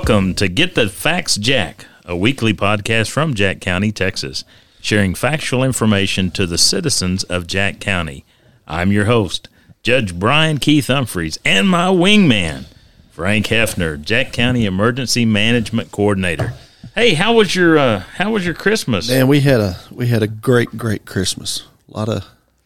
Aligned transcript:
Welcome 0.00 0.34
to 0.36 0.48
Get 0.48 0.76
the 0.76 0.88
Facts 0.88 1.36
Jack, 1.36 1.84
a 2.06 2.16
weekly 2.16 2.54
podcast 2.54 3.10
from 3.10 3.34
Jack 3.34 3.60
County, 3.60 3.92
Texas, 3.92 4.44
sharing 4.80 5.14
factual 5.14 5.62
information 5.62 6.30
to 6.30 6.46
the 6.46 6.56
citizens 6.56 7.22
of 7.24 7.46
Jack 7.46 7.80
County. 7.80 8.24
I'm 8.66 8.92
your 8.92 9.04
host, 9.04 9.50
Judge 9.82 10.18
Brian 10.18 10.56
Keith 10.56 10.86
Umphress, 10.86 11.36
and 11.44 11.68
my 11.68 11.88
wingman, 11.88 12.64
Frank 13.10 13.48
Hefner, 13.48 14.00
Jack 14.00 14.32
County 14.32 14.64
Emergency 14.64 15.26
Management 15.26 15.92
Coordinator. 15.92 16.54
Hey, 16.94 17.12
how 17.12 17.34
was 17.34 17.54
your 17.54 17.78
uh, 17.78 17.98
how 18.16 18.32
was 18.32 18.46
your 18.46 18.54
Christmas? 18.54 19.06
Man, 19.10 19.28
we 19.28 19.40
had 19.40 19.60
a 19.60 19.76
we 19.90 20.06
had 20.06 20.22
a 20.22 20.28
great 20.28 20.78
great 20.78 21.04
Christmas. 21.04 21.66
A 21.92 21.98
lot 21.98 22.08
of 22.08 22.24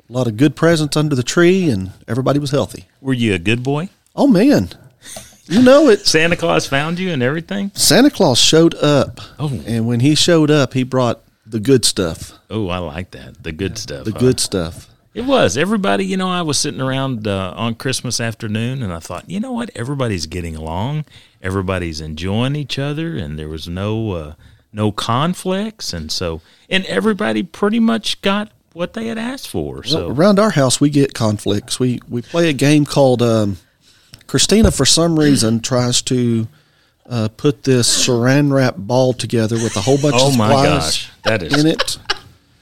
a 0.09 0.12
lot 0.12 0.28
of 0.28 0.37
good 0.37 0.55
presents 0.55 0.97
under 0.97 1.16
the 1.16 1.25
tree, 1.25 1.69
and 1.69 1.91
everybody 2.06 2.39
was 2.39 2.53
healthy. 2.53 2.84
Were 3.01 3.12
you 3.12 3.34
a 3.34 3.41
good 3.41 3.64
boy? 3.64 3.89
Oh 4.14 4.28
man, 4.28 4.70
you 5.47 5.62
know 5.62 5.89
it. 5.89 6.07
Santa 6.07 6.37
Claus 6.37 6.66
found 6.66 6.98
you 6.98 7.11
and 7.11 7.23
everything. 7.23 7.71
Santa 7.75 8.11
Claus 8.11 8.39
showed 8.39 8.75
up, 8.77 9.21
Oh. 9.39 9.62
and 9.67 9.87
when 9.87 10.01
he 10.01 10.15
showed 10.15 10.51
up, 10.51 10.75
he 10.75 10.83
brought 10.83 11.20
the 11.47 11.61
good 11.61 11.84
stuff. 11.84 12.33
Oh, 12.51 12.69
I 12.69 12.79
like 12.79 13.11
that. 13.12 13.43
The 13.43 13.53
good 13.53 13.77
stuff. 13.79 14.05
The 14.05 14.12
huh? 14.12 14.19
good 14.19 14.41
stuff. 14.41 14.89
It 15.12 15.27
was. 15.27 15.57
Everybody, 15.57 16.05
you 16.05 16.17
know, 16.17 16.29
I 16.29 16.43
was 16.43 16.59
sitting 16.59 16.80
around 16.80 17.29
uh, 17.29 17.53
on 17.57 17.77
Christmas 17.77 18.20
afternoon 18.20 18.83
and 18.83 18.93
I 18.93 18.98
thought, 18.98 19.31
you 19.31 19.39
know 19.39 19.53
what? 19.53 19.70
Everybody's 19.77 20.27
getting 20.27 20.56
along. 20.56 21.05
Everybody's 21.41 22.01
enjoying 22.01 22.56
each 22.56 22.79
other 22.81 23.17
and 23.17 23.39
there 23.39 23.48
was 23.48 23.69
no 23.69 24.11
uh, 24.12 24.34
no 24.73 24.91
conflicts 24.91 25.92
and 25.92 26.11
so 26.11 26.41
and 26.69 26.84
everybody 26.86 27.45
pretty 27.45 27.79
much 27.79 28.20
got 28.23 28.51
what 28.73 28.95
they 28.95 29.06
had 29.06 29.19
asked 29.19 29.47
for. 29.48 29.84
So 29.84 30.08
Around 30.08 30.41
our 30.41 30.51
house, 30.51 30.81
we 30.81 30.91
get 30.91 31.14
conflicts. 31.14 31.79
We 31.79 32.01
we 32.08 32.20
play 32.23 32.48
a 32.48 32.53
game 32.53 32.84
called 32.84 33.23
um, 33.23 33.58
Christina. 34.34 34.72
For 34.72 34.84
some 34.84 35.16
reason, 35.16 35.60
tries 35.60 36.02
to 36.02 36.48
uh, 37.08 37.28
put 37.36 37.62
this 37.62 37.86
Saran 38.08 38.52
wrap 38.52 38.74
ball 38.77 39.12
together 39.12 39.54
with 39.54 39.77
a 39.77 39.80
whole 39.80 39.96
bunch 39.96 40.16
Oh 40.18 40.30
of 40.30 40.36
my 40.36 40.48
gosh. 40.50 41.08
That 41.22 41.40
is 41.40 41.56
in 41.62 41.68
it. 41.70 41.98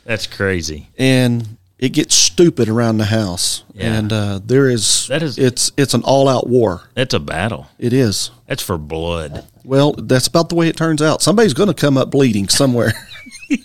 that's 0.04 0.26
crazy. 0.26 0.90
and 0.98 1.56
it 1.78 1.94
gets 1.94 2.14
stupid 2.14 2.68
around 2.68 2.98
the 2.98 3.06
house. 3.06 3.64
Yeah. 3.72 3.94
And 3.94 4.12
uh, 4.12 4.40
there 4.44 4.68
is 4.68 5.06
That 5.08 5.22
is- 5.22 5.38
it's 5.38 5.72
it's 5.78 5.94
an 5.94 6.02
all 6.04 6.28
out 6.28 6.46
war. 6.46 6.82
That's 6.92 7.14
a 7.14 7.18
battle. 7.20 7.68
It 7.78 7.94
is. 7.94 8.30
That's 8.46 8.62
for 8.62 8.76
blood. 8.76 9.46
Well, 9.64 9.92
that's 9.94 10.26
about 10.26 10.50
the 10.50 10.54
way 10.56 10.68
it 10.68 10.76
turns 10.76 11.00
out. 11.00 11.22
Somebody's 11.22 11.54
going 11.54 11.68
to 11.68 11.74
come 11.74 11.96
up 11.96 12.10
bleeding 12.10 12.48
somewhere. 12.48 12.92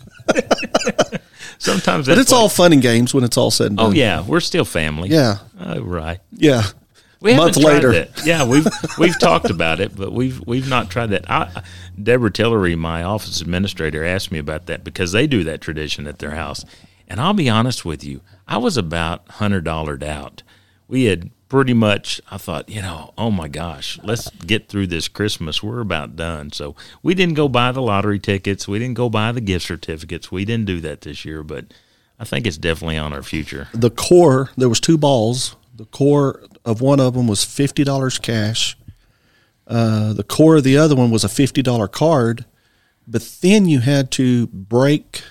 Sometimes 1.60 2.08
but 2.08 2.18
it's 2.20 2.32
all 2.32 2.48
fun 2.50 2.72
and 2.72 2.82
games 2.82 3.14
when 3.14 3.24
it's 3.24 3.36
all 3.38 3.50
said 3.52 3.68
and 3.68 3.78
done. 3.78 3.88
Oh 3.88 3.92
yeah, 3.92 4.24
we're 4.26 4.40
still 4.40 4.64
family. 4.66 5.10
Yeah. 5.10 5.38
Oh 5.60 5.82
right. 5.82 6.20
Yeah. 6.32 6.64
We 7.20 7.36
Month 7.36 7.56
haven't 7.56 7.62
tried 7.64 7.74
later. 7.84 7.92
that. 7.92 8.22
Yeah, 8.26 8.46
we've 8.46 8.68
we've 8.98 9.20
talked 9.20 9.50
about 9.50 9.80
it, 9.80 9.96
but 9.96 10.12
we've 10.14 10.40
we've 10.46 10.70
not 10.70 10.90
tried 10.90 11.08
that. 11.08 11.30
I, 11.30 11.64
Deborah 12.02 12.32
Tillery, 12.32 12.76
my 12.76 13.04
office 13.04 13.42
administrator, 13.42 14.06
asked 14.06 14.32
me 14.32 14.38
about 14.40 14.68
that 14.68 14.84
because 14.84 15.12
they 15.14 15.26
do 15.28 15.44
that 15.46 15.62
tradition 15.62 16.08
at 16.08 16.20
their 16.20 16.32
house. 16.32 16.64
And 17.08 17.20
I'll 17.20 17.34
be 17.34 17.50
honest 17.50 17.86
with 17.86 18.04
you, 18.04 18.22
I 18.48 18.58
was 18.58 18.78
about 18.78 19.28
hundred 19.30 19.64
dollared 19.64 20.04
out. 20.04 20.44
We 20.88 21.06
had 21.06 21.32
pretty 21.50 21.74
much. 21.74 22.22
I 22.30 22.38
thought, 22.38 22.70
you 22.70 22.82
know, 22.82 23.14
oh 23.18 23.32
my 23.32 23.48
gosh, 23.48 23.98
let's 24.04 24.30
get 24.30 24.68
through 24.70 24.88
this 24.88 25.08
Christmas. 25.08 25.64
We're 25.64 25.80
about 25.80 26.16
done. 26.16 26.52
So 26.52 26.76
we 27.02 27.14
didn't 27.16 27.36
go 27.36 27.48
buy 27.48 27.72
the 27.72 27.82
lottery 27.82 28.20
tickets. 28.20 28.68
We 28.68 28.78
didn't 28.80 28.96
go 28.96 29.10
buy 29.10 29.32
the 29.32 29.42
gift 29.42 29.66
certificates. 29.66 30.32
We 30.32 30.46
didn't 30.46 30.66
do 30.66 30.82
that 30.82 31.02
this 31.02 31.26
year, 31.26 31.44
but 31.44 31.66
I 32.20 32.26
think 32.26 32.46
it's 32.46 32.58
definitely 32.58 32.98
on 32.98 33.14
our 33.14 33.24
future. 33.24 33.70
The 33.74 33.90
core, 33.92 34.50
there 34.58 34.70
was 34.70 34.80
two 34.80 34.98
balls. 34.98 35.56
The 35.78 35.86
core 35.86 36.44
of 36.66 36.82
one 36.82 37.00
of 37.00 37.14
them 37.14 37.28
was 37.28 37.40
$50 37.46 38.22
cash. 38.22 38.76
Uh, 39.68 40.14
the 40.14 40.24
core 40.24 40.58
of 40.58 40.64
the 40.64 40.78
other 40.78 40.96
one 40.96 41.12
was 41.12 41.24
a 41.24 41.28
$50 41.28 41.92
card. 41.92 42.46
But 43.08 43.38
then 43.42 43.68
you 43.68 43.80
had 43.80 44.12
to 44.12 44.48
break 44.48 45.22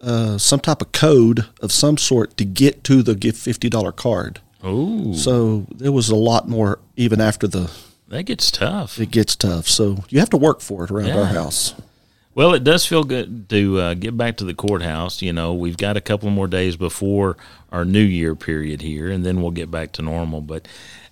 uh, 0.00 0.38
some 0.38 0.60
type 0.60 0.82
of 0.82 0.92
code 0.92 1.46
of 1.62 1.72
some 1.72 1.96
sort 1.96 2.36
to 2.36 2.44
get 2.44 2.84
to 2.84 3.02
the 3.02 3.14
gift 3.14 3.38
$50 3.44 3.94
card. 3.96 4.40
Oh, 4.62 5.12
So 5.14 5.66
there 5.74 5.92
was 5.92 6.08
a 6.08 6.16
lot 6.16 6.48
more 6.48 6.78
even 6.96 7.20
after 7.20 7.46
the 7.46 7.70
that 8.08 8.24
gets 8.24 8.50
tough. 8.50 8.98
it 8.98 9.10
gets 9.10 9.36
tough. 9.36 9.68
So 9.68 10.02
you 10.08 10.18
have 10.18 10.30
to 10.30 10.36
work 10.36 10.60
for 10.60 10.84
it 10.84 10.90
around 10.90 11.08
Yeah. 11.08 11.18
our 11.20 11.26
house. 11.26 11.74
Well, 12.38 12.54
it 12.54 12.62
does 12.62 12.86
feel 12.86 13.02
good 13.02 13.48
to 13.48 13.80
uh, 13.80 13.94
get 13.94 14.16
back 14.16 14.36
to 14.36 14.44
the 14.44 14.54
courthouse. 14.54 15.22
You 15.22 15.32
know, 15.32 15.52
we've 15.54 15.76
got 15.76 15.96
a 15.96 16.00
couple 16.00 16.30
more 16.30 16.46
days 16.46 16.76
before 16.76 17.36
our 17.72 17.84
New 17.84 17.98
Year 17.98 18.36
period 18.36 18.80
here, 18.80 19.10
and 19.10 19.26
then 19.26 19.42
we'll 19.42 19.50
get 19.50 19.72
back 19.72 19.90
to 19.94 20.02
normal. 20.02 20.40
But 20.40 20.68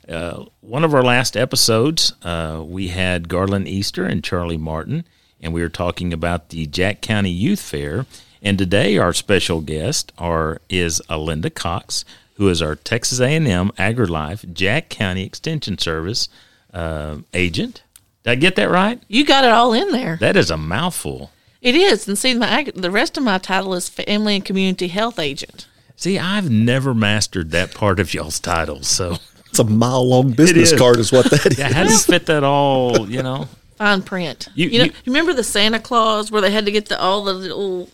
uh, 0.08 0.44
one 0.60 0.84
of 0.84 0.94
our 0.94 1.02
last 1.02 1.36
episodes, 1.36 2.12
uh, 2.22 2.62
we 2.64 2.86
had 2.86 3.28
Garland 3.28 3.66
Easter 3.66 4.04
and 4.04 4.22
Charlie 4.22 4.56
Martin, 4.56 5.04
and 5.40 5.52
we 5.52 5.62
were 5.62 5.68
talking 5.68 6.12
about 6.12 6.50
the 6.50 6.64
Jack 6.68 7.00
County 7.00 7.30
Youth 7.30 7.60
Fair. 7.60 8.06
And 8.40 8.56
today, 8.56 8.96
our 8.96 9.12
special 9.12 9.62
guest 9.62 10.12
are 10.18 10.60
is 10.68 11.02
Alinda 11.10 11.52
Cox, 11.52 12.04
who 12.34 12.48
is 12.48 12.62
our 12.62 12.76
Texas 12.76 13.18
A&M 13.18 13.72
AgriLife 13.72 14.52
Jack 14.52 14.90
County 14.90 15.24
Extension 15.24 15.76
Service 15.76 16.28
uh, 16.72 17.16
agent. 17.34 17.82
Did 18.26 18.32
I 18.32 18.34
get 18.34 18.56
that 18.56 18.68
right? 18.70 19.00
You 19.08 19.24
got 19.24 19.44
it 19.44 19.50
all 19.52 19.72
in 19.72 19.92
there. 19.92 20.16
That 20.20 20.36
is 20.36 20.50
a 20.50 20.56
mouthful. 20.56 21.30
It 21.62 21.74
is. 21.76 22.06
And 22.08 22.18
see, 22.18 22.34
my 22.34 22.70
the 22.74 22.90
rest 22.90 23.16
of 23.16 23.22
my 23.22 23.38
title 23.38 23.72
is 23.74 23.88
Family 23.88 24.34
and 24.34 24.44
Community 24.44 24.88
Health 24.88 25.18
Agent. 25.20 25.68
See, 25.94 26.18
I've 26.18 26.50
never 26.50 26.92
mastered 26.92 27.52
that 27.52 27.72
part 27.72 28.00
of 28.00 28.12
y'all's 28.12 28.38
titles. 28.40 28.86
So, 28.88 29.16
It's 29.48 29.58
a 29.60 29.64
mile 29.64 30.06
long 30.06 30.32
business 30.32 30.72
is. 30.72 30.78
card, 30.78 30.98
is 30.98 31.10
what 31.12 31.30
that 31.30 31.46
is. 31.46 31.58
yeah, 31.58 31.72
how 31.72 31.84
do 31.84 31.90
you 31.92 31.98
fit 31.98 32.26
that 32.26 32.42
all? 32.44 33.08
You 33.08 33.22
know, 33.22 33.48
Fine 33.76 34.02
print. 34.02 34.48
You- 34.54 34.68
You, 34.70 34.78
know, 34.80 34.84
you- 34.86 34.90
you 35.04 35.12
remember 35.12 35.32
the 35.32 35.44
Santa 35.44 35.78
Claus 35.78 36.30
where 36.30 36.42
they 36.42 36.50
had 36.50 36.66
to 36.66 36.72
get 36.72 36.88
the, 36.88 37.00
all 37.00 37.22
the 37.24 37.32
little 37.32 37.88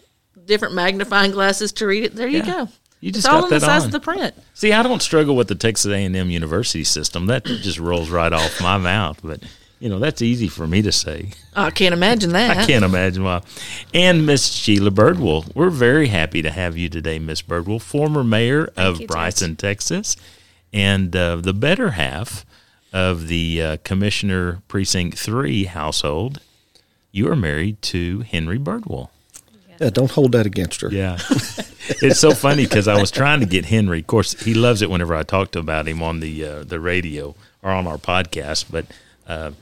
different 0.46 0.74
magnifying 0.74 1.30
glasses 1.30 1.72
to 1.74 1.86
read 1.86 2.04
it? 2.04 2.16
There 2.16 2.26
you 2.26 2.38
Yeah. 2.38 2.46
go. 2.64 2.68
You 3.00 3.08
it's 3.10 3.18
just 3.18 3.28
all 3.28 3.34
got 3.40 3.44
on 3.44 3.50
the 3.50 3.58
that 3.60 3.66
size 3.66 3.82
on. 3.82 3.86
of 3.88 3.92
the 3.92 4.00
print. 4.00 4.34
see, 4.54 4.72
I 4.72 4.82
don't 4.82 5.02
struggle 5.02 5.36
with 5.36 5.48
the 5.48 5.54
Texas 5.56 5.92
A&M 5.92 6.30
University 6.30 6.84
system. 6.84 7.26
That 7.26 7.44
just 7.44 7.78
rolls 7.78 8.10
right 8.10 8.32
off 8.32 8.60
my 8.60 8.78
mouth. 8.78 9.18
But 9.22 9.42
you 9.82 9.88
know, 9.88 9.98
that's 9.98 10.22
easy 10.22 10.46
for 10.46 10.64
me 10.64 10.80
to 10.80 10.92
say. 10.92 11.30
I 11.56 11.72
can't 11.72 11.92
imagine 11.92 12.30
that. 12.34 12.56
I 12.56 12.66
can't 12.66 12.84
imagine 12.84 13.24
why. 13.24 13.42
And 13.92 14.24
Miss 14.24 14.52
Sheila 14.52 14.92
Birdwell, 14.92 15.52
we're 15.56 15.70
very 15.70 16.06
happy 16.06 16.40
to 16.40 16.52
have 16.52 16.76
you 16.76 16.88
today, 16.88 17.18
Miss 17.18 17.42
Birdwell, 17.42 17.82
former 17.82 18.22
mayor 18.22 18.70
of 18.76 19.00
you, 19.00 19.00
Judge. 19.00 19.08
Bryson, 19.08 19.56
Texas, 19.56 20.16
and 20.72 21.16
uh, 21.16 21.34
the 21.34 21.52
better 21.52 21.90
half 21.90 22.46
of 22.92 23.26
the 23.26 23.60
uh, 23.60 23.76
Commissioner 23.82 24.62
Precinct 24.68 25.18
Three 25.18 25.64
household. 25.64 26.40
You 27.10 27.28
are 27.28 27.36
married 27.36 27.82
to 27.82 28.20
Henry 28.20 28.60
Birdwell. 28.60 29.08
Yeah, 29.80 29.90
don't 29.90 30.12
hold 30.12 30.30
that 30.32 30.46
against 30.46 30.80
her. 30.82 30.90
Yeah. 30.90 31.18
it's 32.00 32.20
so 32.20 32.34
funny 32.34 32.66
because 32.66 32.86
I 32.86 33.00
was 33.00 33.10
trying 33.10 33.40
to 33.40 33.46
get 33.46 33.64
Henry. 33.64 33.98
Of 33.98 34.06
course, 34.06 34.40
he 34.44 34.54
loves 34.54 34.80
it 34.80 34.88
whenever 34.88 35.14
I 35.16 35.24
talk 35.24 35.50
to 35.52 35.58
about 35.58 35.88
him 35.88 36.02
on 36.02 36.20
the 36.20 36.44
uh, 36.44 36.62
the 36.62 36.78
radio 36.78 37.34
or 37.62 37.72
on 37.72 37.88
our 37.88 37.98
podcast. 37.98 38.66
But 38.70 38.86
uh, 39.26 39.52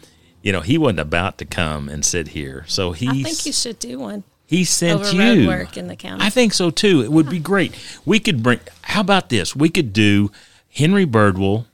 you 0.43 0.53
know, 0.53 0.61
he 0.61 0.78
wasn't 0.78 1.01
about 1.01 1.39
to 1.39 1.45
come 1.45 1.89
and 1.89 2.05
sit 2.05 2.28
here, 2.28 2.65
so 2.69 2.93
he 2.93 3.09
I 3.09 3.23
think 3.23 3.47
you 3.47 3.53
should 3.53 3.78
do 3.78 3.99
one 3.99 4.25
he 4.51 4.65
sent 4.65 5.01
over 5.01 5.12
you 5.12 5.49
road 5.49 5.59
work 5.59 5.77
in 5.77 5.87
the 5.87 5.95
county. 5.95 6.25
I 6.25 6.28
think 6.28 6.53
so 6.53 6.71
too. 6.71 7.03
It 7.03 7.12
would 7.12 7.31
be 7.31 7.39
great. 7.39 7.73
We 8.05 8.19
could 8.19 8.43
bring. 8.43 8.59
How 8.83 9.01
about 9.01 9.28
this? 9.28 9.55
We 9.55 9.69
could 9.69 9.92
do 9.92 10.33
Henry 10.69 11.07
Birdwell 11.07 11.66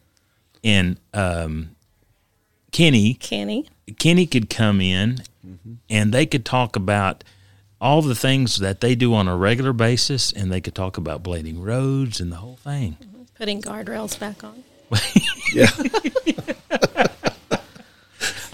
and 0.63 0.99
um, 1.15 1.71
Kenny. 2.73 3.15
Kenny. 3.15 3.67
Kenny 3.99 4.27
could 4.27 4.51
come 4.51 4.83
in 4.83 5.23
and 5.89 6.13
they 6.13 6.27
could 6.27 6.45
talk 6.45 6.77
about 6.77 7.25
all 7.81 8.03
the 8.03 8.15
things 8.15 8.59
that 8.59 8.83
they 8.83 8.95
do 8.95 9.15
on 9.15 9.27
a 9.27 9.37
regular 9.39 9.73
basis 9.73 10.31
and 10.31 10.53
they 10.53 10.61
could 10.61 10.75
talk 10.75 10.99
about 10.99 11.23
blading 11.23 11.65
roads 11.65 12.21
and 12.21 12.31
the 12.31 12.37
whole 12.37 12.57
thing. 12.57 12.99
Putting 13.39 13.63
guardrails 13.63 14.21
back 14.21 14.45
on. 14.45 14.65
Yeah. 15.55 15.69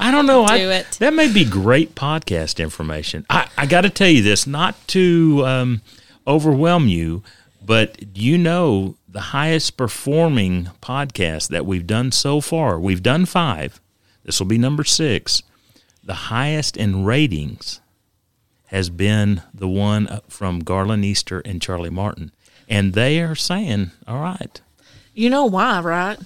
I 0.02 0.10
don't 0.10 0.26
know. 0.26 0.44
I, 0.44 0.58
Do 0.58 0.70
it. 0.70 0.90
That 0.98 1.14
may 1.14 1.32
be 1.32 1.44
great 1.44 1.94
podcast 1.94 2.62
information. 2.62 3.24
I, 3.30 3.48
I 3.56 3.66
got 3.66 3.82
to 3.82 3.90
tell 3.90 4.08
you 4.08 4.22
this, 4.22 4.46
not 4.46 4.74
to 4.88 5.42
um, 5.46 5.80
overwhelm 6.26 6.88
you, 6.88 7.22
but 7.64 8.16
you 8.16 8.36
know 8.36 8.96
the 9.08 9.20
highest 9.20 9.76
performing 9.76 10.70
podcast 10.80 11.48
that 11.48 11.66
we've 11.66 11.86
done 11.86 12.10
so 12.10 12.40
far. 12.40 12.80
We've 12.80 13.02
done 13.02 13.26
five. 13.26 13.80
This 14.24 14.40
will 14.40 14.46
be 14.46 14.58
number 14.58 14.84
six. 14.84 15.42
The 16.02 16.14
highest 16.14 16.76
in 16.76 17.04
ratings 17.04 17.80
has 18.66 18.90
been 18.90 19.42
the 19.54 19.68
one 19.68 20.20
from 20.28 20.60
Garland 20.60 21.04
Easter 21.04 21.40
and 21.44 21.60
Charlie 21.62 21.90
Martin, 21.90 22.32
and 22.68 22.94
they 22.94 23.20
are 23.20 23.34
saying, 23.34 23.90
"All 24.08 24.18
right, 24.20 24.60
You 25.14 25.28
know 25.28 25.44
why, 25.44 25.80
right? 25.80 26.18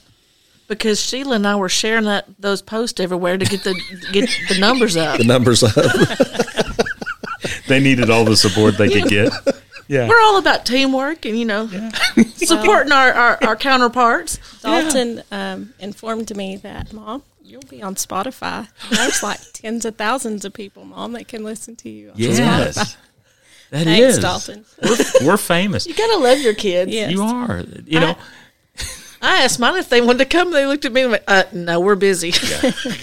Because 0.68 1.00
Sheila 1.00 1.36
and 1.36 1.46
I 1.46 1.56
were 1.56 1.68
sharing 1.68 2.04
that 2.04 2.26
those 2.38 2.62
posts 2.62 3.00
everywhere 3.00 3.38
to 3.38 3.44
get 3.44 3.64
the 3.64 3.74
get 4.12 4.28
the 4.48 4.58
numbers 4.58 4.96
up. 4.96 5.18
The 5.18 5.24
numbers 5.24 5.62
up. 5.62 5.74
they 7.68 7.80
needed 7.80 8.10
all 8.10 8.24
the 8.24 8.36
support 8.36 8.76
they 8.78 8.88
could 8.88 9.08
get." 9.08 9.32
Yeah. 9.88 10.08
We're 10.08 10.20
all 10.20 10.38
about 10.38 10.66
teamwork 10.66 11.24
and 11.24 11.38
you 11.38 11.44
know 11.44 11.68
supporting 12.34 12.90
our, 12.90 13.12
our, 13.12 13.38
our 13.46 13.54
counterparts. 13.54 14.40
Dalton 14.60 15.22
um, 15.30 15.74
informed 15.78 16.36
me 16.36 16.56
that, 16.56 16.92
Mom, 16.92 17.22
You'll 17.46 17.62
be 17.62 17.80
on 17.80 17.94
Spotify. 17.94 18.68
There's 18.90 19.22
like 19.22 19.38
tens 19.52 19.84
of 19.84 19.94
thousands 19.94 20.44
of 20.44 20.52
people, 20.52 20.84
Mom, 20.84 21.12
that 21.12 21.28
can 21.28 21.44
listen 21.44 21.76
to 21.76 21.88
you. 21.88 22.10
On 22.10 22.16
Spotify. 22.16 22.18
Yes, 22.18 22.96
that 23.70 23.84
Thanks, 23.84 24.16
is. 24.16 24.18
Dalton. 24.18 24.64
We're, 24.82 25.26
we're 25.26 25.36
famous. 25.36 25.86
You 25.86 25.94
gotta 25.94 26.18
love 26.18 26.40
your 26.40 26.54
kids. 26.54 26.92
Yes. 26.92 27.12
You 27.12 27.22
are. 27.22 27.64
You 27.84 28.00
know, 28.00 28.10
I 28.10 28.16
asked 29.22 29.58
mine 29.58 29.76
if 29.76 29.88
they 29.88 30.00
wanted 30.00 30.18
to 30.18 30.24
come. 30.26 30.52
They 30.52 30.66
looked 30.66 30.84
at 30.84 30.92
me 30.92 31.02
and 31.02 31.10
went, 31.12 31.24
uh, 31.26 31.44
"No, 31.52 31.80
we're 31.80 31.94
busy. 31.94 32.32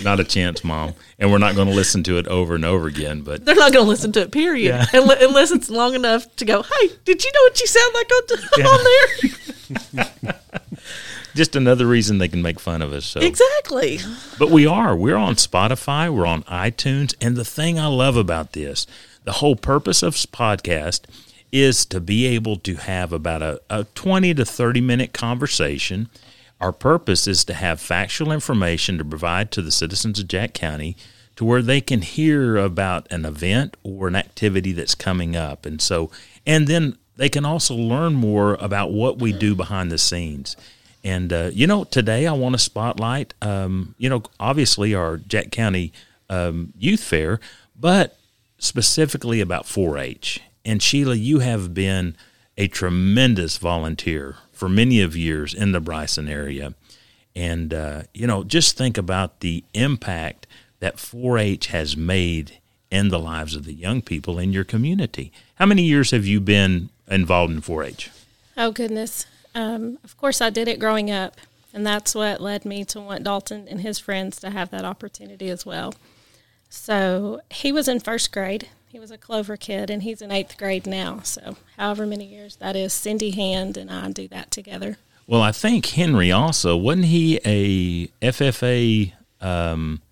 not 0.03 0.19
a 0.19 0.23
chance, 0.23 0.63
mom. 0.63 0.93
And 1.19 1.31
we're 1.31 1.37
not 1.37 1.55
going 1.55 1.67
to 1.67 1.73
listen 1.73 2.03
to 2.03 2.17
it 2.17 2.27
over 2.27 2.55
and 2.55 2.65
over 2.65 2.87
again. 2.87 3.21
But 3.21 3.45
They're 3.45 3.55
not 3.55 3.71
going 3.73 3.85
to 3.85 3.89
listen 3.89 4.11
to 4.13 4.21
it. 4.21 4.31
Period. 4.31 4.67
Yeah. 4.67 4.85
Unle- 4.87 5.23
Unless 5.23 5.51
it's 5.51 5.69
long 5.69 5.95
enough 5.95 6.33
to 6.37 6.45
go. 6.45 6.63
Hey, 6.63 6.89
did 7.05 7.23
you 7.23 7.31
know 7.33 7.41
what 7.43 7.59
you 7.59 7.67
sound 7.67 7.93
like 7.93 8.11
on, 8.11 8.65
on 9.95 10.03
there? 10.03 10.33
just 11.35 11.55
another 11.55 11.85
reason 11.87 12.17
they 12.17 12.27
can 12.27 12.41
make 12.41 12.59
fun 12.59 12.81
of 12.81 12.91
us. 12.93 13.05
So 13.05 13.19
exactly. 13.21 13.99
But 14.37 14.49
we 14.51 14.65
are. 14.67 14.95
We're 14.95 15.15
on 15.15 15.35
Spotify. 15.35 16.13
We're 16.13 16.25
on 16.27 16.43
iTunes. 16.43 17.15
And 17.21 17.35
the 17.37 17.45
thing 17.45 17.79
I 17.79 17.87
love 17.87 18.17
about 18.17 18.53
this, 18.53 18.85
the 19.23 19.33
whole 19.33 19.55
purpose 19.55 20.03
of 20.03 20.13
this 20.13 20.25
podcast 20.25 21.01
is 21.53 21.85
to 21.85 22.01
be 22.01 22.25
able 22.25 22.57
to 22.57 22.75
have 22.77 23.13
about 23.13 23.43
a, 23.43 23.61
a 23.69 23.83
20 23.93 24.33
to 24.33 24.43
30 24.43 24.81
minute 24.81 25.13
conversation. 25.13 26.09
Our 26.59 26.71
purpose 26.73 27.27
is 27.27 27.45
to 27.45 27.53
have 27.53 27.79
factual 27.79 28.31
information 28.31 28.97
to 28.97 29.05
provide 29.05 29.51
to 29.51 29.61
the 29.61 29.71
citizens 29.71 30.19
of 30.19 30.27
Jack 30.27 30.55
County 30.55 30.97
to 31.35 31.45
where 31.45 31.61
they 31.61 31.79
can 31.79 32.01
hear 32.01 32.57
about 32.57 33.09
an 33.11 33.23
event 33.23 33.77
or 33.83 34.07
an 34.07 34.15
activity 34.15 34.71
that's 34.71 34.95
coming 34.95 35.35
up. 35.35 35.65
And 35.65 35.79
so, 35.79 36.09
and 36.45 36.67
then 36.67 36.97
they 37.17 37.29
can 37.29 37.45
also 37.45 37.75
learn 37.75 38.15
more 38.15 38.55
about 38.55 38.91
what 38.91 39.19
we 39.19 39.31
do 39.31 39.53
behind 39.53 39.91
the 39.91 39.99
scenes. 39.99 40.57
And 41.03 41.31
uh, 41.31 41.51
you 41.53 41.67
know, 41.67 41.83
today 41.83 42.25
I 42.25 42.33
want 42.33 42.53
to 42.53 42.59
spotlight, 42.59 43.35
um, 43.43 43.93
you 43.99 44.09
know, 44.09 44.23
obviously 44.39 44.95
our 44.95 45.17
Jack 45.17 45.51
County 45.51 45.93
um, 46.31 46.73
Youth 46.79 47.03
Fair, 47.03 47.39
but 47.79 48.17
specifically 48.57 49.39
about 49.39 49.65
4-H. 49.65 50.41
And 50.65 50.81
Sheila, 50.81 51.15
you 51.15 51.39
have 51.39 51.73
been 51.73 52.15
a 52.57 52.67
tremendous 52.67 53.57
volunteer 53.57 54.37
for 54.51 54.69
many 54.69 55.01
of 55.01 55.15
years 55.15 55.53
in 55.53 55.71
the 55.71 55.81
Bryson 55.81 56.27
area, 56.27 56.73
and 57.35 57.73
uh, 57.73 58.03
you 58.13 58.27
know, 58.27 58.43
just 58.43 58.77
think 58.77 58.97
about 58.97 59.39
the 59.39 59.63
impact 59.73 60.47
that 60.79 60.97
4-H 60.97 61.67
has 61.67 61.97
made 61.97 62.59
in 62.91 63.09
the 63.09 63.19
lives 63.19 63.55
of 63.55 63.65
the 63.65 63.73
young 63.73 64.01
people 64.01 64.37
in 64.37 64.53
your 64.53 64.63
community. 64.63 65.31
How 65.55 65.65
many 65.65 65.81
years 65.81 66.11
have 66.11 66.25
you 66.25 66.39
been 66.39 66.89
involved 67.09 67.53
in 67.53 67.61
4-H? 67.61 68.11
Oh 68.55 68.71
goodness. 68.71 69.25
Um, 69.55 69.97
of 70.03 70.15
course, 70.17 70.41
I 70.41 70.49
did 70.49 70.67
it 70.67 70.79
growing 70.79 71.09
up, 71.09 71.37
and 71.73 71.85
that's 71.85 72.13
what 72.13 72.39
led 72.39 72.65
me 72.65 72.85
to 72.85 73.01
want 73.01 73.23
Dalton 73.23 73.67
and 73.67 73.81
his 73.81 73.99
friends 73.99 74.39
to 74.41 74.51
have 74.51 74.69
that 74.69 74.85
opportunity 74.85 75.49
as 75.49 75.65
well. 75.65 75.93
So 76.69 77.41
he 77.49 77.71
was 77.71 77.87
in 77.87 77.99
first 77.99 78.31
grade. 78.31 78.69
He 78.93 78.99
was 78.99 79.09
a 79.09 79.17
Clover 79.17 79.57
kid, 79.57 79.89
and 79.89 80.03
he's 80.03 80.21
in 80.21 80.31
eighth 80.31 80.55
grade 80.55 80.85
now. 80.85 81.21
So, 81.23 81.57
however 81.77 82.05
many 82.05 82.25
years 82.25 82.57
that 82.57 82.75
is, 82.75 82.93
Cindy 82.93 83.31
Hand 83.31 83.75
and 83.75 83.89
I 83.89 84.11
do 84.11 84.27
that 84.27 84.51
together. 84.51 84.97
Well, 85.25 85.41
I 85.41 85.51
think 85.51 85.87
Henry 85.87 86.31
also 86.31 86.77
wasn't 86.77 87.05
he 87.05 87.39
a 87.43 88.07
FFA? 88.23 89.13
Um, 89.41 90.03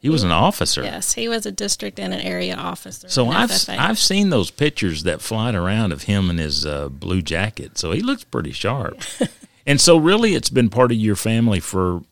he 0.00 0.08
was 0.08 0.24
an 0.24 0.32
officer. 0.32 0.82
Yes, 0.82 1.12
he 1.12 1.28
was 1.28 1.46
a 1.46 1.52
district 1.52 2.00
and 2.00 2.12
an 2.12 2.18
area 2.20 2.56
officer. 2.56 3.08
So 3.08 3.28
I've 3.28 3.50
FFA. 3.50 3.78
I've 3.78 4.00
seen 4.00 4.30
those 4.30 4.50
pictures 4.50 5.04
that 5.04 5.22
flying 5.22 5.54
around 5.54 5.92
of 5.92 6.02
him 6.02 6.30
in 6.30 6.38
his 6.38 6.66
uh, 6.66 6.88
blue 6.88 7.22
jacket. 7.22 7.78
So 7.78 7.92
he 7.92 8.00
looks 8.00 8.24
pretty 8.24 8.50
sharp. 8.50 9.02
and 9.66 9.80
so 9.80 9.96
really, 9.98 10.34
it's 10.34 10.50
been 10.50 10.68
part 10.68 10.90
of 10.90 10.98
your 10.98 11.14
family 11.16 11.60
for 11.60 12.02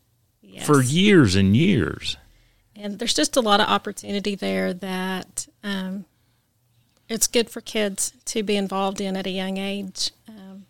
Yes. 0.43 0.65
for 0.67 0.81
years 0.81 1.35
and 1.35 1.57
years. 1.57 2.19
And 2.83 2.99
there's 2.99 3.15
just 3.15 3.37
a 3.37 3.41
lot 3.41 3.61
of 3.61 3.69
opportunity 3.69 4.35
there 4.35 4.75
that 4.75 5.47
um, 5.63 6.05
it's 7.09 7.29
good 7.29 7.49
for 7.49 7.61
kids 7.61 8.13
to 8.27 8.43
be 8.43 8.57
involved 8.57 9.01
in 9.01 9.17
at 9.17 9.27
a 9.27 9.31
young 9.31 9.57
age. 9.57 10.11
Um, 10.29 10.67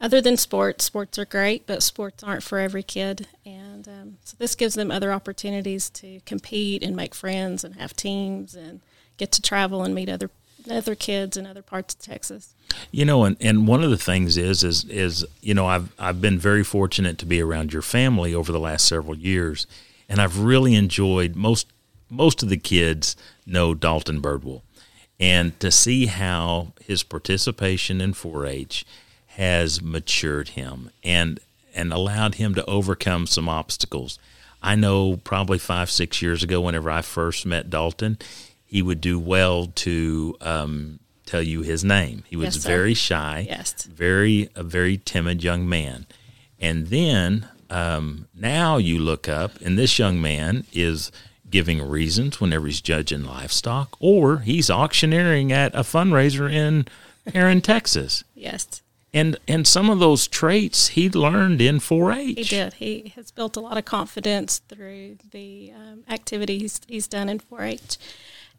other 0.00 0.20
than 0.20 0.36
sports, 0.36 0.84
sports 0.84 1.18
are 1.18 1.24
great, 1.24 1.66
but 1.66 1.82
sports 1.82 2.24
aren't 2.24 2.42
for 2.42 2.58
every 2.58 2.82
kid, 2.82 3.28
and 3.46 3.86
um, 3.86 4.16
so 4.24 4.36
this 4.38 4.54
gives 4.54 4.74
them 4.74 4.90
other 4.90 5.12
opportunities 5.12 5.88
to 5.90 6.20
compete 6.26 6.82
and 6.82 6.96
make 6.96 7.14
friends 7.14 7.62
and 7.62 7.76
have 7.76 7.94
teams 7.94 8.54
and 8.54 8.80
get 9.16 9.30
to 9.32 9.42
travel 9.42 9.82
and 9.84 9.94
meet 9.94 10.08
other 10.08 10.30
other 10.68 10.94
kids 10.94 11.36
in 11.36 11.46
other 11.46 11.62
parts 11.62 11.94
of 11.94 12.00
Texas. 12.00 12.52
You 12.90 13.04
know, 13.04 13.24
and, 13.24 13.36
and 13.40 13.66
one 13.66 13.82
of 13.82 13.90
the 13.90 13.96
things 13.96 14.36
is 14.36 14.62
is 14.62 14.84
is 14.84 15.24
you 15.40 15.54
know 15.54 15.66
I've 15.66 15.92
I've 15.98 16.20
been 16.20 16.38
very 16.38 16.64
fortunate 16.64 17.18
to 17.18 17.26
be 17.26 17.40
around 17.40 17.72
your 17.72 17.82
family 17.82 18.34
over 18.34 18.52
the 18.52 18.60
last 18.60 18.86
several 18.86 19.16
years, 19.16 19.66
and 20.08 20.20
I've 20.20 20.38
really 20.38 20.74
enjoyed 20.74 21.36
most 21.36 21.66
most 22.10 22.42
of 22.42 22.48
the 22.48 22.56
kids 22.56 23.16
know 23.46 23.74
Dalton 23.74 24.20
Birdwell, 24.22 24.62
and 25.20 25.58
to 25.60 25.70
see 25.70 26.06
how 26.06 26.72
his 26.80 27.02
participation 27.02 28.00
in 28.00 28.14
4-H 28.14 28.86
has 29.26 29.82
matured 29.82 30.50
him 30.50 30.90
and 31.04 31.38
and 31.74 31.92
allowed 31.92 32.36
him 32.36 32.54
to 32.54 32.64
overcome 32.66 33.26
some 33.26 33.48
obstacles. 33.48 34.18
I 34.62 34.74
know 34.74 35.18
probably 35.22 35.58
five 35.58 35.90
six 35.90 36.20
years 36.22 36.42
ago, 36.42 36.60
whenever 36.60 36.90
I 36.90 37.02
first 37.02 37.46
met 37.46 37.70
Dalton, 37.70 38.18
he 38.66 38.82
would 38.82 39.00
do 39.00 39.18
well 39.18 39.66
to 39.66 40.36
um, 40.40 40.98
tell 41.26 41.42
you 41.42 41.62
his 41.62 41.84
name. 41.84 42.24
He 42.28 42.34
was 42.36 42.56
Yes, 42.56 42.64
very 42.64 42.94
shy, 42.94 43.46
Yes. 43.48 43.84
very 43.84 44.48
a 44.56 44.62
very 44.64 44.96
timid 44.96 45.44
young 45.44 45.68
man, 45.68 46.06
and 46.58 46.88
then 46.88 47.48
um, 47.70 48.28
now 48.34 48.76
you 48.76 48.98
look 48.98 49.28
up, 49.28 49.60
and 49.60 49.78
this 49.78 49.98
young 49.98 50.20
man 50.20 50.64
is 50.72 51.12
giving 51.50 51.86
reasons 51.86 52.40
whenever 52.40 52.66
he's 52.66 52.80
judging 52.80 53.24
livestock, 53.24 53.96
or 54.00 54.38
he's 54.38 54.70
auctioneering 54.70 55.52
at 55.52 55.74
a 55.74 55.80
fundraiser 55.80 56.52
in 56.52 56.86
Perrin, 57.26 57.60
Texas. 57.60 58.24
Yes, 58.34 58.82
And 59.12 59.38
and 59.46 59.66
some 59.66 59.90
of 59.90 59.98
those 59.98 60.26
traits 60.28 60.88
he 60.88 61.08
learned 61.10 61.60
in 61.60 61.78
4-H. 61.78 62.36
He 62.36 62.44
did. 62.44 62.74
He 62.74 63.12
has 63.16 63.30
built 63.30 63.56
a 63.56 63.60
lot 63.60 63.78
of 63.78 63.84
confidence 63.84 64.60
through 64.68 65.18
the 65.30 65.72
um, 65.74 66.04
activities 66.08 66.80
he's 66.86 67.06
done 67.08 67.28
in 67.28 67.38
4-H, 67.38 67.98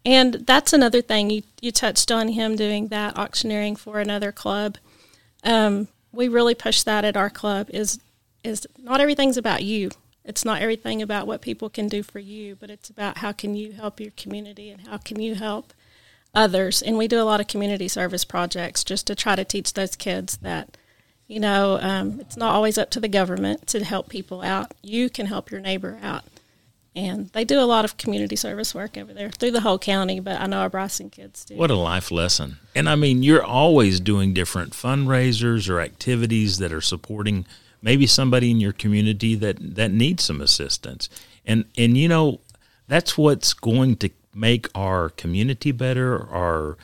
and 0.06 0.36
that's 0.46 0.74
another 0.74 1.02
thing 1.02 1.30
you 1.30 1.44
you 1.62 1.72
touched 1.72 2.12
on 2.12 2.30
him 2.30 2.56
doing 2.56 2.88
that 2.88 3.18
auctioneering 3.18 3.76
for 3.76 4.00
another 4.00 4.32
club. 4.32 4.78
Um, 5.44 5.88
we 6.12 6.28
really 6.28 6.56
push 6.56 6.84
that 6.84 7.06
at 7.06 7.16
our 7.16 7.30
club. 7.30 7.70
Is 7.72 8.00
is 8.44 8.68
not 8.78 9.02
everything's 9.02 9.38
about 9.38 9.64
you. 9.64 9.92
It's 10.24 10.46
not 10.46 10.62
everything 10.62 11.02
about 11.02 11.28
what 11.28 11.42
people 11.42 11.70
can 11.70 11.88
do 11.88 12.04
for 12.04 12.20
you, 12.20 12.56
but 12.56 12.70
it's 12.70 12.90
about 12.90 13.20
how 13.20 13.32
can 13.32 13.56
you 13.56 13.72
help 13.72 14.00
your 14.00 14.12
community 14.12 14.70
and 14.70 14.88
how 14.88 14.98
can 14.98 15.20
you 15.20 15.36
help 15.36 15.74
others. 16.36 16.82
And 16.82 16.98
we 16.98 17.08
do 17.08 17.22
a 17.22 17.24
lot 17.24 17.42
of 17.42 17.48
community 17.48 17.88
service 17.88 18.24
projects 18.24 18.84
just 18.84 19.08
to 19.08 19.16
try 19.16 19.36
to 19.36 19.44
teach 19.44 19.74
those 19.74 19.96
kids 19.96 20.38
that 20.38 20.78
you 21.30 21.40
know, 21.40 21.78
um, 21.80 22.20
it's 22.20 22.36
not 22.36 22.56
always 22.56 22.78
up 22.78 22.90
to 22.90 23.00
the 23.00 23.08
government 23.08 23.68
to 23.68 23.84
help 23.86 24.10
people 24.10 24.42
out. 24.42 24.74
You 24.82 25.12
can 25.12 25.28
help 25.28 25.52
your 25.52 25.62
neighbor 25.62 26.00
out. 26.02 26.24
And 26.96 27.30
they 27.30 27.46
do 27.46 27.60
a 27.60 27.70
lot 27.70 27.86
of 27.86 27.98
community 27.98 28.36
service 28.36 28.74
work 28.74 28.98
over 28.98 29.14
there 29.14 29.30
through 29.30 29.52
the 29.52 29.62
whole 29.62 29.78
county, 29.78 30.20
but 30.20 30.42
I 30.42 30.48
know 30.48 30.62
our 30.62 30.72
Bryson 30.72 31.12
kids 31.12 31.46
do. 31.46 31.56
What 31.56 31.70
a 31.70 31.76
life 31.76 32.10
lesson. 32.10 32.58
And 32.76 32.90
I 32.90 32.96
mean, 32.96 33.22
you're 33.22 33.44
always 33.44 34.00
doing 34.00 34.34
different 34.34 34.74
fundraisers 34.74 35.70
or 35.70 35.80
activities 35.80 36.58
that 36.58 36.74
are 36.74 36.82
supporting 36.82 37.46
maybe 37.82 38.08
somebody 38.08 38.52
in 38.52 38.60
your 38.60 38.74
community 38.74 39.36
that, 39.36 39.58
that 39.76 39.92
needs 39.92 40.24
some 40.24 40.42
assistance. 40.42 41.10
And 41.46 41.66
and 41.78 41.98
you 41.98 42.08
know, 42.08 42.42
that's 42.88 43.18
what's 43.18 43.54
going 43.54 43.96
to 43.98 44.10
make 44.36 44.68
our 44.76 45.10
community 45.10 45.72
better, 45.72 46.28
our 46.30 46.78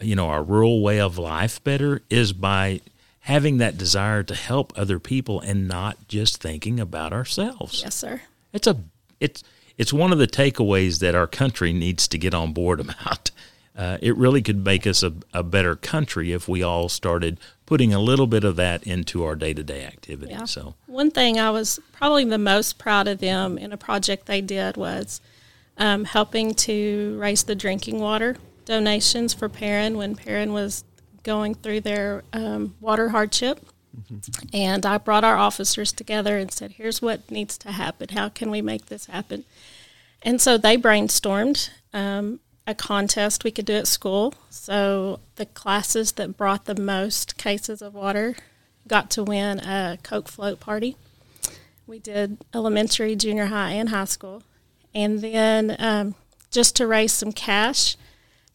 you 0.00 0.16
know, 0.16 0.28
our 0.28 0.42
rural 0.42 0.82
way 0.82 1.00
of 1.00 1.18
life 1.18 1.62
better 1.62 2.02
is 2.10 2.32
by 2.32 2.80
having 3.20 3.58
that 3.58 3.78
desire 3.78 4.22
to 4.24 4.34
help 4.34 4.72
other 4.76 4.98
people 4.98 5.40
and 5.40 5.68
not 5.68 6.08
just 6.08 6.42
thinking 6.42 6.80
about 6.80 7.12
ourselves. 7.12 7.82
Yes, 7.82 7.94
sir. 7.94 8.22
It's 8.52 8.66
a 8.66 8.76
it's 9.20 9.42
it's 9.78 9.92
one 9.92 10.12
of 10.12 10.18
the 10.18 10.26
takeaways 10.26 10.98
that 11.00 11.14
our 11.14 11.26
country 11.26 11.72
needs 11.72 12.06
to 12.08 12.18
get 12.18 12.34
on 12.34 12.52
board 12.52 12.80
about. 12.86 13.30
Uh, 13.76 13.96
it 14.02 14.14
really 14.16 14.42
could 14.42 14.64
make 14.64 14.86
us 14.86 15.02
a, 15.02 15.14
a 15.32 15.42
better 15.42 15.74
country 15.74 16.32
if 16.32 16.46
we 16.46 16.62
all 16.62 16.88
started 16.90 17.40
putting 17.64 17.94
a 17.94 17.98
little 17.98 18.26
bit 18.26 18.44
of 18.44 18.56
that 18.56 18.82
into 18.82 19.24
our 19.24 19.34
day 19.34 19.54
to 19.54 19.62
day 19.62 19.84
activity. 19.84 20.32
Yeah. 20.32 20.44
So 20.44 20.74
One 20.86 21.10
thing 21.10 21.40
I 21.40 21.50
was 21.50 21.80
probably 21.92 22.24
the 22.24 22.36
most 22.36 22.78
proud 22.78 23.08
of 23.08 23.18
them 23.18 23.56
in 23.56 23.72
a 23.72 23.78
project 23.78 24.26
they 24.26 24.42
did 24.42 24.76
was 24.76 25.22
um, 25.78 26.04
helping 26.04 26.52
to 26.54 27.16
raise 27.18 27.44
the 27.44 27.54
drinking 27.54 27.98
water 27.98 28.36
donations 28.66 29.32
for 29.32 29.48
Perrin 29.48 29.96
when 29.96 30.16
Perrin 30.16 30.52
was 30.52 30.84
going 31.22 31.54
through 31.54 31.80
their 31.80 32.24
um, 32.32 32.74
water 32.80 33.08
hardship. 33.08 33.64
And 34.52 34.86
I 34.86 34.98
brought 34.98 35.24
our 35.24 35.36
officers 35.36 35.92
together 35.92 36.38
and 36.38 36.50
said, 36.50 36.72
here's 36.72 37.02
what 37.02 37.30
needs 37.30 37.58
to 37.58 37.72
happen. 37.72 38.08
How 38.10 38.28
can 38.28 38.50
we 38.50 38.62
make 38.62 38.86
this 38.86 39.06
happen? 39.06 39.44
And 40.22 40.40
so 40.40 40.56
they 40.56 40.76
brainstormed 40.76 41.70
um, 41.92 42.40
a 42.66 42.74
contest 42.74 43.44
we 43.44 43.50
could 43.50 43.66
do 43.66 43.74
at 43.74 43.86
school. 43.86 44.34
So 44.50 45.20
the 45.36 45.46
classes 45.46 46.12
that 46.12 46.36
brought 46.36 46.66
the 46.66 46.80
most 46.80 47.36
cases 47.36 47.82
of 47.82 47.94
water 47.94 48.36
got 48.86 49.10
to 49.10 49.24
win 49.24 49.60
a 49.60 49.98
Coke 50.02 50.28
float 50.28 50.60
party. 50.60 50.96
We 51.86 51.98
did 51.98 52.38
elementary, 52.54 53.16
junior 53.16 53.46
high, 53.46 53.72
and 53.72 53.88
high 53.88 54.04
school. 54.04 54.42
And 54.94 55.20
then 55.20 55.76
um, 55.78 56.14
just 56.50 56.76
to 56.76 56.86
raise 56.86 57.12
some 57.12 57.32
cash 57.32 57.96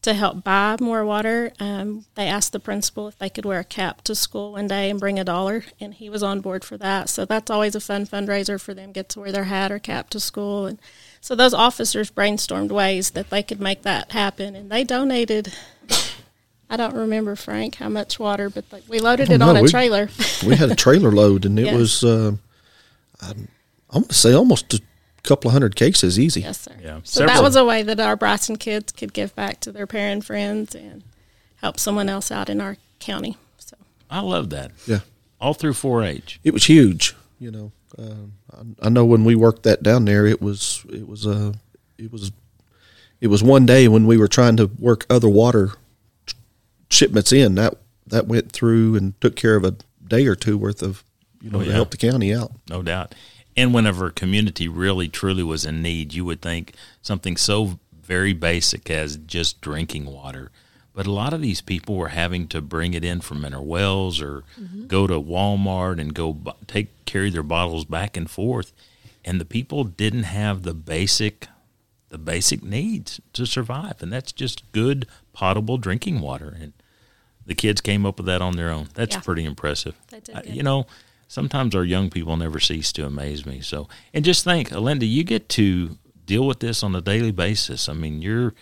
to 0.04 0.14
help 0.14 0.44
buy 0.44 0.78
more 0.80 1.04
water, 1.04 1.52
um, 1.60 2.06
they 2.16 2.28
asked 2.28 2.54
the 2.54 2.60
principal 2.60 3.08
if 3.08 3.18
they 3.18 3.30
could 3.30 3.46
wear 3.46 3.60
a 3.60 3.66
cap 3.66 4.04
to 4.04 4.16
school 4.16 4.54
one 4.54 4.68
day 4.68 4.90
and 4.90 5.00
bring 5.00 5.20
a 5.20 5.24
dollar, 5.24 5.66
and 5.82 5.96
he 5.96 6.10
was 6.10 6.24
on 6.24 6.40
board 6.40 6.64
for 6.64 6.78
that. 6.78 7.10
So 7.10 7.26
that's 7.26 7.52
always 7.52 7.76
a 7.76 7.82
fun 7.82 8.06
fundraiser 8.06 8.62
for 8.62 8.74
them 8.74 8.92
get 8.92 9.10
to 9.10 9.20
wear 9.20 9.32
their 9.32 9.46
hat 9.46 9.72
or 9.72 9.80
cap 9.80 10.10
to 10.12 10.20
school. 10.20 10.66
And 10.66 10.80
so 11.22 11.36
those 11.36 11.54
officers 11.54 12.10
brainstormed 12.12 12.70
ways 12.72 13.12
that 13.12 13.30
they 13.30 13.44
could 13.44 13.60
make 13.60 13.84
that 13.84 14.12
happen, 14.12 14.56
and 14.56 14.70
they 14.72 14.84
donated. 14.84 15.54
I 16.70 16.76
don't 16.76 16.96
remember 16.96 17.36
Frank 17.38 17.76
how 17.76 17.88
much 17.90 18.20
water, 18.20 18.50
but 18.50 18.66
like, 18.72 18.84
we 18.90 19.00
loaded 19.00 19.30
it 19.32 19.42
Oh, 19.42 19.50
on 19.50 19.58
a 19.58 19.62
we- 19.62 19.70
trailer. 19.70 20.10
we 20.46 20.56
had 20.56 20.70
a 20.70 20.76
trailer 20.76 21.12
load, 21.12 21.46
and 21.46 21.58
it 21.58 21.66
Yeah. 21.68 21.76
was 21.78 22.04
uh, 22.04 22.34
I'm, 23.22 23.48
I'm 23.90 24.02
going 24.02 24.06
to 24.10 24.14
say 24.14 24.34
almost 24.34 24.74
a 24.74 24.82
couple 25.24 25.48
of 25.50 25.54
hundred 25.54 25.76
cases 25.78 26.20
easy. 26.20 26.42
yes, 26.42 26.60
sir. 26.62 26.76
Yeah, 26.82 27.00
So 27.04 27.26
that 27.26 27.42
was 27.42 27.56
a 27.56 27.64
way 27.66 27.84
that 27.84 28.00
our 28.02 28.16
Bryson 28.18 28.58
kids 28.58 28.92
could 28.92 29.14
give 29.14 29.34
back 29.36 29.60
to 29.62 29.72
their 29.72 29.88
Perrin 29.88 30.22
friends 30.22 30.76
and 30.76 31.04
help 31.58 31.80
someone 31.80 32.10
else 32.10 32.32
out 32.32 32.50
in 32.50 32.60
our 32.62 32.76
county. 33.00 33.38
So 33.60 33.76
I 34.12 34.20
love 34.20 34.50
that. 34.50 34.72
Yeah, 34.86 35.00
All 35.40 35.54
through 35.54 35.74
4-H. 35.74 36.40
it 36.44 36.54
was 36.54 36.66
huge. 36.66 37.16
You 37.40 37.52
know, 37.52 37.72
um, 37.98 38.34
I, 38.82 38.88
I 38.88 38.90
know 38.90 39.06
when 39.06 39.24
we 39.26 39.36
worked 39.36 39.64
that 39.64 39.84
down 39.84 40.06
there, 40.06 40.26
it 40.26 40.42
was 40.42 40.86
it 40.90 41.08
was 41.08 41.26
uh, 41.28 41.54
it 41.98 42.12
was 42.12 42.32
it 43.22 43.28
was 43.28 43.42
one 43.44 43.66
day 43.66 43.88
when 43.88 44.06
we 44.06 44.18
were 44.18 44.28
trying 44.28 44.58
to 44.58 44.68
work 44.80 45.06
other 45.10 45.30
water 45.30 45.72
shipments 46.90 47.32
in 47.32 47.56
that 47.56 47.76
that 48.06 48.28
went 48.28 48.52
through 48.52 48.96
and 48.96 49.20
took 49.20 49.36
care 49.36 49.56
of 49.56 49.66
a 49.66 49.76
day 50.08 50.26
or 50.28 50.36
two 50.36 50.58
worth 50.58 50.82
of 50.82 51.04
you 51.42 51.50
know 51.50 51.60
Oh, 51.62 51.64
to 51.66 51.72
help 51.72 51.92
the 51.92 51.98
county 51.98 52.34
out. 52.34 52.52
no 52.70 52.82
doubt. 52.82 53.14
And 53.56 53.74
whenever 53.74 54.06
a 54.08 54.12
community 54.12 54.68
really 54.68 55.08
truly 55.10 55.42
was 55.44 55.66
in 55.66 55.82
need, 55.82 56.14
you 56.14 56.24
would 56.26 56.42
think 56.44 56.74
something 57.02 57.36
so 57.36 57.80
very 58.04 58.32
basic 58.32 58.90
as 58.92 59.18
just 59.18 59.62
drinking 59.62 60.06
water. 60.06 60.52
But 60.98 61.06
a 61.06 61.12
lot 61.12 61.32
of 61.32 61.42
these 61.44 61.62
people 61.62 61.94
were 61.94 62.08
having 62.08 62.48
to 62.48 62.60
bring 62.60 62.96
it 62.96 63.06
in 63.06 63.22
from 63.22 63.42
Mineral 63.42 63.68
Wells 63.68 64.20
or 64.20 64.44
go 64.88 65.06
to 65.06 65.22
Walmart 65.22 66.02
and 66.02 66.12
go 66.12 66.36
take 66.66 67.06
carry 67.06 67.30
their 67.30 67.44
bottles 67.44 67.86
back 67.86 68.18
and 68.18 68.28
forth, 68.28 68.74
and 69.24 69.40
the 69.40 69.46
people 69.46 69.84
didn't 69.84 70.24
have 70.24 70.64
the 70.64 70.74
basic 70.74 71.48
the 72.10 72.18
basic 72.18 72.64
needs 72.64 73.22
to 73.34 73.46
survive, 73.46 74.02
and 74.02 74.12
that's 74.12 74.32
just 74.32 74.64
good 74.72 75.06
potable 75.34 75.78
drinking 75.78 76.20
water. 76.20 76.58
And 76.60 76.74
the 77.46 77.54
kids 77.54 77.80
came 77.80 78.04
up 78.04 78.18
with 78.18 78.26
that 78.26 78.42
on 78.42 78.56
their 78.56 78.72
own. 78.72 78.88
That's 78.96 79.18
Yeah. 79.18 79.22
pretty 79.22 79.46
impressive. 79.46 79.94
I- 80.34 80.42
you 80.52 80.64
know, 80.64 80.88
sometimes 81.28 81.76
our 81.76 81.86
young 81.86 82.10
people 82.10 82.36
never 82.38 82.60
cease 82.60 82.92
to 82.94 83.06
amaze 83.06 83.46
me. 83.46 83.62
So, 83.62 83.88
and 84.16 84.26
just 84.26 84.44
think, 84.44 84.70
Alinda, 84.72 85.08
you 85.08 85.24
get 85.24 85.48
to 85.50 86.00
deal 86.26 86.48
with 86.48 86.60
this 86.60 86.82
on 86.82 86.96
a 86.96 87.02
daily 87.02 87.32
basis. 87.32 87.88
I 87.88 87.94
mean, 87.94 88.20
you're 88.24 88.56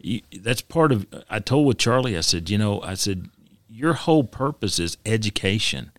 you, 0.00 0.22
that's 0.40 0.62
part 0.62 0.92
of. 0.92 1.06
I 1.28 1.38
told 1.38 1.66
with 1.66 1.78
Charlie, 1.78 2.16
I 2.16 2.20
said, 2.20 2.50
you 2.50 2.58
know, 2.58 2.80
I 2.82 2.94
said 2.94 3.28
your 3.68 3.94
whole 3.94 4.24
purpose 4.24 4.78
is 4.78 4.98
education. 5.06 5.92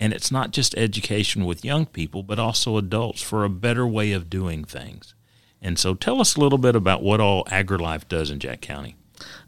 And 0.00 0.12
it's 0.12 0.30
not 0.30 0.50
just 0.50 0.76
education 0.76 1.44
with 1.44 1.64
young 1.64 1.86
people, 1.86 2.22
but 2.22 2.38
also 2.38 2.76
adults 2.76 3.22
for 3.22 3.44
a 3.44 3.48
better 3.48 3.86
way 3.86 4.12
of 4.12 4.28
doing 4.28 4.64
things. 4.64 5.14
And 5.62 5.78
so 5.78 5.94
tell 5.94 6.20
us 6.20 6.36
a 6.36 6.40
little 6.40 6.58
bit 6.58 6.76
about 6.76 7.02
what 7.02 7.20
all 7.20 7.44
AgriLife 7.44 8.08
does 8.08 8.30
in 8.30 8.38
Jack 8.38 8.60
County. 8.60 8.96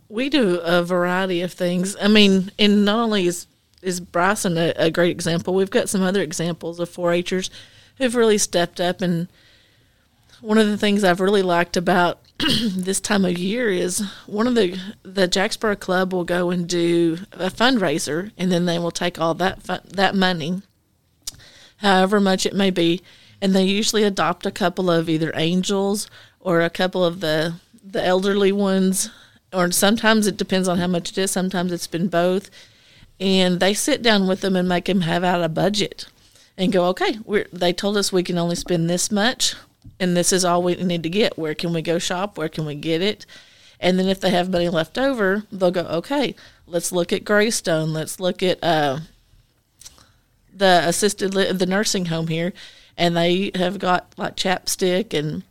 We 0.09 0.29
do 0.31 0.61
a 0.61 0.83
variety 0.83 1.43
of 1.43 1.53
things. 1.53 1.97
I 2.01 2.09
mean, 2.09 2.51
and 2.59 2.85
not 2.85 2.99
only 2.99 3.27
is 3.27 3.47
is 3.83 4.01
Bryson 4.01 4.57
a, 4.57 4.73
a 4.77 4.91
great 4.91 5.11
example, 5.11 5.55
we've 5.55 5.71
got 5.71 5.89
some 5.89 6.03
other 6.03 6.23
examples 6.23 6.81
of 6.81 6.89
4-Hers 6.89 7.51
who've 7.99 8.17
really 8.17 8.39
stepped 8.39 8.81
up. 8.81 9.03
And 9.03 9.29
one 10.41 10.59
of 10.59 10.67
the 10.67 10.79
things 10.79 11.05
I've 11.05 11.21
really 11.21 11.43
liked 11.43 11.77
about 11.77 12.21
this 12.76 13.00
time 13.00 13.25
of 13.25 13.38
year 13.38 13.71
is 13.71 14.00
one 14.26 14.47
of 14.47 14.55
the 14.55 14.78
the 15.02 15.26
Jacksboro 15.26 15.76
Club 15.76 16.12
will 16.12 16.25
go 16.25 16.50
and 16.50 16.69
do 16.69 17.19
a 17.33 17.50
fundraiser, 17.50 18.31
and 18.37 18.52
then 18.52 18.66
they 18.66 18.78
will 18.78 18.90
take 18.90 19.19
all 19.19 19.33
that 19.35 19.62
that 19.64 20.14
money, 20.14 20.61
however 21.78 22.21
much 22.21 22.45
it 22.45 22.55
may 22.55 22.71
be, 22.71 23.00
and 23.40 23.55
they 23.55 23.64
usually 23.64 24.02
adopt 24.02 24.45
a 24.45 24.50
couple 24.50 24.90
of 24.90 25.09
either 25.09 25.33
angels 25.35 26.11
or 26.38 26.61
a 26.61 26.69
couple 26.69 27.02
of 27.02 27.21
the 27.21 27.55
the 27.83 28.05
elderly 28.05 28.52
ones, 28.52 29.09
or 29.50 29.71
sometimes 29.71 30.26
it 30.26 30.37
depends 30.37 30.69
on 30.69 30.78
how 30.78 30.88
much 30.88 31.12
it 31.12 31.19
is. 31.19 31.31
Sometimes 31.31 31.73
it's 31.73 31.87
been 31.87 32.09
both, 32.09 32.50
and 33.19 33.61
they 33.61 33.73
sit 33.73 34.02
down 34.02 34.26
with 34.26 34.43
them 34.43 34.57
and 34.57 34.69
make 34.69 34.85
them 34.85 35.00
have 35.02 35.25
out 35.25 35.43
a 35.43 35.49
budget, 35.49 36.07
and 36.59 36.71
go, 36.71 36.87
okay, 36.88 37.19
we're, 37.25 37.47
they 37.50 37.73
told 37.73 37.97
us 37.97 38.12
we 38.12 38.23
can 38.23 38.37
only 38.37 38.57
spend 38.57 38.90
this 38.90 39.11
much, 39.11 39.55
and 39.99 40.16
this 40.16 40.33
is 40.33 40.45
all 40.45 40.62
we 40.62 40.75
need 40.76 41.02
to 41.02 41.09
get. 41.09 41.38
Where 41.38 41.55
can 41.55 41.73
we 41.73 41.83
go 41.83 41.99
shop? 41.99 42.37
Where 42.38 42.49
can 42.49 42.66
we 42.66 42.75
get 42.75 43.02
it? 43.02 43.26
And 43.81 43.99
then 43.99 44.09
if 44.09 44.21
they 44.21 44.31
have 44.31 44.50
money 44.50 44.69
left 44.69 44.99
over, 44.99 45.45
they'll 45.52 45.71
go, 45.71 45.83
okay, 45.83 46.35
let's 46.66 46.93
look 46.93 47.12
at 47.12 47.25
Greystone. 47.25 47.93
Let's 47.93 48.19
look 48.19 48.43
at 48.43 48.62
uh, 48.62 49.00
the 50.55 50.83
assisted 50.85 51.35
li- 51.35 51.52
the 51.52 51.66
nursing 51.66 52.07
home 52.07 52.28
here, 52.28 52.52
and 52.97 53.16
they 53.16 53.50
have 53.55 53.78
got 53.78 54.12
like 54.16 54.37
chapstick 54.37 55.12
and 55.12 55.43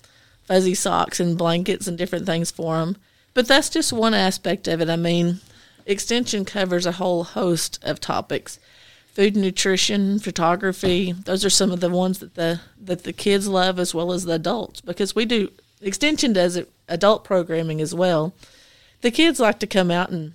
fuzzy 0.46 0.76
socks 0.76 1.20
and 1.20 1.38
blankets 1.38 1.88
and 1.88 1.98
different 1.98 2.26
things 2.26 2.52
for 2.52 2.78
them. 2.78 2.98
But 3.34 3.48
that's 3.48 3.70
just 3.70 3.94
one 3.94 4.14
aspect 4.14 4.68
of 4.68 4.82
it. 4.82 4.90
I 4.90 4.96
mean, 4.96 5.42
extension 5.86 6.46
covers 6.46 6.86
a 6.86 6.94
whole 6.94 7.24
host 7.24 7.80
of 7.84 8.00
topics. 8.00 8.60
Food 9.16 9.38
nutrition, 9.38 10.20
photography, 10.20 11.14
those 11.14 11.46
are 11.46 11.50
some 11.50 11.72
of 11.72 11.80
the 11.80 11.90
ones 11.90 12.20
that 12.20 12.36
the 12.36 12.60
that 12.78 13.06
the 13.06 13.14
kids 13.14 13.48
love 13.48 13.80
as 13.80 13.96
well 13.96 14.12
as 14.12 14.26
the 14.26 14.34
adults 14.34 14.82
because 14.82 15.16
we 15.16 15.24
do 15.24 15.50
extension 15.82 16.34
does 16.34 16.58
it, 16.58 16.70
adult 16.90 17.24
programming 17.24 17.80
as 17.80 17.96
well. 17.96 18.34
The 19.00 19.12
kids 19.12 19.40
like 19.40 19.60
to 19.60 19.68
come 19.68 19.90
out 19.90 20.10
and 20.10 20.34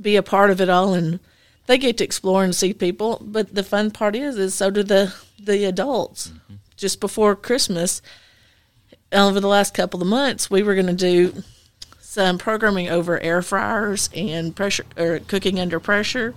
be 0.00 0.16
a 0.16 0.24
part 0.24 0.50
of 0.50 0.60
it 0.60 0.68
all 0.68 0.92
and 0.92 1.20
they 1.66 1.78
get 1.78 1.98
to 1.98 2.04
explore 2.04 2.42
and 2.42 2.52
see 2.52 2.72
people 2.72 3.22
but 3.24 3.54
the 3.54 3.62
fun 3.62 3.92
part 3.92 4.16
is 4.16 4.36
is 4.36 4.56
so 4.56 4.70
do 4.70 4.82
the 4.82 5.14
the 5.38 5.64
adults. 5.64 6.30
Mm-hmm. 6.30 6.54
Just 6.76 6.98
before 6.98 7.36
christmas 7.36 8.02
over 9.12 9.38
the 9.38 9.46
last 9.46 9.72
couple 9.72 10.02
of 10.02 10.08
months 10.08 10.50
we 10.50 10.64
were 10.64 10.74
going 10.74 10.88
to 10.88 10.92
do 10.94 11.44
some 12.00 12.38
programming 12.38 12.88
over 12.88 13.20
air 13.20 13.40
fryers 13.40 14.10
and 14.12 14.56
pressure 14.56 14.84
or 14.96 15.20
cooking 15.20 15.60
under 15.60 15.78
pressure 15.78 16.34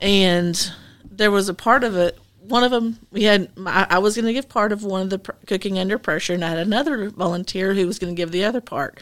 and 0.00 0.72
there 1.10 1.30
was 1.30 1.48
a 1.48 1.54
part 1.54 1.84
of 1.84 1.96
it 1.96 2.18
one 2.40 2.64
of 2.64 2.70
them 2.70 2.98
we 3.10 3.24
had 3.24 3.50
i, 3.66 3.98
was 3.98 4.14
going 4.14 4.26
to 4.26 4.32
give 4.32 4.48
part 4.48 4.72
of 4.72 4.84
one 4.84 5.02
of 5.02 5.10
the 5.10 5.18
pr- 5.18 5.32
cooking 5.46 5.78
under 5.78 5.98
pressure 5.98 6.34
and 6.34 6.44
i 6.44 6.48
had 6.48 6.58
another 6.58 7.10
volunteer 7.10 7.74
who 7.74 7.86
was 7.86 7.98
going 7.98 8.14
to 8.14 8.16
give 8.16 8.30
the 8.30 8.44
other 8.44 8.60
part 8.60 9.00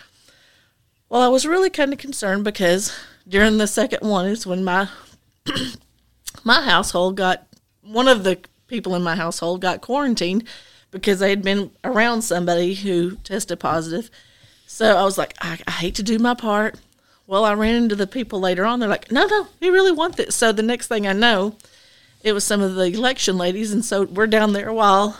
well 1.09 1.23
i 1.23 1.29
was 1.29 1.47
really 1.47 1.71
kind 1.71 1.93
of 1.93 1.99
concerned 1.99 2.45
because 2.45 2.97
during 3.29 3.59
the 3.59 3.67
second 3.67 4.09
one 4.09 4.27
is 4.27 4.47
when 4.47 4.65
my 4.65 4.89
my 6.45 6.63
household 6.63 7.17
got 7.17 7.47
one 7.83 8.09
of 8.09 8.25
the 8.25 8.39
people 8.67 8.95
in 8.95 9.03
my 9.03 9.15
household 9.15 9.61
got 9.61 9.81
quarantined 9.81 10.45
because 10.91 11.19
they 11.19 11.31
had 11.31 11.43
been 11.43 11.71
around 11.85 12.23
somebody 12.23 12.75
who 12.75 13.17
tested 13.17 13.61
positive. 13.61 14.11
So 14.67 14.97
I 14.97 15.05
was 15.05 15.19
like, 15.19 15.35
I, 15.41 15.59
I 15.67 15.71
hate 15.73 15.95
to 15.97 16.03
do 16.03 16.19
my 16.19 16.35
part. 16.35 16.77
Well, 17.27 17.45
I 17.45 17.55
ran 17.55 17.75
into 17.75 17.97
the 17.97 18.07
people 18.07 18.41
later 18.41 18.65
on. 18.65 18.79
They're 18.79 18.89
like, 18.89 19.11
no, 19.11 19.27
no, 19.27 19.49
we 19.61 19.69
really 19.69 19.93
want 19.93 20.17
this. 20.17 20.37
So 20.37 20.53
the 20.53 20.63
next 20.63 20.87
thing 20.87 21.07
I 21.07 21.13
know, 21.13 21.57
it 22.23 22.33
was 22.33 22.45
some 22.45 22.61
of 22.61 22.75
the 22.75 22.85
election 22.85 23.37
ladies, 23.37 23.73
and 23.73 23.85
so 23.85 24.05
we're 24.05 24.27
down 24.27 24.53
there 24.53 24.73
while 24.73 25.19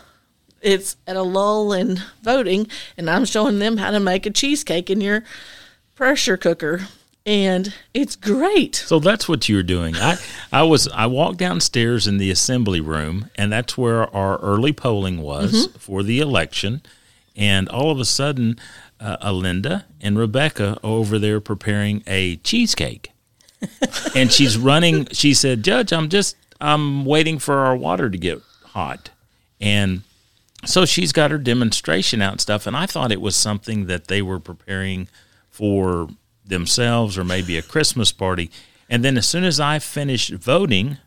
it's 0.61 0.97
at 1.07 1.17
a 1.17 1.23
lull 1.23 1.73
in 1.73 2.01
voting, 2.23 2.69
and 2.97 3.11
I'm 3.11 3.25
showing 3.25 3.59
them 3.59 3.77
how 3.77 3.91
to 3.91 4.01
make 4.01 4.27
a 4.27 4.31
cheesecake 4.31 4.91
in 4.91 5.01
your 5.01 5.25
pressure 5.95 6.37
cooker, 6.37 6.89
and 7.25 7.73
it's 7.93 8.17
great. 8.17 8.77
So 8.77 8.99
that's 8.99 9.29
what 9.29 9.49
you 9.49 9.57
were 9.57 9.63
doing. 9.63 9.97
I, 9.97 10.17
I 10.53 10.63
was 10.63 10.89
I 10.89 11.07
walked 11.07 11.39
downstairs 11.39 12.07
in 12.07 12.19
the 12.19 12.31
assembly 12.31 12.81
room, 12.81 13.31
and 13.37 13.53
that's 13.53 13.77
where 13.77 14.15
our 14.15 14.39
early 14.39 14.73
polling 14.73 15.21
was 15.21 15.67
mm-hmm. 15.67 15.79
for 15.79 16.03
the 16.03 16.21
election. 16.21 16.83
And 17.37 17.69
all 17.69 17.91
of 17.91 18.01
a 18.01 18.05
sudden, 18.07 18.59
uh, 19.01 19.17
Alinda 19.19 19.85
and 20.01 20.19
Rebecca 20.19 20.79
over 20.83 21.19
there 21.19 21.41
preparing 21.41 22.03
a 22.07 22.37
cheesecake, 22.37 23.13
and 24.15 24.33
she's 24.33 24.57
running. 24.59 25.07
She 25.13 25.35
said, 25.35 25.63
"Judge, 25.63 25.93
I'm 25.93 26.09
just 26.09 26.37
I'm 26.61 27.05
waiting 27.05 27.39
for 27.39 27.59
our 27.59 27.77
water 27.77 28.11
to 28.11 28.19
get 28.19 28.41
hot," 28.65 29.11
and 29.61 30.03
so 30.65 30.85
she's 30.85 31.13
got 31.13 31.31
her 31.31 31.39
demonstration 31.39 32.23
out 32.23 32.33
and 32.33 32.41
stuff. 32.41 32.67
And 32.67 32.77
I 32.77 32.87
thought 32.87 33.13
it 33.13 33.21
was 33.21 33.37
something 33.37 33.87
that 33.87 34.09
they 34.09 34.23
were 34.23 34.41
preparing 34.41 35.09
for 35.51 36.09
themselves 36.45 37.17
or 37.17 37.25
maybe 37.25 37.57
a 37.57 37.63
Christmas 37.63 38.13
party. 38.13 38.51
And 38.89 39.05
then 39.05 39.17
as 39.17 39.27
soon 39.27 39.45
as 39.45 39.59
I 39.59 39.79
finished 39.79 40.33
voting, 40.33 40.99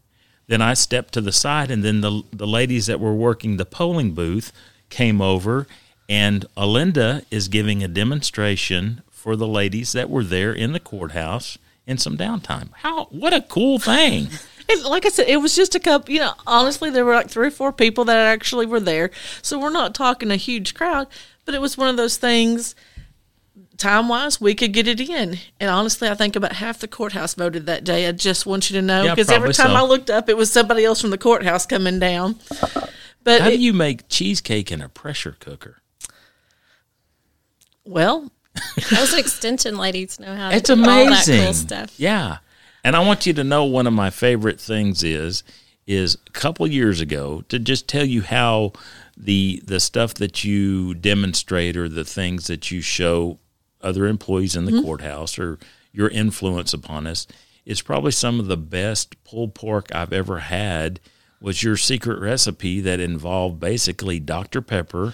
then 0.48 0.62
I 0.62 0.74
stepped 0.74 1.14
to 1.14 1.22
the 1.22 1.32
side, 1.32 1.70
and 1.72 1.84
then 1.84 2.02
the 2.02 2.24
the 2.34 2.48
ladies 2.48 2.88
that 2.88 3.00
were 3.00 3.14
working 3.14 3.58
the 3.58 3.66
polling 3.66 4.14
booth 4.14 4.52
came 4.90 5.22
over, 5.22 5.68
and 6.10 6.46
Alinda 6.58 7.24
is 7.30 7.48
giving 7.48 7.84
a 7.84 7.88
demonstration 7.88 9.04
for 9.12 9.36
the 9.36 9.48
ladies 9.48 9.92
that 9.94 10.10
were 10.10 10.24
there 10.24 10.52
in 10.52 10.74
the 10.74 10.80
courthouse 10.80 11.60
in 11.86 11.98
some 11.98 12.18
downtime. 12.18 12.70
How 12.74 13.06
what 13.06 13.34
a 13.34 13.42
cool 13.42 13.80
thing! 13.80 14.28
Like 14.86 15.04
I 15.04 15.10
said, 15.10 15.28
it 15.28 15.38
was 15.38 15.56
just 15.56 15.74
a 15.74 15.80
couple. 15.80 16.14
You 16.14 16.20
know, 16.20 16.34
honestly, 16.46 16.92
there 16.92 17.04
were 17.04 17.16
like 17.16 17.28
three 17.28 17.48
or 17.48 17.52
four 17.52 17.74
people 17.74 18.06
that 18.06 18.18
actually 18.18 18.68
were 18.68 18.80
there. 18.80 19.10
So 19.42 19.58
we're 19.58 19.72
not 19.72 19.96
talking 19.96 20.30
a 20.30 20.36
huge 20.36 20.76
crowd, 20.76 21.08
but 21.46 21.56
it 21.56 21.60
was 21.60 21.76
one 21.76 21.90
of 21.90 21.98
those 21.98 22.18
things. 22.18 22.76
Time 23.78 24.10
wise, 24.10 24.40
we 24.40 24.54
could 24.54 24.72
get 24.72 24.88
it 24.88 25.00
in. 25.00 25.40
And 25.60 25.72
honestly, 25.72 26.08
I 26.08 26.14
think 26.14 26.36
about 26.36 26.54
half 26.54 26.78
the 26.78 26.88
courthouse 26.88 27.34
voted 27.34 27.66
that 27.66 27.84
day. 27.84 28.08
I 28.08 28.12
just 28.12 28.46
want 28.46 28.70
you 28.70 28.76
to 28.80 28.86
know 28.86 29.06
Yeah, 29.06 29.16
because 29.16 29.32
every 29.32 29.54
time 29.54 29.72
so. 29.72 29.76
I 29.76 29.82
looked 29.82 30.12
up, 30.12 30.30
it 30.30 30.38
was 30.38 30.52
somebody 30.52 30.86
else 30.86 31.02
from 31.02 31.10
the 31.10 31.18
courthouse 31.18 31.66
coming 31.66 31.98
down. 31.98 32.36
But 33.24 33.42
How 33.42 33.50
do 33.50 33.58
you 33.58 33.74
make 33.74 34.08
cheesecake 34.08 34.72
in 34.72 34.82
a 34.84 34.90
pressure 34.90 35.36
cooker? 35.40 35.78
Well, 37.90 38.32
Those 38.92 39.14
extension 39.14 39.78
ladies 39.78 40.20
know 40.20 40.36
how 40.36 40.50
to 40.50 40.56
It's 40.56 40.68
do 40.68 40.74
amazing. 40.74 41.00
all 41.00 41.10
that 41.40 41.46
cool 41.46 41.54
stuff. 41.54 42.00
Yeah. 42.00 42.38
And 42.84 42.96
I 42.96 43.06
want 43.06 43.26
you 43.26 43.34
to 43.34 43.44
know 43.44 43.64
one 43.66 43.88
of 43.88 43.94
my 43.94 44.10
favorite 44.10 44.60
things 44.60 45.04
is 45.04 45.44
is 45.88 46.18
a 46.28 46.32
couple 46.32 46.68
years 46.68 47.00
ago 47.02 47.42
to 47.50 47.58
just 47.60 47.88
tell 47.88 48.06
you 48.06 48.22
how 48.22 48.74
the 49.18 49.62
the 49.66 49.80
stuff 49.80 50.14
that 50.16 50.44
you 50.44 50.94
demonstrate 50.94 51.76
or 51.78 51.88
the 51.90 52.04
things 52.06 52.48
that 52.48 52.70
you 52.72 52.82
show 52.82 53.38
other 53.82 54.08
employees 54.08 54.56
in 54.56 54.66
the 54.66 54.72
Mm-hmm. 54.72 54.86
courthouse 54.86 55.38
or 55.40 55.58
your 55.92 56.10
influence 56.10 56.74
upon 56.74 57.08
us 57.08 57.28
is 57.66 57.82
probably 57.82 58.12
some 58.12 58.40
of 58.40 58.48
the 58.48 58.58
best 58.58 59.22
pulled 59.24 59.54
pork 59.56 59.94
I've 59.94 60.14
ever 60.14 60.40
had 60.40 61.00
was 61.42 61.64
your 61.64 61.78
secret 61.78 62.20
recipe 62.20 62.82
that 62.82 63.00
involved 63.00 63.60
basically 63.60 64.20
Dr. 64.20 64.62
Pepper, 64.62 65.14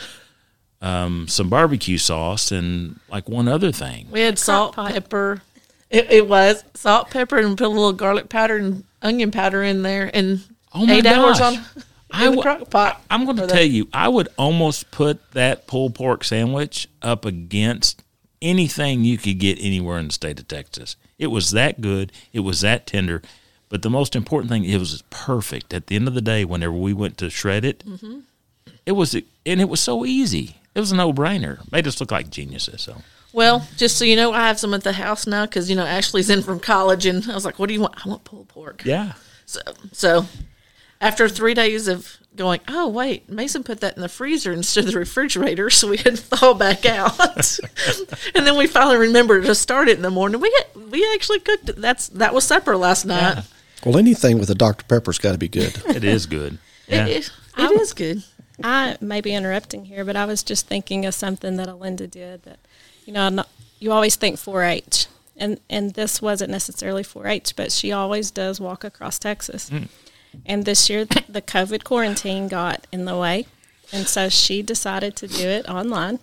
um, 0.85 1.27
some 1.27 1.49
barbecue 1.49 1.97
sauce, 1.97 2.51
and 2.51 2.99
like 3.09 3.27
one 3.27 3.47
other 3.47 3.71
thing. 3.71 4.07
we 4.11 4.21
had 4.21 4.37
salt, 4.39 4.75
pot. 4.75 4.91
pepper. 4.91 5.41
It, 5.89 6.11
it 6.11 6.27
was 6.27 6.63
salt, 6.73 7.09
pepper, 7.09 7.37
and 7.37 7.57
put 7.57 7.65
a 7.67 7.69
little 7.69 7.93
garlic 7.93 8.29
powder 8.29 8.57
and 8.57 8.83
onion 9.01 9.31
powder 9.31 9.63
in 9.63 9.81
there, 9.81 10.09
and 10.13 10.41
Oh 10.73 10.85
my 10.85 10.93
eight 10.95 11.05
hours 11.05 11.39
on 11.41 11.55
I 12.11 12.25
in 12.25 12.31
the 12.31 12.37
w- 12.37 12.41
crock 12.41 12.69
pot. 12.69 13.01
I'm 13.09 13.25
going 13.25 13.37
to 13.37 13.43
for 13.43 13.47
the- 13.47 13.53
tell 13.53 13.63
you, 13.63 13.87
I 13.93 14.07
would 14.09 14.29
almost 14.37 14.91
put 14.91 15.31
that 15.31 15.67
pulled 15.67 15.95
pork 15.95 16.23
sandwich 16.23 16.87
up 17.01 17.25
against 17.25 18.03
anything 18.41 19.03
you 19.03 19.17
could 19.17 19.39
get 19.39 19.57
anywhere 19.59 19.97
in 19.97 20.07
the 20.07 20.13
state 20.13 20.39
of 20.39 20.47
Texas. 20.47 20.95
It 21.17 21.27
was 21.27 21.51
that 21.51 21.81
good. 21.81 22.11
It 22.33 22.41
was 22.41 22.61
that 22.61 22.85
tender. 22.85 23.21
But 23.69 23.81
the 23.81 23.89
most 23.89 24.15
important 24.15 24.51
thing, 24.51 24.65
it 24.65 24.77
was 24.77 25.01
perfect. 25.09 25.73
At 25.73 25.87
the 25.87 25.95
end 25.95 26.07
of 26.07 26.13
the 26.13 26.21
day, 26.21 26.45
whenever 26.45 26.73
we 26.73 26.93
went 26.93 27.17
to 27.19 27.29
shred 27.29 27.65
it, 27.65 27.83
Mm-hmm. 27.85 28.19
it 28.85 28.91
was, 28.91 29.15
and 29.15 29.61
it 29.61 29.69
was 29.69 29.79
so 29.79 30.05
easy. 30.05 30.57
It 30.75 30.79
was 30.79 30.91
a 30.91 30.95
no 30.95 31.11
brainer. 31.13 31.59
Made 31.71 31.87
us 31.87 31.99
look 31.99 32.11
like 32.11 32.29
geniuses. 32.29 32.81
So 32.81 33.01
Well, 33.33 33.67
just 33.77 33.97
so 33.97 34.05
you 34.05 34.15
know, 34.15 34.33
I 34.33 34.47
have 34.47 34.59
some 34.59 34.73
at 34.73 34.83
the 34.83 34.93
house 34.93 35.25
now 35.25 35.45
because 35.45 35.69
you 35.69 35.75
know 35.75 35.85
Ashley's 35.85 36.29
in 36.29 36.41
from 36.43 36.59
college, 36.59 37.05
and 37.05 37.29
I 37.29 37.33
was 37.33 37.45
like, 37.45 37.57
"What 37.57 37.67
do 37.67 37.73
you 37.73 37.81
want?" 37.81 38.05
I 38.05 38.09
want 38.09 38.23
pulled 38.25 38.49
pork. 38.49 38.83
yeah, 38.85 39.13
So, 39.45 39.61
so 39.93 40.25
after 41.01 41.27
three 41.29 41.53
days 41.53 41.87
of 41.87 42.17
going, 42.35 42.59
oh 42.67 42.87
wait, 42.87 43.29
Mason 43.29 43.63
put 43.63 43.79
that 43.79 43.95
in 43.95 44.01
the 44.01 44.09
freezer 44.09 44.51
instead 44.51 44.85
of 44.85 44.91
the 44.91 44.99
refrigerator, 44.99 45.69
so 45.69 45.87
we 45.87 45.97
had 45.97 46.15
to 46.17 46.21
thaw 46.21 46.53
back 46.53 46.85
out. 46.85 47.17
and 48.35 48.45
then 48.45 48.57
we 48.57 48.67
finally 48.67 48.97
remembered 48.97 49.45
to 49.45 49.55
start 49.55 49.87
it 49.87 49.95
in 49.95 50.01
the 50.01 50.11
morning. 50.11 50.41
We 50.41 50.53
had, 50.57 50.91
we 50.91 51.07
actually 51.13 51.39
cooked 51.39 51.69
it. 51.69 51.77
That's 51.77 52.09
that 52.09 52.33
was 52.33 52.43
supper 52.43 52.75
last 52.75 53.05
night. 53.05 53.43
Well, 53.85 53.97
anything 53.97 54.39
with 54.39 54.49
a 54.49 54.55
Dr. 54.55 54.83
Pepper's 54.85 55.19
got 55.19 55.33
to 55.33 55.37
be 55.37 55.47
good. 55.47 55.77
it 55.87 56.03
is 56.03 56.25
good. 56.25 56.57
Yeah. 56.87 57.05
It, 57.05 57.27
it, 57.27 57.31
it 57.57 57.81
is 57.81 57.93
good. 57.93 58.23
I 58.63 58.97
may 59.01 59.21
be 59.21 59.33
interrupting 59.33 59.85
here, 59.85 60.05
but 60.05 60.15
I 60.15 60.25
was 60.25 60.43
just 60.43 60.67
thinking 60.67 61.05
of 61.05 61.13
something 61.13 61.57
that 61.57 61.67
Alinda 61.67 62.09
did 62.09 62.43
that, 62.43 62.59
you 63.05 63.13
know, 63.13 63.43
you 63.79 63.91
always 63.91 64.15
think 64.15 64.37
4-H, 64.37 65.07
and 65.37 65.59
and 65.69 65.93
this 65.93 66.21
wasn't 66.21 66.51
necessarily 66.51 67.03
4-H, 67.03 67.55
but 67.55 67.71
she 67.71 67.91
always 67.91 68.31
does 68.31 68.59
walk 68.59 68.83
across 68.83 69.19
Texas. 69.19 69.69
And 70.45 70.65
this 70.65 70.89
year, 70.89 71.05
the 71.05 71.41
COVID 71.41 71.83
quarantine 71.83 72.47
got 72.47 72.87
in 72.91 73.05
the 73.05 73.17
way, 73.17 73.47
and 73.91 74.07
so 74.07 74.29
she 74.29 74.61
decided 74.61 75.15
to 75.17 75.27
do 75.27 75.47
it 75.47 75.67
online. 75.69 76.19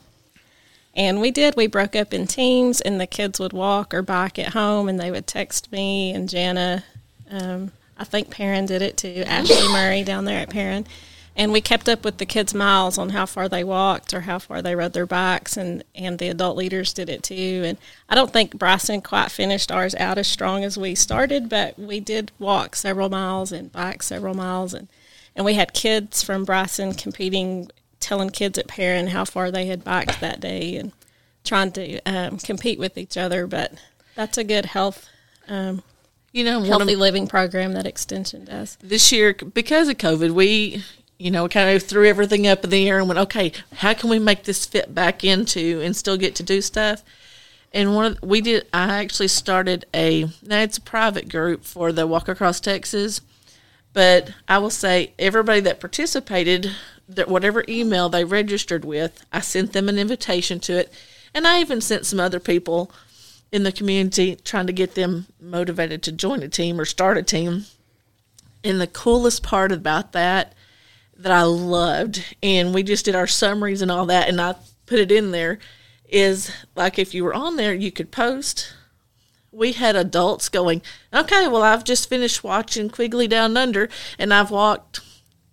And 0.94 1.20
we 1.20 1.30
did. 1.30 1.56
We 1.56 1.66
broke 1.66 1.96
up 1.96 2.12
in 2.12 2.26
teams, 2.26 2.80
and 2.80 3.00
the 3.00 3.06
kids 3.06 3.40
would 3.40 3.52
walk 3.54 3.94
or 3.94 4.02
bike 4.02 4.38
at 4.38 4.52
home, 4.52 4.88
and 4.88 5.00
they 5.00 5.10
would 5.10 5.26
text 5.26 5.72
me 5.72 6.12
and 6.12 6.28
Jana. 6.28 6.84
Um, 7.30 7.72
I 7.96 8.04
think 8.04 8.30
Perrin 8.30 8.66
did 8.66 8.82
it 8.82 8.96
too. 8.96 9.22
Ashley 9.26 9.68
Murray 9.72 10.02
down 10.02 10.24
there 10.26 10.40
at 10.40 10.50
Perrin, 10.50 10.86
and 11.34 11.52
we 11.52 11.60
kept 11.60 11.88
up 11.88 12.04
with 12.04 12.18
the 12.18 12.26
kids' 12.26 12.52
miles 12.54 12.98
on 12.98 13.10
how 13.10 13.26
far 13.26 13.48
they 13.48 13.64
walked 13.64 14.12
or 14.12 14.22
how 14.22 14.38
far 14.38 14.60
they 14.60 14.74
rode 14.74 14.92
their 14.92 15.06
bikes, 15.06 15.56
and 15.56 15.82
and 15.94 16.18
the 16.18 16.28
adult 16.28 16.56
leaders 16.56 16.92
did 16.92 17.08
it 17.08 17.22
too. 17.22 17.62
And 17.64 17.78
I 18.08 18.14
don't 18.14 18.32
think 18.32 18.58
Bryson 18.58 19.00
quite 19.00 19.30
finished 19.30 19.72
ours 19.72 19.94
out 19.94 20.18
as 20.18 20.28
strong 20.28 20.64
as 20.64 20.76
we 20.76 20.94
started, 20.94 21.48
but 21.48 21.78
we 21.78 22.00
did 22.00 22.32
walk 22.38 22.76
several 22.76 23.08
miles 23.08 23.52
and 23.52 23.72
bike 23.72 24.02
several 24.02 24.34
miles, 24.34 24.74
and 24.74 24.88
and 25.34 25.44
we 25.44 25.54
had 25.54 25.72
kids 25.72 26.22
from 26.22 26.44
Bryson 26.44 26.92
competing 26.92 27.70
telling 28.00 28.30
kids 28.30 28.58
at 28.58 28.66
Perrin 28.66 29.08
how 29.08 29.24
far 29.24 29.50
they 29.50 29.66
had 29.66 29.84
biked 29.84 30.20
that 30.20 30.40
day 30.40 30.76
and 30.76 30.92
trying 31.44 31.72
to 31.72 32.00
um, 32.02 32.36
compete 32.38 32.78
with 32.78 32.98
each 32.98 33.16
other. 33.16 33.46
But 33.46 33.72
that's 34.14 34.36
a 34.36 34.44
good 34.44 34.66
health, 34.66 35.08
um, 35.48 35.82
You 36.32 36.44
know, 36.44 36.58
one 36.58 36.62
of, 36.62 36.78
healthy 36.80 36.96
living 36.96 37.26
program 37.28 37.72
that 37.74 37.86
Extension 37.86 38.44
does. 38.44 38.76
this 38.82 39.12
year 39.12 39.34
because 39.34 39.88
of 39.88 39.98
COVID, 39.98 40.32
we 40.32 40.82
you 41.22 41.30
know 41.30 41.48
kind 41.48 41.76
of 41.76 41.84
threw 41.84 42.08
everything 42.08 42.48
up 42.48 42.64
in 42.64 42.70
the 42.70 42.88
air 42.88 42.98
and 42.98 43.06
went, 43.06 43.20
okay, 43.20 43.52
how 43.76 43.94
can 43.94 44.10
we 44.10 44.18
make 44.18 44.42
this 44.42 44.66
fit 44.66 44.92
back 44.92 45.22
into 45.22 45.80
and 45.80 45.94
still 45.94 46.16
get 46.16 46.34
to 46.34 46.42
do 46.42 46.60
stuff? 46.60 47.04
And 47.72 47.94
one 47.94 48.12
of 48.12 48.22
we 48.22 48.40
did. 48.40 48.66
I 48.74 48.98
actually 48.98 49.28
started 49.28 49.86
a. 49.94 50.24
Now 50.42 50.60
it's 50.60 50.78
a 50.78 50.82
private 50.82 51.28
group 51.28 51.64
for 51.64 51.92
the 51.92 52.08
Walk 52.08 52.28
Across 52.28 52.60
Texas, 52.60 53.20
but 53.92 54.34
I 54.48 54.58
will 54.58 54.68
say 54.68 55.12
everybody 55.16 55.60
that 55.60 55.78
participated, 55.78 56.72
that 57.08 57.28
whatever 57.28 57.64
email 57.68 58.08
they 58.08 58.24
registered 58.24 58.84
with, 58.84 59.24
I 59.32 59.40
sent 59.40 59.72
them 59.72 59.88
an 59.88 60.00
invitation 60.00 60.58
to 60.60 60.76
it, 60.76 60.92
and 61.32 61.46
I 61.46 61.60
even 61.60 61.80
sent 61.80 62.04
some 62.04 62.18
other 62.18 62.40
people 62.40 62.90
in 63.52 63.62
the 63.62 63.70
community 63.70 64.34
trying 64.34 64.66
to 64.66 64.72
get 64.72 64.96
them 64.96 65.26
motivated 65.40 66.02
to 66.02 66.12
join 66.12 66.42
a 66.42 66.48
team 66.48 66.80
or 66.80 66.84
start 66.84 67.16
a 67.16 67.22
team. 67.22 67.66
And 68.64 68.80
the 68.80 68.86
coolest 68.88 69.44
part 69.44 69.70
about 69.70 70.12
that 70.12 70.54
that 71.22 71.32
I 71.32 71.42
loved, 71.42 72.36
and 72.42 72.74
we 72.74 72.82
just 72.82 73.04
did 73.04 73.14
our 73.14 73.26
summaries 73.26 73.82
and 73.82 73.90
all 73.90 74.06
that, 74.06 74.28
and 74.28 74.40
I 74.40 74.56
put 74.86 74.98
it 74.98 75.12
in 75.12 75.30
there, 75.30 75.58
is 76.08 76.50
like 76.74 76.98
if 76.98 77.14
you 77.14 77.24
were 77.24 77.34
on 77.34 77.56
there, 77.56 77.72
you 77.72 77.90
could 77.90 78.10
post. 78.10 78.74
We 79.50 79.72
had 79.72 79.96
adults 79.96 80.48
going, 80.48 80.82
okay, 81.12 81.46
well, 81.46 81.62
I've 81.62 81.84
just 81.84 82.08
finished 82.08 82.42
watching 82.42 82.90
Quigley 82.90 83.28
Down 83.28 83.56
Under, 83.56 83.88
and 84.18 84.32
I've 84.32 84.50
walked 84.50 85.00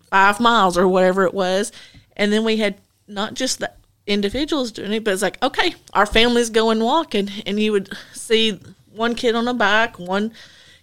five 0.09 0.39
miles 0.39 0.77
or 0.77 0.87
whatever 0.87 1.25
it 1.25 1.33
was. 1.33 1.71
And 2.15 2.33
then 2.33 2.43
we 2.43 2.57
had 2.57 2.75
not 3.07 3.33
just 3.33 3.59
the 3.59 3.71
individuals 4.07 4.71
doing 4.71 4.93
it, 4.93 5.03
but 5.03 5.13
it's 5.13 5.21
like, 5.21 5.41
okay, 5.43 5.75
our 5.93 6.05
family's 6.05 6.49
going 6.49 6.79
walking. 6.79 7.29
And 7.45 7.59
you 7.59 7.71
would 7.71 7.95
see 8.13 8.59
one 8.91 9.15
kid 9.15 9.35
on 9.35 9.47
a 9.47 9.53
bike, 9.53 9.99
one 9.99 10.33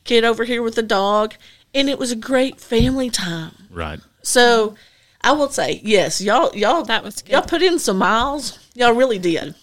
kid 0.05 0.25
over 0.25 0.45
here 0.45 0.63
with 0.63 0.79
a 0.79 0.83
dog. 0.83 1.35
And 1.75 1.89
it 1.89 1.99
was 1.99 2.13
a 2.13 2.17
great 2.17 2.61
family 2.61 3.11
time. 3.11 3.53
Right. 3.71 4.01
So 4.27 4.75
I 5.21 5.31
will 5.33 5.49
say, 5.51 5.81
yes, 5.85 6.21
y'all, 6.21 6.55
y'all, 6.55 6.83
That 6.83 7.05
was 7.05 7.23
good. 7.23 7.33
Y'all 7.33 7.43
put 7.43 7.63
in 7.63 7.79
some 7.79 7.99
miles. 7.99 8.59
Y'all 8.75 8.93
really 8.93 9.21
did. 9.21 9.55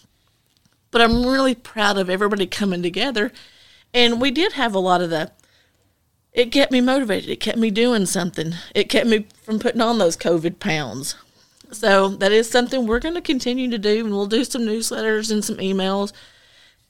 But 0.89 1.01
I'm 1.01 1.25
really 1.25 1.53
proud 1.53 1.97
of 1.97 2.09
everybody 2.09 2.47
coming 2.47 2.81
together. 2.81 3.33
And 3.93 4.21
we 4.21 4.31
did 4.31 4.53
have 4.53 4.73
a 4.73 4.79
lot 4.79 5.01
of 5.01 5.09
the, 5.09 5.31
it 6.31 6.51
kept 6.51 6.71
me 6.71 6.79
motivated. 6.79 7.29
It 7.29 7.41
kept 7.41 7.57
me 7.57 7.71
doing 7.71 8.05
something. 8.05 8.53
It 8.73 8.87
kept 8.87 9.05
me 9.05 9.27
from 9.43 9.59
putting 9.59 9.81
on 9.81 9.97
those 9.97 10.15
COVID 10.15 10.59
pounds. 10.59 11.15
So 11.71 12.07
that 12.07 12.31
is 12.31 12.49
something 12.49 12.87
we're 12.87 12.99
going 12.99 13.15
to 13.15 13.21
continue 13.21 13.69
to 13.69 13.77
do. 13.77 14.05
And 14.05 14.11
we'll 14.13 14.27
do 14.27 14.45
some 14.45 14.61
newsletters 14.61 15.29
and 15.29 15.43
some 15.43 15.57
emails. 15.57 16.13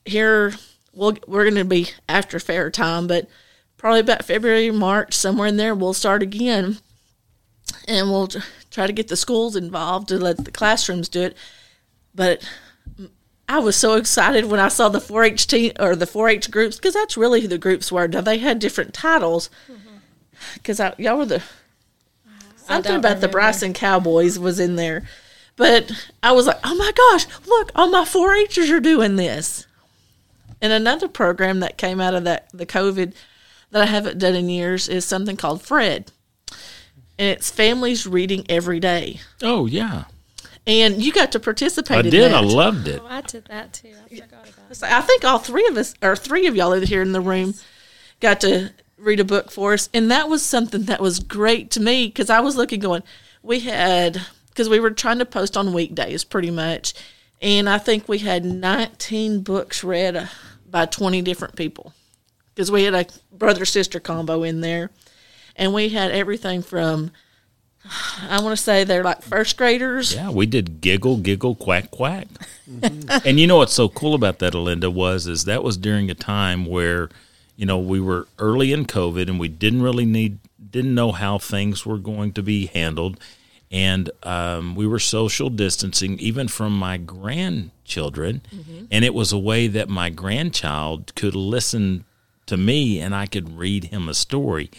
Here, 0.06 0.54
we'll, 0.94 1.18
we're 1.26 1.46
going 1.50 1.56
to 1.56 1.66
be 1.66 1.90
after 2.08 2.40
fair 2.40 2.70
time, 2.70 3.08
but 3.08 3.28
probably 3.78 4.02
about 4.02 4.26
February, 4.26 4.70
March, 4.70 5.16
somewhere 5.16 5.48
in 5.48 5.58
there, 5.58 5.74
we'll 5.74 5.94
start 5.94 6.22
again 6.22 6.78
and 7.88 8.10
we'll 8.10 8.30
try 8.72 8.88
to 8.88 8.94
get 8.94 9.08
the 9.08 9.16
schools 9.16 9.56
involved 9.56 10.08
to 10.10 10.18
let 10.18 10.44
the 10.44 10.52
classrooms 10.52 11.10
do 11.10 11.24
it. 11.24 11.38
But 12.16 12.48
I 13.48 13.60
was 13.60 13.76
so 13.76 13.96
excited 13.96 14.46
when 14.46 14.60
I 14.60 14.68
saw 14.68 14.90
the 14.90 15.00
4-H 15.00 15.48
team 15.48 15.74
or 15.80 15.96
the 15.96 16.06
4-H 16.06 16.50
groups 16.52 16.78
because 16.78 16.94
that's 16.94 17.18
really 17.18 17.42
who 17.42 17.48
the 17.48 17.58
groups 17.58 17.92
were. 17.92 18.08
Now 18.08 18.22
they 18.22 18.38
had 18.38 18.60
different 18.60 18.94
titles 18.94 19.50
mm-hmm. 19.72 19.98
because 20.56 20.80
y'all 20.98 21.18
were 21.18 21.26
the 21.26 21.44
something 22.56 22.96
about 22.96 23.16
the 23.16 23.28
remember. 23.28 23.28
Bryson 23.28 23.74
Cowboys 23.74 24.40
was 24.40 24.60
in 24.60 24.76
there. 24.76 25.08
But 25.56 25.92
I 26.24 26.32
was 26.32 26.48
like, 26.48 26.60
oh 26.64 26.76
my 26.76 26.92
gosh, 26.96 27.28
look, 27.46 27.72
all 27.76 27.90
my 27.90 28.06
4-Hers 28.06 28.72
are 28.72 28.80
doing 28.80 29.18
this. 29.18 29.68
And 30.62 30.72
another 30.72 31.08
program 31.08 31.60
that 31.60 31.78
came 31.78 32.00
out 32.00 32.16
of 32.16 32.24
that 32.24 32.48
the 32.54 32.66
COVID 32.66 33.14
that 33.72 33.82
I 33.82 33.86
haven't 33.86 34.18
done 34.18 34.34
in 34.34 34.50
years 34.50 34.88
is 34.88 35.04
something 35.04 35.36
called 35.36 35.62
Fred. 35.62 36.12
And 37.24 37.32
it's 37.32 37.50
families 37.50 38.06
reading 38.06 38.46
every 38.50 38.82
day. 38.82 39.22
Oh 39.42 39.66
yeah, 39.66 40.04
And 40.68 41.02
you 41.02 41.14
got 41.14 41.32
to 41.32 41.40
participate 41.40 41.96
I 41.96 42.00
in 42.02 42.10
did. 42.10 42.32
that. 42.34 42.36
I 42.36 42.42
loved 42.42 42.86
it. 42.90 43.00
Oh, 43.02 43.08
I 43.08 43.22
did 43.22 43.46
that 43.46 43.72
too. 43.72 43.94
I 44.06 44.10
forgot 44.10 44.30
about 44.50 44.72
it. 44.72 44.76
So 44.76 44.88
I 44.90 45.00
think 45.00 45.24
all 45.24 45.38
three 45.40 45.66
of 45.68 45.78
us, 45.78 45.94
or 46.02 46.18
three 46.18 46.48
of 46.48 46.56
y'all 46.58 46.74
here 46.82 47.02
in 47.02 47.14
the 47.14 47.22
room, 47.22 47.54
got 48.20 48.42
to 48.42 48.72
read 48.98 49.22
a 49.22 49.24
book 49.24 49.52
for 49.52 49.72
us, 49.72 49.90
and 49.94 50.12
that 50.12 50.28
was 50.28 50.44
something 50.44 50.84
that 50.84 51.00
was 51.00 51.22
great 51.22 51.72
to 51.72 51.80
me 51.80 52.08
because 52.08 52.30
I 52.30 52.42
was 52.42 52.58
looking, 52.58 52.82
going, 52.82 53.04
we 53.42 53.62
had 53.62 54.22
because 54.50 54.68
we 54.68 54.82
were 54.82 54.92
trying 54.92 55.20
to 55.20 55.26
post 55.26 55.56
on 55.56 55.72
weekdays 55.72 56.26
pretty 56.26 56.52
much, 56.52 56.94
and 57.42 57.70
I 57.70 57.78
think 57.78 58.10
we 58.10 58.18
had 58.18 58.44
19 58.44 59.44
books 59.44 59.82
read 59.82 60.18
uh, 60.18 60.26
by 60.70 60.88
20 60.88 61.22
different 61.22 61.56
people 61.56 61.94
because 62.54 62.70
we 62.70 62.84
had 62.84 62.94
a 62.94 63.06
brother 63.32 63.64
sister 63.64 64.02
combo 64.02 64.44
in 64.44 64.60
there, 64.60 64.92
and 65.56 65.74
we 65.74 65.90
had 65.90 66.12
everything 66.12 66.62
from 66.62 67.12
I 68.30 68.42
want 68.42 68.58
to 68.58 68.64
say 68.64 68.84
they're 68.84 69.04
like 69.04 69.22
first 69.22 69.58
graders. 69.58 70.16
Yeah, 70.16 70.30
we 70.30 70.46
did 70.46 70.80
giggle, 70.80 71.18
giggle, 71.18 71.56
quack, 71.56 71.92
quack. 71.92 72.28
and 72.82 73.40
you 73.40 73.48
know 73.48 73.58
what's 73.58 73.74
so 73.74 73.90
cool 73.90 74.16
about 74.16 74.40
that, 74.40 74.54
Alinda, 74.54 74.92
was 74.92 75.28
is 75.28 75.46
that 75.46 75.64
was 75.64 75.76
during 75.76 76.10
a 76.10 76.16
time 76.16 76.66
where, 76.66 77.10
you 77.58 77.66
know, 77.66 77.78
we 77.78 78.00
were 78.00 78.28
early 78.40 78.72
in 78.72 78.86
COVID 78.86 79.28
and 79.28 79.40
we 79.40 79.50
didn't 79.50 79.82
really 79.82 80.06
need 80.06 80.40
didn't 80.72 80.96
know 80.96 81.12
how 81.12 81.38
things 81.38 81.86
were 81.86 81.98
going 81.98 82.32
to 82.34 82.42
be 82.42 82.68
handled, 82.68 83.20
and 83.70 84.10
um, 84.24 84.76
we 84.76 84.88
were 84.88 84.98
social 84.98 85.50
distancing 85.50 86.18
even 86.20 86.48
from 86.48 86.76
my 86.76 86.98
grandchildren, 86.98 88.42
and 88.90 89.04
it 89.04 89.14
was 89.14 89.32
a 89.34 89.38
way 89.38 89.68
that 89.68 89.90
my 89.90 90.10
grandchild 90.10 91.14
could 91.16 91.36
listen 91.36 92.06
to 92.46 92.58
me 92.58 93.00
and 93.00 93.14
I 93.14 93.26
could 93.26 93.58
read 93.58 93.86
him 93.86 94.10
a 94.10 94.14
story 94.14 94.70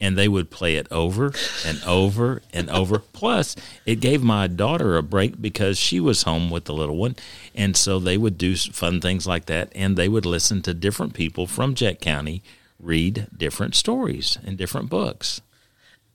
and 0.00 0.16
they 0.16 0.28
would 0.28 0.50
play 0.50 0.76
it 0.76 0.86
over 0.90 1.32
and 1.64 1.82
over 1.84 2.42
and 2.52 2.70
over. 2.70 2.98
Plus, 2.98 3.54
it 3.84 4.00
gave 4.00 4.22
my 4.22 4.46
daughter 4.46 4.96
a 4.96 5.02
break 5.02 5.40
because 5.40 5.78
she 5.78 6.00
was 6.00 6.22
home 6.22 6.50
with 6.50 6.64
the 6.64 6.72
little 6.72 6.96
one, 6.96 7.16
and 7.54 7.76
so 7.76 7.98
they 7.98 8.16
would 8.16 8.38
do 8.38 8.56
fun 8.56 9.00
things 9.00 9.26
like 9.26 9.46
that, 9.46 9.70
and 9.74 9.96
they 9.96 10.08
would 10.08 10.26
listen 10.26 10.62
to 10.62 10.72
different 10.72 11.12
people 11.12 11.46
from 11.46 11.74
Jack 11.74 12.00
County 12.00 12.42
read 12.78 13.26
different 13.36 13.74
stories 13.74 14.38
and 14.44 14.56
different 14.56 14.88
books. 14.88 15.42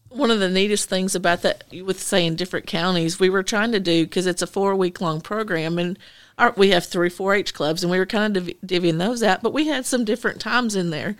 One 0.09 0.31
of 0.31 0.39
the 0.39 0.49
neatest 0.49 0.89
things 0.89 1.13
about 1.13 1.41
that, 1.43 1.65
with 1.83 2.01
saying 2.01 2.37
different 2.37 2.65
counties, 2.65 3.19
we 3.19 3.29
were 3.29 3.43
trying 3.43 3.71
to 3.73 3.79
do 3.79 4.05
because 4.05 4.25
it's 4.25 4.41
a 4.41 4.47
four 4.47 4.75
week 4.75 4.99
long 4.99 5.21
program, 5.21 5.77
and 5.77 5.99
our, 6.37 6.53
we 6.57 6.71
have 6.71 6.85
three 6.85 7.09
4-H 7.09 7.53
clubs, 7.53 7.83
and 7.83 7.91
we 7.91 7.99
were 7.99 8.05
kind 8.05 8.35
of 8.35 8.45
div- 8.45 8.55
divvying 8.65 8.97
those 8.97 9.21
out, 9.21 9.43
but 9.43 9.53
we 9.53 9.67
had 9.67 9.85
some 9.85 10.05
different 10.05 10.41
times 10.41 10.75
in 10.75 10.89
there 10.89 11.15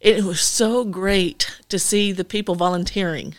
it 0.00 0.24
was 0.24 0.40
so 0.40 0.84
great 0.84 1.50
to 1.68 1.78
see 1.78 2.12
the 2.12 2.24
people 2.24 2.54
volunteering. 2.54 3.34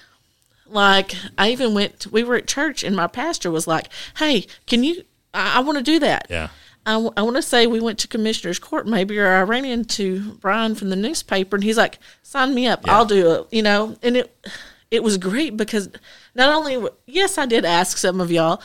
Like 0.67 1.15
I 1.37 1.51
even 1.51 1.73
went. 1.73 2.07
We 2.11 2.23
were 2.23 2.35
at 2.35 2.47
church, 2.47 2.83
and 2.83 2.95
my 2.95 3.07
pastor 3.07 3.51
was 3.51 3.67
like, 3.67 3.89
"Hey, 4.17 4.45
can 4.67 4.83
you? 4.83 5.03
I, 5.33 5.57
I 5.57 5.59
want 5.59 5.77
to 5.77 5.83
do 5.83 5.99
that." 5.99 6.27
Yeah. 6.29 6.49
I, 6.85 6.93
w- 6.93 7.13
I 7.15 7.21
want 7.21 7.35
to 7.35 7.41
say 7.43 7.67
we 7.67 7.79
went 7.79 7.99
to 7.99 8.07
commissioner's 8.07 8.57
court 8.57 8.87
maybe, 8.87 9.19
or 9.19 9.27
I 9.27 9.41
ran 9.43 9.65
into 9.65 10.33
Brian 10.35 10.73
from 10.73 10.89
the 10.89 10.95
newspaper, 10.95 11.55
and 11.57 11.63
he's 11.63 11.77
like, 11.77 11.99
"Sign 12.23 12.55
me 12.55 12.67
up. 12.67 12.85
Yeah. 12.85 12.95
I'll 12.95 13.05
do 13.05 13.31
it." 13.33 13.47
You 13.51 13.63
know, 13.63 13.97
and 14.01 14.15
it 14.15 14.47
it 14.89 15.03
was 15.03 15.17
great 15.17 15.57
because 15.57 15.89
not 16.35 16.53
only 16.53 16.87
yes, 17.05 17.37
I 17.37 17.45
did 17.45 17.65
ask 17.65 17.97
some 17.97 18.21
of 18.21 18.31
y'all, 18.31 18.61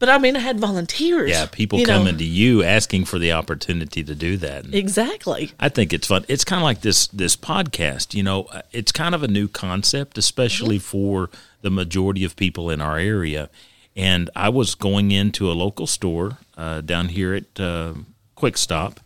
but 0.00 0.08
I 0.08 0.18
mean 0.18 0.34
I 0.34 0.40
had 0.40 0.58
volunteers. 0.58 1.30
Yeah, 1.30 1.46
people 1.46 1.78
you 1.78 1.86
know. 1.86 1.98
coming 1.98 2.18
to 2.18 2.24
you 2.24 2.64
asking 2.64 3.04
for 3.04 3.20
the 3.20 3.32
opportunity 3.32 4.02
to 4.02 4.14
do 4.14 4.36
that. 4.38 4.64
And 4.64 4.74
exactly. 4.74 5.52
I 5.60 5.68
think 5.68 5.92
it's 5.92 6.08
fun. 6.08 6.24
It's 6.26 6.42
kind 6.42 6.60
of 6.60 6.64
like 6.64 6.80
this 6.80 7.06
this 7.08 7.36
podcast. 7.36 8.14
You 8.14 8.24
know, 8.24 8.44
uh, 8.44 8.62
it's 8.72 8.90
kind 8.90 9.14
of 9.14 9.22
a 9.22 9.28
new 9.28 9.46
concept, 9.46 10.18
especially 10.18 10.78
for 10.80 11.30
the 11.60 11.70
majority 11.70 12.24
of 12.24 12.34
people 12.34 12.70
in 12.70 12.80
our 12.80 12.98
area. 12.98 13.50
And 13.94 14.30
I 14.34 14.48
was 14.48 14.74
going 14.74 15.12
into 15.12 15.50
a 15.50 15.52
local 15.52 15.86
store 15.86 16.38
uh, 16.56 16.80
down 16.80 17.10
here 17.10 17.34
at 17.34 17.60
uh, 17.60 17.94
Quick 18.34 18.56
Stop, 18.56 19.00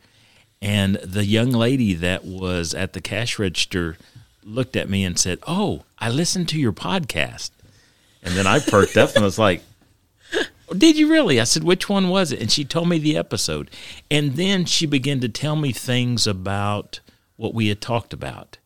and 0.62 0.94
the 0.96 1.24
young 1.24 1.50
lady 1.50 1.94
that 1.94 2.24
was 2.24 2.72
at 2.72 2.92
the 2.92 3.00
cash 3.00 3.38
register 3.38 3.96
looked 4.44 4.76
at 4.76 4.88
me 4.88 5.04
and 5.04 5.18
said, 5.18 5.40
"Oh, 5.44 5.82
I 5.98 6.08
listened 6.08 6.48
to 6.50 6.60
your 6.60 6.72
podcast." 6.72 7.50
And 8.22 8.34
then 8.34 8.46
I 8.46 8.58
perked 8.58 8.96
up 8.96 9.10
and 9.14 9.18
I 9.18 9.26
was 9.26 9.38
like, 9.38 9.62
did 10.76 10.96
you 10.96 11.10
really? 11.10 11.40
I 11.40 11.44
said, 11.44 11.64
which 11.64 11.88
one 11.88 12.08
was 12.08 12.32
it? 12.32 12.40
And 12.40 12.50
she 12.50 12.64
told 12.64 12.88
me 12.88 12.98
the 12.98 13.16
episode. 13.16 13.70
And 14.10 14.34
then 14.34 14.64
she 14.64 14.86
began 14.86 15.20
to 15.20 15.28
tell 15.28 15.56
me 15.56 15.72
things 15.72 16.26
about 16.26 17.00
what 17.36 17.54
we 17.54 17.68
had 17.68 17.80
talked 17.80 18.12
about. 18.12 18.58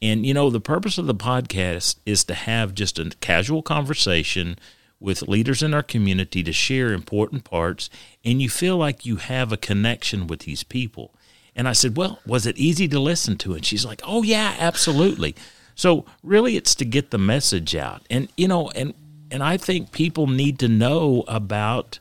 And, 0.00 0.24
you 0.24 0.34
know, 0.34 0.50
the 0.50 0.60
purpose 0.60 0.98
of 0.98 1.06
the 1.06 1.14
podcast 1.14 1.96
is 2.06 2.24
to 2.24 2.34
have 2.34 2.74
just 2.74 2.98
a 2.98 3.10
casual 3.20 3.62
conversation 3.62 4.58
with 5.00 5.28
leaders 5.28 5.62
in 5.62 5.74
our 5.74 5.82
community 5.82 6.42
to 6.42 6.52
share 6.52 6.92
important 6.92 7.44
parts. 7.44 7.88
And 8.24 8.42
you 8.42 8.48
feel 8.48 8.76
like 8.76 9.06
you 9.06 9.16
have 9.16 9.52
a 9.52 9.56
connection 9.56 10.26
with 10.26 10.40
these 10.40 10.62
people. 10.62 11.12
And 11.56 11.68
I 11.68 11.72
said, 11.72 11.96
well, 11.96 12.20
was 12.26 12.46
it 12.46 12.56
easy 12.56 12.86
to 12.88 13.00
listen 13.00 13.36
to? 13.38 13.54
And 13.54 13.64
she's 13.64 13.84
like, 13.84 14.00
oh, 14.04 14.22
yeah, 14.22 14.54
absolutely. 14.58 15.34
So 15.74 16.04
really, 16.22 16.56
it's 16.56 16.74
to 16.76 16.84
get 16.84 17.10
the 17.10 17.18
message 17.18 17.74
out. 17.74 18.02
And, 18.10 18.28
you 18.36 18.48
know, 18.48 18.70
and 18.70 18.94
and 19.30 19.42
I 19.42 19.56
think 19.56 19.92
people 19.92 20.26
need 20.26 20.58
to 20.60 20.68
know 20.68 21.24
about 21.28 21.98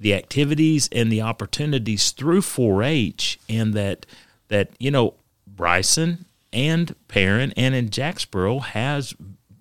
the 0.00 0.14
activities 0.14 0.88
and 0.92 1.10
the 1.10 1.22
opportunities 1.22 2.10
through 2.10 2.40
4-H, 2.40 3.38
and 3.48 3.74
that 3.74 4.06
that 4.48 4.70
you 4.78 4.90
know 4.90 5.14
Bryson 5.46 6.26
and 6.52 6.94
Perrin 7.08 7.52
and 7.56 7.74
in 7.74 7.90
Jacksboro 7.90 8.58
has 8.60 9.14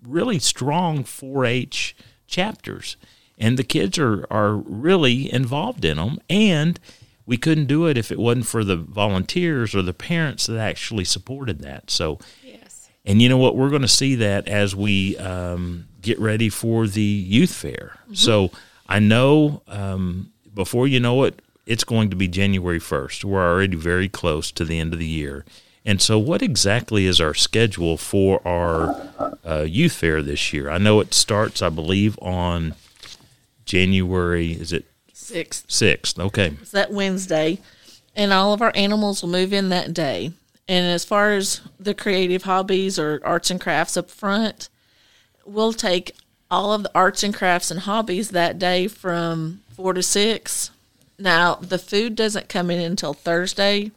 really 0.08 0.40
strong 0.40 1.04
4-H 1.04 1.96
chapters, 2.28 2.98
and 3.38 3.58
the 3.58 3.64
kids 3.64 3.98
are 3.98 4.26
are 4.32 4.56
really 4.56 5.32
involved 5.32 5.86
in 5.86 5.98
them, 5.98 6.20
and 6.30 6.80
we 7.26 7.38
couldn't 7.38 7.68
do 7.68 7.86
it 7.86 7.98
if 7.98 8.12
it 8.12 8.20
wasn't 8.20 8.46
for 8.48 8.64
the 8.66 8.76
volunteers 8.76 9.74
or 9.74 9.82
the 9.82 9.94
parents 9.94 10.46
that 10.48 10.58
actually 10.60 11.06
supported 11.06 11.60
that. 11.62 11.90
So 11.90 12.20
Yes. 12.44 12.90
and 13.06 13.22
you 13.22 13.30
know 13.30 13.38
what? 13.38 13.56
We're 13.56 13.70
going 13.70 13.82
to 13.84 13.88
see 13.88 14.16
that 14.16 14.48
as 14.50 14.76
we 14.76 15.16
um, 15.18 15.88
get 16.04 16.20
ready 16.20 16.50
for 16.50 16.86
the 16.86 17.02
youth 17.02 17.54
fair. 17.54 17.98
So 18.14 18.52
I 18.88 19.00
know 19.00 19.64
um, 19.68 20.32
before 20.54 20.88
you 20.88 21.00
know 21.00 21.24
it, 21.24 21.42
it's 21.66 21.84
going 21.84 22.10
to 22.10 22.16
be 22.16 22.28
January 22.28 22.80
1st. 22.80 23.24
We're 23.24 23.52
already 23.52 23.76
very 23.76 24.10
close 24.10 24.52
to 24.52 24.66
the 24.66 24.80
end 24.80 24.94
of 24.94 25.00
the 25.00 25.08
year. 25.08 25.46
And 25.86 26.02
so, 26.02 26.18
what 26.18 26.42
exactly 26.42 27.06
is 27.06 27.20
our 27.20 27.34
schedule 27.34 27.98
for 27.98 28.46
our 28.48 29.12
uh, 29.46 29.66
youth 29.68 29.94
fair 29.94 30.22
this 30.22 30.54
year? 30.54 30.70
I 30.70 30.78
know 30.78 31.02
it 31.02 31.14
starts, 31.14 31.62
I 31.62 31.70
believe, 31.70 32.18
on 32.22 32.76
January, 33.66 34.54
is 34.54 34.72
it 34.72 34.86
Six 35.12 35.64
6th? 35.68 36.20
Okay. 36.20 36.54
It's 36.62 36.72
that 36.72 36.92
Wednesday, 36.92 37.60
and 38.16 38.32
all 38.32 38.54
of 38.54 38.62
our 38.62 38.72
animals 38.76 39.22
will 39.22 39.30
move 39.30 39.52
in 39.52 39.70
that 39.70 39.94
day. 39.94 40.32
And 40.68 40.86
as 40.86 41.04
far 41.04 41.34
as 41.34 41.62
the 41.80 41.94
creative 41.94 42.44
hobbies 42.44 42.98
or 42.98 43.20
arts 43.26 43.52
and 43.52 43.60
crafts 43.60 43.98
up 43.98 44.10
front, 44.10 44.70
we'll 45.46 45.74
take 45.74 46.16
all 46.50 46.74
of 46.74 46.84
the 46.84 46.92
arts 46.94 47.24
and 47.24 47.34
crafts 47.34 47.72
and 47.72 47.82
hobbies 47.82 48.30
that 48.30 48.60
day 48.60 48.88
from 48.88 49.62
four 49.76 49.94
to 49.94 50.04
six. 50.04 50.72
Now 51.18 51.56
the 51.56 51.78
food 51.80 52.16
doesn't 52.16 52.50
come 52.50 52.70
in 52.70 52.80
until 52.80 53.14
Thursday 53.14 53.92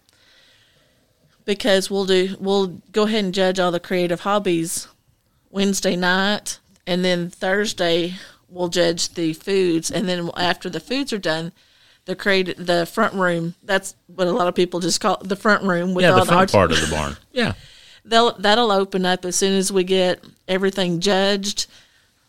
because 1.45 1.91
we'll 1.91 2.07
do 2.07 2.37
we'll 2.39 2.81
go 2.93 3.05
ahead 3.05 3.25
and 3.25 3.35
judge 3.35 3.59
all 3.59 3.71
the 3.71 3.81
creative 3.81 4.21
hobbies 4.21 4.89
Wednesday 5.51 5.97
night, 5.97 6.59
and 6.87 7.05
then 7.05 7.31
Thursday 7.31 8.15
we'll 8.49 8.69
judge 8.69 9.11
the 9.15 9.33
foods, 9.33 9.91
and 9.91 10.09
then 10.09 10.31
after 10.37 10.69
the 10.69 10.81
foods 10.81 11.13
are 11.13 11.19
done, 11.19 11.53
the 12.05 12.15
create 12.15 12.55
the 12.59 12.87
front 12.87 13.15
room. 13.15 13.55
That's 13.63 13.95
what 14.07 14.27
a 14.27 14.33
lot 14.33 14.49
of 14.49 14.55
people 14.55 14.81
just 14.81 15.01
call 15.01 15.17
it, 15.17 15.29
the 15.29 15.37
front 15.37 15.63
room 15.65 15.95
with 15.95 16.05
Yeah, 16.05 16.13
all 16.13 16.21
the 16.21 16.27
front 16.27 16.53
part 16.53 16.73
of 16.73 16.81
the 16.81 16.89
barn. 16.95 17.17
Yeah. 17.33 17.55
They'll 18.07 18.33
that'll 18.39 18.71
open 18.71 19.05
up 19.05 19.25
as 19.25 19.37
soon 19.37 19.55
as 19.55 19.73
we 19.73 19.85
get 19.85 20.25
everything 20.47 21.01
judged 21.01 21.67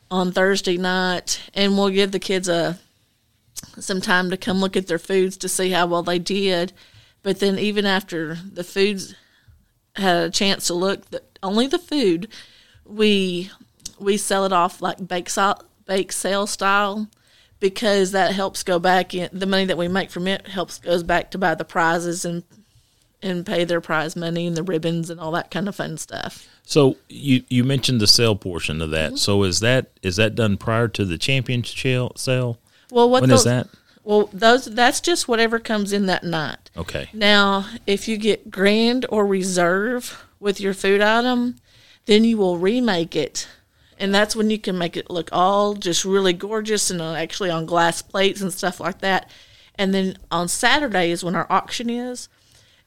on 0.10 0.32
Thursday 0.32 0.78
night, 0.78 1.42
and 1.54 1.78
we'll 1.78 1.90
give 1.90 2.12
the 2.12 2.20
kids 2.20 2.50
a 2.50 2.80
some 3.80 4.02
time 4.02 4.30
to 4.30 4.38
come 4.38 4.60
look 4.60 4.76
at 4.76 4.88
their 4.88 5.00
foods 5.00 5.38
to 5.38 5.50
see 5.50 5.70
how 5.70 5.86
well 5.88 6.04
they 6.04 6.20
did. 6.20 6.74
But 7.24 7.40
then 7.40 7.60
even 7.60 7.86
after 7.86 8.36
the 8.36 8.64
foods 8.64 9.16
had 9.96 10.24
a 10.24 10.30
chance 10.30 10.68
to 10.68 10.74
look, 10.74 11.06
the, 11.10 11.22
only 11.44 11.68
the 11.68 11.80
food 11.80 12.28
we 12.86 13.52
we 14.00 14.18
sell 14.18 14.46
it 14.46 14.54
off 14.54 14.82
like 14.82 15.08
bake 15.08 15.30
sale, 15.30 15.62
bake 15.86 16.12
sale 16.12 16.48
style 16.48 17.08
because 17.60 18.12
that 18.12 18.34
helps 18.34 18.64
go 18.64 18.80
back 18.80 19.14
in 19.14 19.30
the 19.34 19.46
money 19.46 19.66
that 19.66 19.78
we 19.78 19.88
make 19.88 20.12
from 20.12 20.28
it 20.28 20.48
helps 20.48 20.80
goes 20.80 21.04
back 21.04 21.32
to 21.32 21.38
buy 21.38 21.56
the 21.56 21.66
prizes 21.66 22.26
and 22.26 22.44
and 23.22 23.46
pay 23.46 23.64
their 23.64 23.82
prize 23.82 24.16
money 24.16 24.48
and 24.48 24.56
the 24.56 24.64
ribbons 24.64 25.10
and 25.10 25.20
all 25.20 25.32
that 25.32 25.50
kind 25.52 25.68
of 25.68 25.76
fun 25.76 25.98
stuff. 25.98 26.48
So 26.64 26.98
you 27.10 27.44
you 27.50 27.64
mentioned 27.64 28.02
the 28.02 28.08
sale 28.08 28.36
portion 28.36 28.82
of 28.82 28.92
that. 28.92 29.18
So 29.18 29.44
is 29.44 29.60
that 29.62 29.92
is 30.02 30.18
that 30.18 30.36
done 30.36 30.58
prior 30.58 30.88
to 30.90 31.06
the 31.06 31.18
championship 31.18 32.18
sale? 32.18 32.60
Well, 32.92 33.10
what 33.10 33.22
When 33.22 33.30
those, 33.30 33.40
is 33.40 33.46
that? 33.46 33.68
Well, 34.04 34.30
those 34.34 34.66
that's 34.66 35.02
just 35.02 35.28
whatever 35.28 35.60
comes 35.60 35.94
in 35.94 36.06
that 36.06 36.24
night. 36.24 36.70
Okay. 36.78 37.10
Now, 37.14 37.68
if 37.86 38.08
you 38.08 38.18
get 38.18 38.52
grand 38.52 39.06
or 39.10 39.26
reserve 39.26 40.26
with 40.40 40.62
your 40.62 40.74
food 40.74 41.02
item, 41.02 41.56
then 42.06 42.24
you 42.24 42.38
will 42.38 42.58
remake 42.58 43.16
it. 43.16 43.48
And 44.00 44.14
that's 44.14 44.36
when 44.36 44.50
you 44.50 44.60
can 44.60 44.78
make 44.78 44.96
it 44.96 45.10
look 45.10 45.30
all 45.32 45.74
just 45.74 46.06
really 46.06 46.34
gorgeous 46.34 46.92
and 46.92 47.02
uh, 47.02 47.16
actually 47.16 47.50
on 47.50 47.66
glass 47.66 48.02
plates 48.02 48.42
and 48.42 48.54
stuff 48.54 48.80
like 48.80 49.00
that. 49.00 49.30
And 49.76 49.94
then 49.94 50.18
on 50.32 50.48
Saturday 50.48 51.12
is 51.12 51.24
when 51.24 51.36
our 51.36 51.48
auction 51.50 51.90
is, 51.90 52.30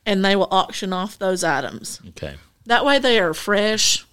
and 0.07 0.25
they 0.25 0.37
will 0.37 0.49
auction 0.51 0.93
off 0.93 1.19
those 1.19 1.45
items. 1.45 2.01
Okay. 2.11 2.37
That 2.67 2.85
way 2.85 2.99
they 2.99 3.19
are 3.19 3.35
fresh. 3.35 4.05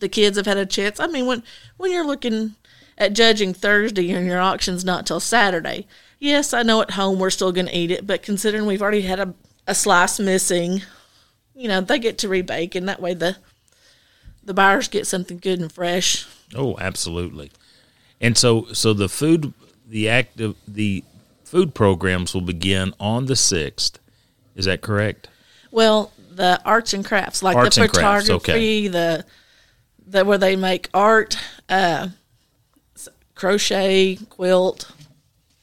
The 0.00 0.08
kids 0.08 0.36
have 0.36 0.46
had 0.46 0.56
a 0.56 0.66
chance. 0.66 0.98
I 0.98 1.06
mean, 1.06 1.26
when 1.26 1.42
when 1.76 1.92
you're 1.92 2.06
looking 2.06 2.56
at 2.98 3.12
judging 3.12 3.54
Thursday 3.54 4.10
and 4.10 4.26
your 4.26 4.40
auction's 4.40 4.84
not 4.84 5.06
till 5.06 5.20
Saturday, 5.20 5.86
yes, 6.18 6.52
I 6.52 6.62
know 6.62 6.80
at 6.82 6.92
home 6.92 7.18
we're 7.18 7.30
still 7.30 7.52
going 7.52 7.66
to 7.66 7.76
eat 7.76 7.90
it, 7.90 8.06
but 8.06 8.22
considering 8.22 8.66
we've 8.66 8.82
already 8.82 9.02
had 9.02 9.20
a, 9.20 9.34
a 9.66 9.74
slice 9.74 10.18
missing, 10.18 10.82
you 11.54 11.68
know, 11.68 11.80
they 11.80 11.98
get 11.98 12.18
to 12.18 12.28
rebake, 12.28 12.74
and 12.74 12.88
that 12.88 13.00
way 13.00 13.14
the 13.14 13.36
the 14.42 14.54
buyers 14.54 14.88
get 14.88 15.06
something 15.06 15.38
good 15.38 15.60
and 15.60 15.70
fresh. 15.70 16.26
Oh, 16.54 16.76
absolutely. 16.78 17.52
And 18.20 18.36
so, 18.36 18.66
so 18.72 18.92
the 18.92 19.08
food, 19.08 19.52
the 19.86 20.08
active, 20.08 20.56
the 20.66 21.04
food 21.44 21.74
programs 21.74 22.34
will 22.34 22.40
begin 22.40 22.94
on 22.98 23.26
the 23.26 23.36
sixth. 23.36 23.98
Is 24.54 24.66
that 24.66 24.80
correct? 24.82 25.28
Well, 25.70 26.12
the 26.30 26.60
arts 26.64 26.92
and 26.94 27.04
crafts, 27.04 27.42
like 27.42 27.56
Arts 27.56 27.76
the 27.76 27.82
and 27.82 27.92
crafts, 27.92 28.26
photography, 28.28 28.86
okay. 28.86 28.88
the 28.88 29.24
the 30.06 30.24
where 30.24 30.38
they 30.38 30.56
make 30.56 30.88
art, 30.92 31.38
uh, 31.68 32.08
crochet, 33.34 34.16
quilt, 34.28 34.90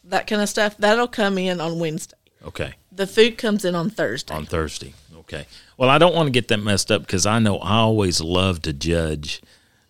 that 0.04 0.28
kind 0.28 0.42
of 0.42 0.50
stuff. 0.50 0.76
That'll 0.78 1.08
come 1.08 1.38
in 1.38 1.62
on 1.62 1.80
Wednesday. 1.80 2.16
Okay, 2.46 2.74
The 2.92 3.06
food 3.06 3.38
comes 3.38 3.66
in 3.66 3.76
on 3.76 3.90
Thursday. 3.90 4.34
on 4.34 4.46
Thursday. 4.46 4.94
Okay. 5.20 5.46
Well, 5.78 5.90
I 5.90 5.98
don't 5.98 6.16
want 6.16 6.28
to 6.28 6.32
get 6.32 6.48
that 6.48 6.58
messed 6.58 6.92
up 6.92 7.02
because 7.02 7.26
I 7.26 7.38
know 7.40 7.58
I 7.60 7.76
always 7.76 8.20
love 8.22 8.62
to 8.64 8.74
judge 8.74 9.42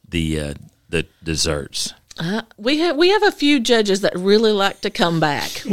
the 0.07 0.39
uh, 0.39 0.53
the 0.89 1.05
desserts. 1.23 1.93
Uh, 2.19 2.41
we 2.57 2.79
have 2.79 2.97
we 2.97 3.09
have 3.09 3.23
a 3.23 3.31
few 3.31 3.61
judges 3.61 4.01
that 4.01 4.13
really 4.15 4.51
like 4.51 4.81
to 4.81 4.89
come 4.89 5.21
back. 5.21 5.63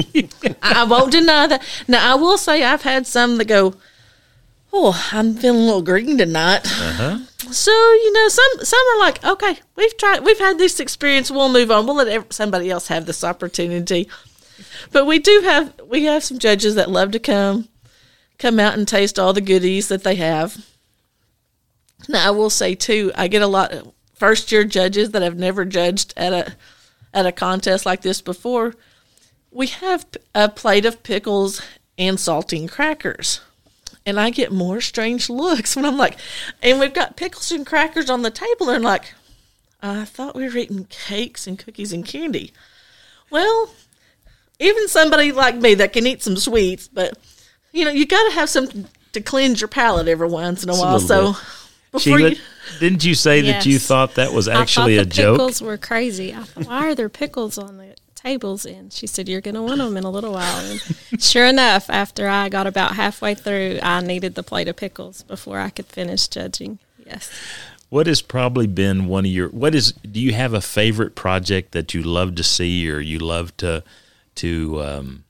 I 0.62 0.84
won't 0.84 1.10
deny 1.10 1.48
that. 1.48 1.62
Now 1.88 2.12
I 2.12 2.14
will 2.14 2.38
say 2.38 2.62
I've 2.62 2.82
had 2.82 3.04
some 3.04 3.36
that 3.38 3.46
go, 3.46 3.74
"Oh, 4.72 5.08
I'm 5.10 5.34
feeling 5.34 5.62
a 5.62 5.64
little 5.64 5.82
green 5.82 6.16
tonight." 6.16 6.64
So 7.50 7.70
you 7.72 8.12
know, 8.12 8.28
some 8.28 8.64
some 8.64 8.80
are 8.94 9.00
like, 9.00 9.24
"Okay, 9.24 9.58
we've 9.74 9.96
tried, 9.96 10.24
we've 10.24 10.38
had 10.38 10.58
this 10.58 10.78
experience. 10.78 11.30
We'll 11.30 11.52
move 11.52 11.70
on. 11.70 11.84
We'll 11.84 11.96
let 11.96 12.32
somebody 12.32 12.70
else 12.70 12.86
have 12.88 13.06
this 13.06 13.24
opportunity." 13.24 14.08
But 14.92 15.04
we 15.04 15.18
do 15.18 15.42
have 15.44 15.72
we 15.84 16.04
have 16.04 16.22
some 16.22 16.38
judges 16.38 16.76
that 16.76 16.90
love 16.90 17.10
to 17.10 17.18
come 17.18 17.68
come 18.38 18.60
out 18.60 18.74
and 18.74 18.86
taste 18.86 19.18
all 19.18 19.32
the 19.32 19.40
goodies 19.40 19.88
that 19.88 20.04
they 20.04 20.14
have. 20.14 20.64
Now 22.08 22.28
I 22.28 22.30
will 22.30 22.50
say 22.50 22.74
too, 22.74 23.10
I 23.16 23.26
get 23.28 23.42
a 23.42 23.46
lot 23.46 23.72
of 23.72 23.92
first 24.16 24.50
year 24.50 24.64
judges 24.64 25.10
that 25.10 25.22
have 25.22 25.38
never 25.38 25.64
judged 25.64 26.12
at 26.16 26.32
a 26.32 26.54
at 27.14 27.26
a 27.26 27.32
contest 27.32 27.86
like 27.86 28.02
this 28.02 28.20
before. 28.20 28.74
We 29.50 29.68
have 29.68 30.04
a 30.34 30.48
plate 30.48 30.84
of 30.84 31.02
pickles 31.02 31.62
and 31.96 32.18
saltine 32.18 32.70
crackers. 32.70 33.40
And 34.04 34.20
I 34.20 34.30
get 34.30 34.52
more 34.52 34.80
strange 34.80 35.28
looks 35.30 35.74
when 35.76 35.84
I'm 35.84 35.96
like, 35.96 36.18
and 36.62 36.78
we've 36.78 36.92
got 36.94 37.16
pickles 37.16 37.50
and 37.52 37.66
crackers 37.66 38.10
on 38.10 38.22
the 38.22 38.30
table. 38.30 38.68
And 38.70 38.84
like, 38.84 39.14
I 39.82 40.04
thought 40.04 40.36
we 40.36 40.48
were 40.48 40.56
eating 40.56 40.86
cakes 40.90 41.46
and 41.46 41.58
cookies 41.58 41.92
and 41.92 42.04
candy. 42.04 42.52
Well, 43.30 43.70
even 44.58 44.88
somebody 44.88 45.32
like 45.32 45.56
me 45.56 45.74
that 45.74 45.92
can 45.92 46.06
eat 46.06 46.22
some 46.22 46.36
sweets, 46.36 46.88
but 46.88 47.18
you 47.72 47.84
know, 47.84 47.90
you 47.90 48.06
got 48.06 48.28
to 48.30 48.34
have 48.34 48.48
something 48.48 48.86
to 49.12 49.20
cleanse 49.20 49.60
your 49.60 49.68
palate 49.68 50.08
every 50.08 50.28
once 50.28 50.62
in 50.62 50.68
a 50.70 50.72
a 50.72 50.76
while. 50.76 50.98
little 50.98 51.08
So 51.08 51.32
bit. 51.32 51.42
before 51.92 52.18
Sheila, 52.18 52.30
you, 52.30 52.36
didn't 52.78 53.04
you 53.04 53.14
say 53.14 53.40
that 53.42 53.66
you 53.66 53.78
thought 53.78 54.14
that 54.14 54.32
was 54.32 54.48
I 54.48 54.54
thought 54.54 54.62
actually 54.62 54.96
the 54.96 55.02
a 55.02 55.04
joke? 55.06 55.36
Pickles 55.36 55.62
were 55.62 55.76
crazy. 55.76 56.34
I 56.34 56.42
thought, 56.42 56.66
why 56.66 56.86
are 56.88 56.94
there 56.94 57.08
pickles 57.08 57.58
on 57.58 57.78
the 57.78 57.96
tables? 58.14 58.64
And 58.64 58.92
she 58.92 59.06
said, 59.06 59.28
"You're 59.28 59.40
going 59.40 59.54
to 59.54 59.62
want 59.62 59.78
them 59.78 59.96
in 59.96 60.04
a 60.04 60.10
little 60.10 60.32
while." 60.32 60.58
And 60.64 61.22
sure 61.22 61.46
enough, 61.46 61.88
after 61.90 62.28
I 62.28 62.48
got 62.48 62.66
about 62.66 62.96
halfway 62.96 63.34
through, 63.34 63.80
I 63.82 64.00
needed 64.00 64.34
the 64.34 64.42
plate 64.42 64.68
of 64.68 64.76
pickles 64.76 65.22
before 65.22 65.60
I 65.60 65.70
could 65.70 65.86
finish 65.86 66.28
judging. 66.28 66.78
Yes. 67.04 67.30
What 67.88 68.08
has 68.08 68.20
probably 68.20 68.66
been 68.66 69.06
one 69.06 69.24
of 69.24 69.30
your 69.30 69.48
what 69.48 69.74
is 69.74 69.92
do 69.92 70.20
you 70.20 70.32
have 70.34 70.52
a 70.52 70.60
favorite 70.60 71.14
project 71.14 71.72
that 71.72 71.94
you 71.94 72.02
love 72.02 72.34
to 72.34 72.42
see 72.42 72.90
or 72.90 72.98
you 72.98 73.18
love 73.18 73.56
to 73.58 73.84
to 74.36 74.82
um, 74.82 75.24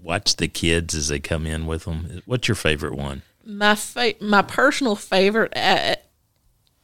watch 0.00 0.36
the 0.36 0.48
kids 0.48 0.94
as 0.94 1.08
they 1.08 1.18
come 1.18 1.44
in 1.44 1.66
with 1.66 1.84
them? 1.84 2.22
What's 2.24 2.46
your 2.46 2.54
favorite 2.54 2.94
one? 2.94 3.22
my 3.48 3.74
fa- 3.74 4.14
my 4.20 4.42
personal 4.42 4.94
favorite 4.94 5.52
at, 5.56 6.04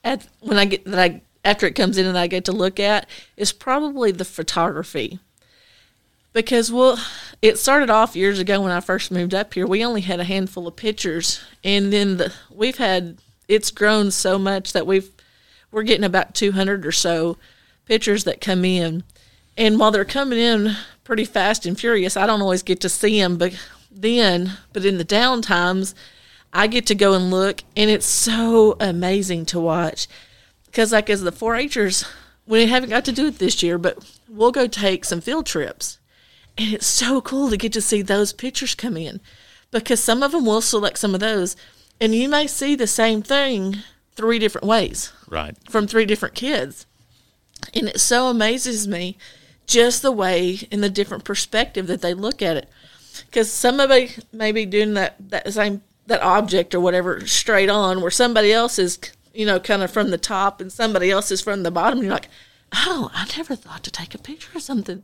at 0.04 0.26
when 0.40 0.58
I 0.58 0.66
get 0.66 0.84
that 0.84 1.00
I 1.00 1.22
after 1.44 1.66
it 1.66 1.74
comes 1.74 1.98
in 1.98 2.06
and 2.06 2.16
I 2.16 2.26
get 2.26 2.44
to 2.46 2.52
look 2.52 2.78
at 2.78 3.08
is 3.36 3.52
probably 3.52 4.12
the 4.12 4.24
photography. 4.24 5.18
Because 6.32 6.72
well, 6.72 6.98
it 7.42 7.58
started 7.58 7.90
off 7.90 8.16
years 8.16 8.38
ago 8.38 8.60
when 8.60 8.72
I 8.72 8.80
first 8.80 9.10
moved 9.10 9.34
up 9.34 9.54
here. 9.54 9.66
We 9.66 9.84
only 9.84 10.00
had 10.00 10.20
a 10.20 10.24
handful 10.24 10.66
of 10.66 10.76
pictures, 10.76 11.40
and 11.62 11.92
then 11.92 12.16
the, 12.16 12.32
we've 12.50 12.78
had 12.78 13.18
it's 13.46 13.70
grown 13.70 14.10
so 14.10 14.38
much 14.38 14.72
that 14.72 14.86
we've 14.86 15.10
we're 15.70 15.82
getting 15.82 16.04
about 16.04 16.34
200 16.34 16.86
or 16.86 16.92
so 16.92 17.36
pictures 17.86 18.24
that 18.24 18.40
come 18.40 18.64
in. 18.64 19.02
And 19.56 19.78
while 19.78 19.90
they're 19.90 20.04
coming 20.04 20.38
in 20.38 20.76
pretty 21.04 21.24
fast 21.24 21.66
and 21.66 21.78
furious, 21.78 22.16
I 22.16 22.26
don't 22.26 22.42
always 22.42 22.62
get 22.62 22.80
to 22.80 22.88
see 22.88 23.20
them. 23.20 23.36
But 23.36 23.54
then, 23.90 24.52
but 24.72 24.84
in 24.84 24.98
the 24.98 25.04
down 25.04 25.42
times, 25.42 25.94
I 26.54 26.68
get 26.68 26.86
to 26.86 26.94
go 26.94 27.14
and 27.14 27.30
look, 27.30 27.62
and 27.76 27.90
it's 27.90 28.06
so 28.06 28.76
amazing 28.78 29.44
to 29.46 29.58
watch. 29.60 30.06
Because, 30.66 30.92
like, 30.92 31.10
as 31.10 31.22
the 31.22 31.32
4-Hers, 31.32 32.04
we 32.46 32.66
haven't 32.66 32.90
got 32.90 33.04
to 33.06 33.12
do 33.12 33.26
it 33.26 33.38
this 33.38 33.62
year, 33.62 33.76
but 33.76 33.98
we'll 34.28 34.52
go 34.52 34.68
take 34.68 35.04
some 35.04 35.20
field 35.20 35.46
trips, 35.46 35.98
and 36.56 36.72
it's 36.72 36.86
so 36.86 37.20
cool 37.20 37.50
to 37.50 37.56
get 37.56 37.72
to 37.72 37.80
see 37.80 38.02
those 38.02 38.32
pictures 38.32 38.74
come 38.74 38.96
in. 38.96 39.20
Because 39.72 39.98
some 39.98 40.22
of 40.22 40.30
them 40.30 40.46
will 40.46 40.60
select 40.60 40.98
some 40.98 41.14
of 41.14 41.20
those, 41.20 41.56
and 42.00 42.14
you 42.14 42.28
may 42.28 42.46
see 42.46 42.76
the 42.76 42.86
same 42.86 43.22
thing 43.22 43.78
three 44.14 44.38
different 44.38 44.66
ways 44.66 45.12
Right. 45.28 45.56
from 45.68 45.88
three 45.88 46.06
different 46.06 46.36
kids. 46.36 46.86
And 47.74 47.88
it 47.88 48.00
so 48.00 48.28
amazes 48.28 48.86
me 48.86 49.16
just 49.66 50.02
the 50.02 50.12
way 50.12 50.60
and 50.70 50.84
the 50.84 50.90
different 50.90 51.24
perspective 51.24 51.88
that 51.88 52.02
they 52.02 52.14
look 52.14 52.40
at 52.42 52.56
it. 52.56 52.68
Because 53.26 53.50
somebody 53.50 54.12
may 54.32 54.52
be 54.52 54.66
doing 54.66 54.94
that, 54.94 55.16
that 55.30 55.52
same 55.52 55.82
that 56.06 56.22
object 56.22 56.74
or 56.74 56.80
whatever 56.80 57.26
straight 57.26 57.70
on, 57.70 58.00
where 58.00 58.10
somebody 58.10 58.52
else 58.52 58.78
is, 58.78 58.98
you 59.32 59.46
know, 59.46 59.58
kind 59.58 59.82
of 59.82 59.90
from 59.90 60.10
the 60.10 60.18
top 60.18 60.60
and 60.60 60.72
somebody 60.72 61.10
else 61.10 61.30
is 61.30 61.40
from 61.40 61.62
the 61.62 61.70
bottom. 61.70 61.98
And 61.98 62.06
you're 62.06 62.14
like, 62.14 62.28
oh, 62.72 63.10
I 63.14 63.28
never 63.36 63.56
thought 63.56 63.82
to 63.84 63.90
take 63.90 64.14
a 64.14 64.18
picture 64.18 64.56
of 64.56 64.62
something 64.62 65.02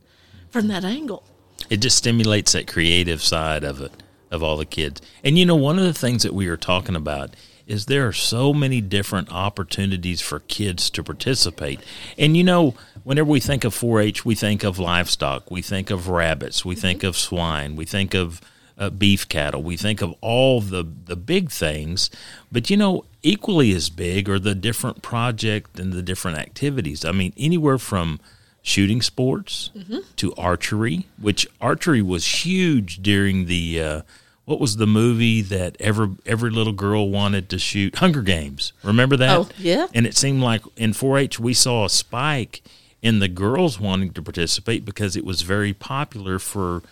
from 0.49 0.67
that 0.67 0.83
angle. 0.83 1.23
It 1.69 1.77
just 1.77 1.97
stimulates 1.97 2.51
that 2.51 2.67
creative 2.67 3.21
side 3.23 3.63
of 3.63 3.81
it 3.81 3.91
of 4.29 4.41
all 4.41 4.57
the 4.57 4.65
kids. 4.65 5.01
And 5.23 5.37
you 5.37 5.45
know, 5.45 5.55
one 5.55 5.77
of 5.77 5.85
the 5.85 5.93
things 5.93 6.23
that 6.23 6.33
we 6.33 6.47
are 6.47 6.57
talking 6.57 6.95
about 6.95 7.35
is 7.67 7.85
there 7.85 8.07
are 8.07 8.13
so 8.13 8.53
many 8.53 8.81
different 8.81 9.31
opportunities 9.31 10.19
for 10.19 10.39
kids 10.41 10.89
to 10.89 11.03
participate. 11.03 11.79
And 12.17 12.35
you 12.35 12.43
know, 12.43 12.75
whenever 13.03 13.29
we 13.29 13.39
think 13.39 13.63
of 13.63 13.73
4-H, 13.73 14.25
we 14.25 14.35
think 14.35 14.63
of 14.63 14.79
livestock, 14.79 15.51
we 15.51 15.61
think 15.61 15.89
of 15.89 16.09
rabbits, 16.09 16.65
we 16.65 16.75
mm-hmm. 16.75 16.81
think 16.81 17.03
of 17.03 17.15
swine, 17.15 17.75
we 17.75 17.85
think 17.85 18.13
of 18.13 18.41
uh, 18.77 18.89
beef 18.89 19.27
cattle, 19.27 19.61
we 19.61 19.77
think 19.77 20.01
of 20.01 20.13
all 20.21 20.61
the 20.61 20.83
the 21.05 21.15
big 21.15 21.51
things. 21.51 22.09
But 22.51 22.69
you 22.69 22.77
know, 22.77 23.05
equally 23.23 23.71
as 23.73 23.89
big 23.89 24.29
are 24.29 24.39
the 24.39 24.55
different 24.55 25.01
project 25.01 25.79
and 25.79 25.93
the 25.93 26.01
different 26.01 26.37
activities. 26.37 27.05
I 27.05 27.11
mean, 27.11 27.33
anywhere 27.37 27.77
from 27.77 28.19
shooting 28.61 29.01
sports 29.01 29.71
to 30.17 30.33
archery, 30.35 31.07
which 31.19 31.47
archery 31.59 32.01
was 32.01 32.45
huge 32.45 33.01
during 33.01 33.45
the 33.45 33.81
uh, 33.81 34.01
what 34.45 34.59
was 34.59 34.77
the 34.77 34.87
movie 34.87 35.41
that 35.41 35.77
every 35.79 36.09
every 36.25 36.49
little 36.49 36.73
girl 36.73 37.09
wanted 37.09 37.49
to 37.49 37.59
shoot? 37.59 37.95
Hunger 37.95 38.21
Games. 38.21 38.73
Remember 38.83 39.15
that? 39.17 39.37
Oh, 39.37 39.49
yeah. 39.57 39.87
And 39.93 40.05
it 40.05 40.15
seemed 40.15 40.41
like 40.41 40.61
in 40.77 40.91
4-H 40.91 41.39
we 41.39 41.53
saw 41.53 41.85
a 41.85 41.89
spike 41.89 42.61
in 43.01 43.19
the 43.19 43.27
girls 43.27 43.79
wanting 43.79 44.11
to 44.11 44.21
participate 44.21 44.85
because 44.85 45.15
it 45.15 45.25
was 45.25 45.41
very 45.41 45.73
popular 45.73 46.37
for 46.37 46.83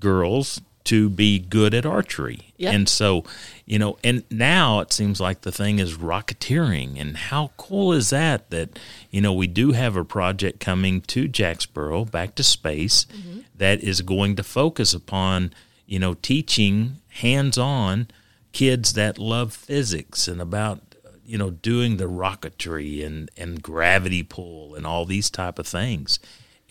girls 0.00 0.60
to 0.84 1.08
be 1.08 1.38
good 1.38 1.74
at 1.74 1.86
archery. 1.86 2.52
Yep. 2.56 2.74
And 2.74 2.88
so, 2.88 3.24
you 3.66 3.78
know, 3.78 3.98
and 4.02 4.24
now 4.30 4.80
it 4.80 4.92
seems 4.92 5.20
like 5.20 5.42
the 5.42 5.52
thing 5.52 5.78
is 5.78 5.94
rocketeering. 5.94 7.00
And 7.00 7.16
how 7.16 7.52
cool 7.56 7.92
is 7.92 8.10
that? 8.10 8.50
That, 8.50 8.78
you 9.10 9.20
know, 9.20 9.32
we 9.32 9.46
do 9.46 9.72
have 9.72 9.96
a 9.96 10.04
project 10.04 10.60
coming 10.60 11.00
to 11.02 11.28
Jacksboro, 11.28 12.04
back 12.04 12.34
to 12.36 12.42
space, 12.42 13.06
mm-hmm. 13.06 13.40
that 13.56 13.82
is 13.82 14.02
going 14.02 14.36
to 14.36 14.42
focus 14.42 14.94
upon, 14.94 15.52
you 15.86 15.98
know, 15.98 16.14
teaching 16.14 16.98
hands 17.08 17.58
on 17.58 18.08
kids 18.52 18.92
that 18.94 19.18
love 19.18 19.52
physics 19.52 20.28
and 20.28 20.40
about 20.40 20.80
you 21.24 21.38
know 21.38 21.50
doing 21.50 21.96
the 21.96 22.08
rocketry 22.08 23.04
and 23.04 23.30
and 23.36 23.62
gravity 23.62 24.22
pull 24.22 24.74
and 24.74 24.86
all 24.86 25.04
these 25.04 25.30
type 25.30 25.58
of 25.58 25.66
things 25.66 26.18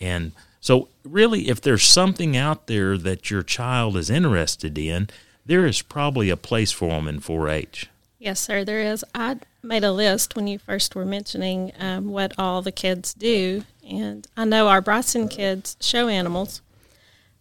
and 0.00 0.32
so 0.62 0.88
really 1.04 1.48
if 1.48 1.60
there's 1.60 1.84
something 1.84 2.34
out 2.34 2.68
there 2.68 2.96
that 2.96 3.30
your 3.30 3.42
child 3.42 3.98
is 3.98 4.08
interested 4.08 4.78
in 4.78 5.10
there 5.44 5.66
is 5.66 5.82
probably 5.82 6.30
a 6.30 6.36
place 6.38 6.72
for 6.72 6.88
them 6.88 7.06
in 7.06 7.20
4-h 7.20 7.88
Yes, 8.22 8.38
sir, 8.38 8.64
there 8.64 8.78
is. 8.78 9.04
I 9.16 9.38
made 9.64 9.82
a 9.82 9.90
list 9.90 10.36
when 10.36 10.46
you 10.46 10.56
first 10.56 10.94
were 10.94 11.04
mentioning 11.04 11.72
um, 11.76 12.06
what 12.12 12.32
all 12.38 12.62
the 12.62 12.70
kids 12.70 13.12
do. 13.12 13.64
And 13.84 14.24
I 14.36 14.44
know 14.44 14.68
our 14.68 14.80
Bryson 14.80 15.26
kids 15.26 15.76
show 15.80 16.06
animals, 16.06 16.62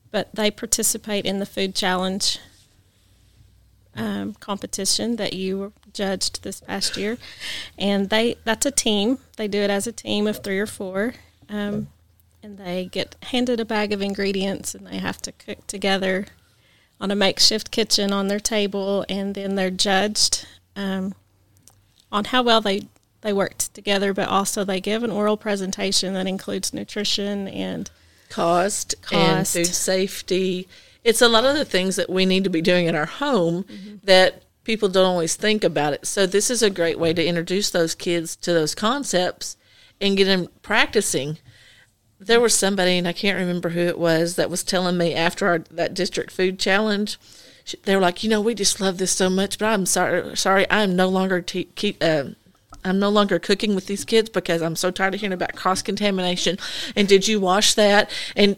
but 0.09 0.33
they 0.33 0.49
participate 0.49 1.23
in 1.23 1.37
the 1.37 1.45
food 1.45 1.75
challenge 1.75 2.39
um, 3.95 4.33
competition 4.39 5.17
that 5.17 5.33
you 5.33 5.71
judged 5.93 6.41
this 6.41 6.61
past 6.61 6.97
year, 6.97 7.19
and 7.77 8.09
they 8.09 8.37
that's 8.43 8.65
a 8.65 8.71
team. 8.71 9.19
They 9.37 9.47
do 9.47 9.59
it 9.59 9.69
as 9.69 9.85
a 9.85 9.91
team 9.91 10.25
of 10.25 10.41
three 10.43 10.57
or 10.57 10.65
four, 10.65 11.13
um, 11.47 11.89
and 12.43 12.57
they 12.57 12.85
get 12.85 13.15
handed 13.23 13.59
a 13.59 13.65
bag 13.65 13.93
of 13.93 14.01
ingredients, 14.01 14.73
and 14.75 14.85
they 14.87 14.97
have 14.97 15.21
to 15.23 15.31
cook 15.31 15.65
together 15.67 16.27
on 16.99 17.11
a 17.11 17.15
makeshift 17.15 17.71
kitchen 17.71 18.11
on 18.13 18.27
their 18.27 18.39
table, 18.39 19.05
and 19.09 19.35
then 19.35 19.55
they're 19.55 19.71
judged 19.71 20.47
um, 20.75 21.13
on 22.11 22.25
how 22.25 22.43
well 22.43 22.61
they 22.61 22.87
they 23.21 23.33
worked 23.33 23.73
together, 23.73 24.13
but 24.13 24.27
also 24.27 24.63
they 24.63 24.81
give 24.81 25.03
an 25.03 25.11
oral 25.11 25.37
presentation 25.37 26.13
that 26.15 26.27
includes 26.27 26.73
nutrition 26.73 27.47
and 27.47 27.89
cost, 28.29 28.95
and 29.11 29.47
food 29.47 29.67
safety. 29.67 30.67
It's 31.03 31.21
a 31.21 31.29
lot 31.29 31.45
of 31.45 31.55
the 31.55 31.65
things 31.65 31.95
that 31.97 32.09
we 32.09 32.25
need 32.25 32.43
to 32.43 32.49
be 32.49 32.61
doing 32.61 32.87
in 32.87 32.95
our 32.95 33.05
home 33.05 33.65
that 34.03 34.43
people 34.63 34.89
don't 34.89 35.05
always 35.05 35.35
think 35.35 35.63
about 35.63 35.93
it. 35.93 36.05
So 36.05 36.25
this 36.25 36.49
is 36.49 36.63
a 36.63 36.69
great 36.69 36.99
way 36.99 37.13
to 37.13 37.25
introduce 37.25 37.69
those 37.69 37.95
kids 37.95 38.35
to 38.37 38.53
those 38.53 38.75
concepts 38.75 39.57
and 39.99 40.17
get 40.17 40.25
them 40.25 40.47
practicing. 40.61 41.37
There 42.23 42.39
was 42.39 42.53
somebody, 42.53 42.97
and 42.99 43.07
I 43.07 43.13
can't 43.13 43.39
remember 43.39 43.69
who 43.69 43.79
it 43.81 43.97
was, 43.97 44.35
that 44.35 44.49
was 44.49 44.63
telling 44.63 44.95
me 44.95 45.15
after 45.15 45.47
our, 45.47 45.59
that 45.71 45.95
district 45.95 46.31
food 46.31 46.59
challenge, 46.59 47.17
they 47.83 47.95
were 47.95 48.01
like, 48.01 48.23
you 48.23 48.29
know, 48.29 48.39
we 48.41 48.53
just 48.53 48.79
love 48.79 48.99
this 48.99 49.11
so 49.11 49.29
much, 49.29 49.57
but 49.57 49.65
I'm 49.65 49.85
sorry, 49.87 50.37
sorry, 50.37 50.65
I'm 50.69 50.95
no 50.95 51.07
longer 51.09 51.41
te- 51.41 51.69
keep. 51.75 51.97
Uh, 52.01 52.25
I'm 52.83 52.99
no 52.99 53.09
longer 53.09 53.37
cooking 53.37 53.75
with 53.75 53.85
these 53.85 54.03
kids 54.03 54.29
because 54.29 54.61
I'm 54.63 54.75
so 54.75 54.89
tired 54.89 55.13
of 55.13 55.19
hearing 55.19 55.33
about 55.33 55.55
cross 55.55 55.83
contamination. 55.83 56.57
And 56.95 57.07
did 57.07 57.27
you 57.27 57.39
wash 57.39 57.75
that? 57.75 58.09
And 58.35 58.55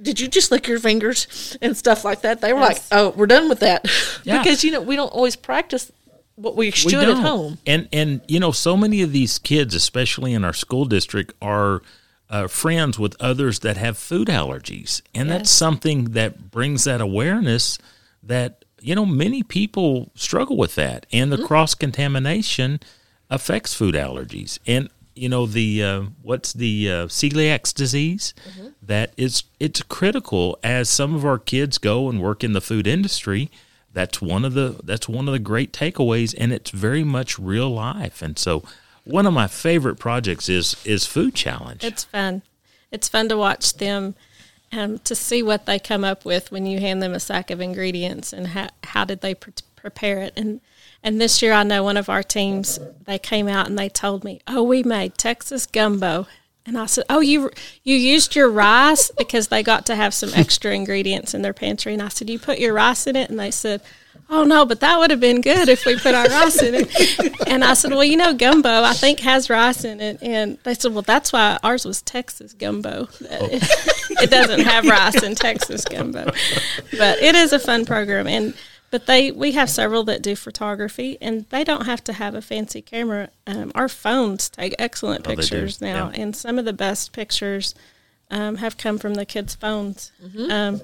did 0.00 0.18
you 0.18 0.28
just 0.28 0.50
lick 0.50 0.66
your 0.66 0.78
fingers 0.78 1.58
and 1.60 1.76
stuff 1.76 2.04
like 2.04 2.22
that? 2.22 2.40
They 2.40 2.54
were 2.54 2.60
like, 2.60 2.80
"Oh, 2.90 3.10
we're 3.10 3.26
done 3.26 3.48
with 3.50 3.60
that," 3.60 3.86
Yeah. 4.24 4.38
because 4.38 4.64
you 4.64 4.70
know 4.70 4.80
we 4.80 4.96
don't 4.96 5.12
always 5.12 5.36
practice 5.36 5.92
what 6.36 6.56
we 6.56 6.66
We 6.66 6.70
should 6.70 7.08
at 7.08 7.18
home. 7.18 7.58
And 7.66 7.88
and 7.92 8.20
you 8.28 8.40
know, 8.40 8.52
so 8.52 8.76
many 8.76 9.02
of 9.02 9.12
these 9.12 9.38
kids, 9.38 9.74
especially 9.74 10.32
in 10.32 10.44
our 10.44 10.52
school 10.52 10.84
district, 10.84 11.34
are 11.42 11.82
uh, 12.28 12.48
friends 12.48 12.98
with 12.98 13.16
others 13.20 13.60
that 13.60 13.76
have 13.76 13.96
food 13.96 14.28
allergies, 14.28 15.02
and 15.14 15.30
that's 15.30 15.50
something 15.50 16.04
that 16.12 16.50
brings 16.50 16.84
that 16.84 17.00
awareness 17.00 17.78
that 18.22 18.64
you 18.80 18.94
know 18.94 19.06
many 19.06 19.42
people 19.42 20.10
struggle 20.14 20.56
with 20.56 20.74
that, 20.74 21.06
and 21.12 21.30
the 21.32 21.44
cross 21.46 21.74
contamination 21.74 22.80
affects 23.30 23.74
food 23.74 23.94
allergies, 23.94 24.58
and 24.66 24.88
you 25.14 25.28
know 25.28 25.46
the 25.46 25.82
uh, 25.82 26.02
what's 26.22 26.52
the 26.52 26.90
uh, 26.90 27.06
celiac 27.06 27.72
disease? 27.74 28.34
That 28.82 29.12
is 29.16 29.44
it's 29.58 29.82
critical 29.82 30.58
as 30.62 30.88
some 30.88 31.14
of 31.14 31.24
our 31.24 31.38
kids 31.38 31.78
go 31.78 32.08
and 32.08 32.20
work 32.20 32.44
in 32.44 32.52
the 32.52 32.60
food 32.60 32.86
industry. 32.86 33.50
That's 33.92 34.20
one 34.20 34.44
of 34.44 34.52
the 34.52 34.78
that's 34.84 35.08
one 35.08 35.26
of 35.26 35.32
the 35.32 35.38
great 35.38 35.72
takeaways 35.72 36.34
and 36.36 36.52
it's 36.52 36.70
very 36.70 37.02
much 37.02 37.38
real 37.38 37.70
life. 37.70 38.20
And 38.20 38.38
so 38.38 38.62
one 39.06 39.24
of 39.24 39.32
my 39.32 39.46
favorite 39.46 39.96
projects 39.96 40.48
is 40.48 40.76
is 40.84 41.06
food 41.06 41.34
challenge 41.34 41.84
It's 41.84 42.04
fun. 42.04 42.42
It's 42.90 43.08
fun 43.08 43.28
to 43.28 43.36
watch 43.36 43.74
them 43.74 44.14
um, 44.72 44.98
to 45.00 45.14
see 45.14 45.42
what 45.42 45.66
they 45.66 45.78
come 45.78 46.04
up 46.04 46.24
with 46.24 46.50
when 46.50 46.66
you 46.66 46.80
hand 46.80 47.02
them 47.02 47.12
a 47.12 47.20
sack 47.20 47.50
of 47.50 47.60
ingredients 47.60 48.32
and 48.32 48.48
how, 48.48 48.68
how 48.84 49.04
did 49.04 49.20
they 49.20 49.34
pre- 49.34 49.52
prepare 49.76 50.18
it. 50.18 50.32
And 50.36 50.60
and 51.02 51.20
this 51.20 51.40
year 51.40 51.52
I 51.52 51.62
know 51.62 51.84
one 51.84 51.96
of 51.96 52.08
our 52.08 52.22
teams 52.22 52.80
they 53.04 53.18
came 53.18 53.46
out 53.46 53.68
and 53.68 53.78
they 53.78 53.88
told 53.88 54.24
me, 54.24 54.40
"Oh, 54.48 54.62
we 54.62 54.82
made 54.82 55.16
Texas 55.16 55.66
gumbo." 55.66 56.26
And 56.64 56.76
I 56.76 56.86
said, 56.86 57.04
"Oh, 57.08 57.20
you 57.20 57.50
you 57.84 57.94
used 57.94 58.34
your 58.34 58.50
rice 58.50 59.12
because 59.16 59.48
they 59.48 59.62
got 59.62 59.86
to 59.86 59.94
have 59.94 60.12
some 60.12 60.30
extra 60.34 60.74
ingredients 60.74 61.32
in 61.32 61.42
their 61.42 61.54
pantry." 61.54 61.92
And 61.92 62.02
I 62.02 62.08
said, 62.08 62.28
"You 62.28 62.40
put 62.40 62.58
your 62.58 62.74
rice 62.74 63.06
in 63.06 63.14
it?" 63.14 63.30
And 63.30 63.38
they 63.38 63.52
said, 63.52 63.82
"Oh 64.28 64.44
no, 64.44 64.64
but 64.64 64.80
that 64.80 64.98
would 64.98 65.10
have 65.10 65.20
been 65.20 65.40
good 65.40 65.68
if 65.68 65.84
we 65.86 65.96
put 65.98 66.14
our 66.14 66.26
rice 66.26 66.62
in 66.62 66.74
it." 66.74 67.48
And 67.48 67.64
I 67.64 67.74
said, 67.74 67.90
"Well, 67.92 68.04
you 68.04 68.16
know, 68.16 68.34
gumbo 68.34 68.82
I 68.82 68.92
think 68.92 69.20
has 69.20 69.48
rice 69.48 69.84
in 69.84 70.00
it." 70.00 70.18
And 70.22 70.58
they 70.64 70.74
said, 70.74 70.92
"Well, 70.92 71.02
that's 71.02 71.32
why 71.32 71.58
ours 71.62 71.84
was 71.84 72.02
Texas 72.02 72.52
gumbo. 72.52 73.08
it 73.20 74.30
doesn't 74.30 74.60
have 74.60 74.84
rice 74.86 75.22
in 75.22 75.34
Texas 75.34 75.84
gumbo." 75.84 76.24
But 76.98 77.18
it 77.18 77.34
is 77.34 77.52
a 77.52 77.58
fun 77.58 77.84
program 77.84 78.26
and 78.26 78.54
but 78.90 79.06
they 79.06 79.30
we 79.32 79.52
have 79.52 79.68
several 79.68 80.04
that 80.04 80.22
do 80.22 80.36
photography 80.36 81.18
and 81.20 81.44
they 81.50 81.64
don't 81.64 81.86
have 81.86 82.02
to 82.04 82.12
have 82.12 82.34
a 82.34 82.40
fancy 82.42 82.80
camera. 82.80 83.30
Um, 83.46 83.72
our 83.74 83.88
phones 83.88 84.48
take 84.48 84.74
excellent 84.78 85.26
Oh, 85.26 85.34
pictures 85.34 85.80
now 85.80 86.10
yeah. 86.14 86.22
and 86.22 86.36
some 86.36 86.58
of 86.58 86.64
the 86.64 86.72
best 86.72 87.12
pictures 87.12 87.74
um, 88.30 88.56
have 88.56 88.76
come 88.76 88.98
from 88.98 89.14
the 89.14 89.24
kids' 89.26 89.54
phones. 89.54 90.12
Um, 90.50 90.80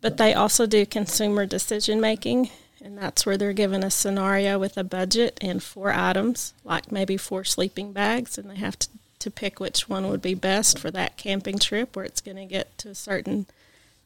but 0.00 0.16
they 0.16 0.34
also 0.34 0.66
do 0.66 0.86
consumer 0.86 1.46
decision 1.46 2.00
making, 2.00 2.50
and 2.82 2.96
that's 2.96 3.26
where 3.26 3.36
they're 3.36 3.52
given 3.52 3.82
a 3.82 3.90
scenario 3.90 4.58
with 4.58 4.76
a 4.76 4.84
budget 4.84 5.38
and 5.40 5.62
four 5.62 5.92
items, 5.92 6.54
like 6.64 6.92
maybe 6.92 7.16
four 7.16 7.44
sleeping 7.44 7.92
bags, 7.92 8.38
and 8.38 8.48
they 8.48 8.56
have 8.56 8.78
to, 8.78 8.88
to 9.18 9.30
pick 9.30 9.58
which 9.58 9.88
one 9.88 10.08
would 10.08 10.22
be 10.22 10.34
best 10.34 10.78
for 10.78 10.90
that 10.92 11.16
camping 11.16 11.58
trip 11.58 11.96
where 11.96 12.04
it's 12.04 12.20
going 12.20 12.36
to 12.36 12.46
get 12.46 12.76
to 12.78 12.90
a 12.90 12.94
certain 12.94 13.46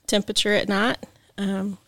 temperature 0.06 0.54
at 0.54 0.68
night. 0.68 0.98
Um, 1.36 1.78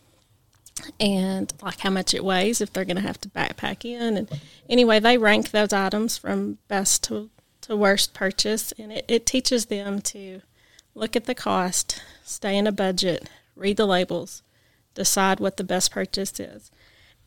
and 0.99 1.53
like 1.61 1.79
how 1.79 1.89
much 1.89 2.13
it 2.13 2.23
weighs 2.23 2.61
if 2.61 2.71
they're 2.71 2.85
going 2.85 2.95
to 2.97 3.01
have 3.01 3.21
to 3.21 3.29
backpack 3.29 3.85
in 3.85 4.17
and 4.17 4.41
anyway 4.69 4.99
they 4.99 5.17
rank 5.17 5.51
those 5.51 5.73
items 5.73 6.17
from 6.17 6.57
best 6.67 7.03
to, 7.03 7.29
to 7.61 7.75
worst 7.75 8.13
purchase 8.13 8.73
and 8.77 8.91
it, 8.91 9.05
it 9.07 9.25
teaches 9.25 9.67
them 9.67 10.01
to 10.01 10.41
look 10.93 11.15
at 11.15 11.25
the 11.25 11.35
cost 11.35 12.01
stay 12.23 12.57
in 12.57 12.67
a 12.67 12.71
budget 12.71 13.29
read 13.55 13.77
the 13.77 13.85
labels 13.85 14.41
decide 14.93 15.39
what 15.39 15.57
the 15.57 15.63
best 15.63 15.91
purchase 15.91 16.39
is 16.39 16.71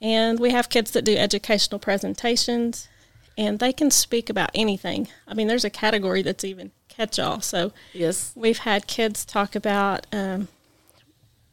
and 0.01 0.39
we 0.41 0.51
have 0.51 0.69
kids 0.69 0.91
that 0.93 1.05
do 1.05 1.17
educational 1.17 1.79
presentations 1.79 2.89
and 3.37 3.59
they 3.59 3.73
can 3.73 3.91
speak 3.91 4.29
about 4.31 4.51
anything 4.55 5.09
i 5.27 5.35
mean 5.35 5.49
there's 5.49 5.65
a 5.65 5.71
category 5.71 6.23
that's 6.23 6.45
even 6.45 6.71
catch 6.89 7.19
all 7.19 7.41
so 7.41 7.73
Yes, 7.93 8.33
We've 8.35 8.59
had 8.59 8.87
kids 8.89 9.25
talk 9.25 9.55
about 9.55 10.07
um, 10.13 10.49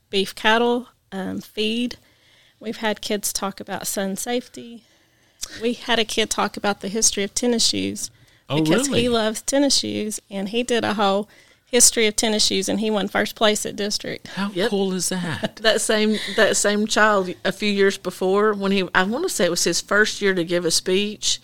beef 0.09 0.33
cattle 0.33 0.87
um, 1.11 1.39
feed. 1.41 1.97
We've 2.59 2.77
had 2.77 3.01
kids 3.01 3.31
talk 3.31 3.59
about 3.59 3.85
sun 3.87 4.15
safety. 4.15 4.83
We 5.61 5.73
had 5.73 5.99
a 5.99 6.05
kid 6.05 6.29
talk 6.31 6.57
about 6.57 6.81
the 6.81 6.87
history 6.87 7.23
of 7.23 7.33
tennis 7.35 7.65
shoes 7.67 8.09
Oh, 8.49 8.61
because 8.63 8.87
really? 8.87 9.01
he 9.03 9.09
loves 9.09 9.41
tennis 9.43 9.77
shoes, 9.77 10.19
and 10.31 10.49
he 10.49 10.63
did 10.63 10.83
a 10.83 10.95
whole 10.95 11.27
history 11.65 12.07
of 12.07 12.15
tennis 12.15 12.45
shoes, 12.45 12.69
and 12.69 12.79
he 12.79 12.89
won 12.91 13.07
first 13.07 13.35
place 13.35 13.65
at 13.65 13.75
district. 13.75 14.27
how 14.27 14.49
Yep. 14.51 14.69
cool 14.69 14.93
is 14.93 15.09
that 15.09 15.55
that 15.61 15.81
same 15.81 16.17
that 16.35 16.55
same 16.57 16.87
child 16.87 17.33
a 17.43 17.51
few 17.51 17.69
years 17.71 17.97
before 17.97 18.53
when 18.53 18.71
he 18.71 18.87
I 18.93 19.03
want 19.03 19.23
to 19.23 19.29
say 19.29 19.45
it 19.45 19.51
was 19.51 19.63
his 19.63 19.81
first 19.81 20.21
year 20.21 20.33
to 20.33 20.43
give 20.43 20.65
a 20.65 20.71
speech. 20.71 21.39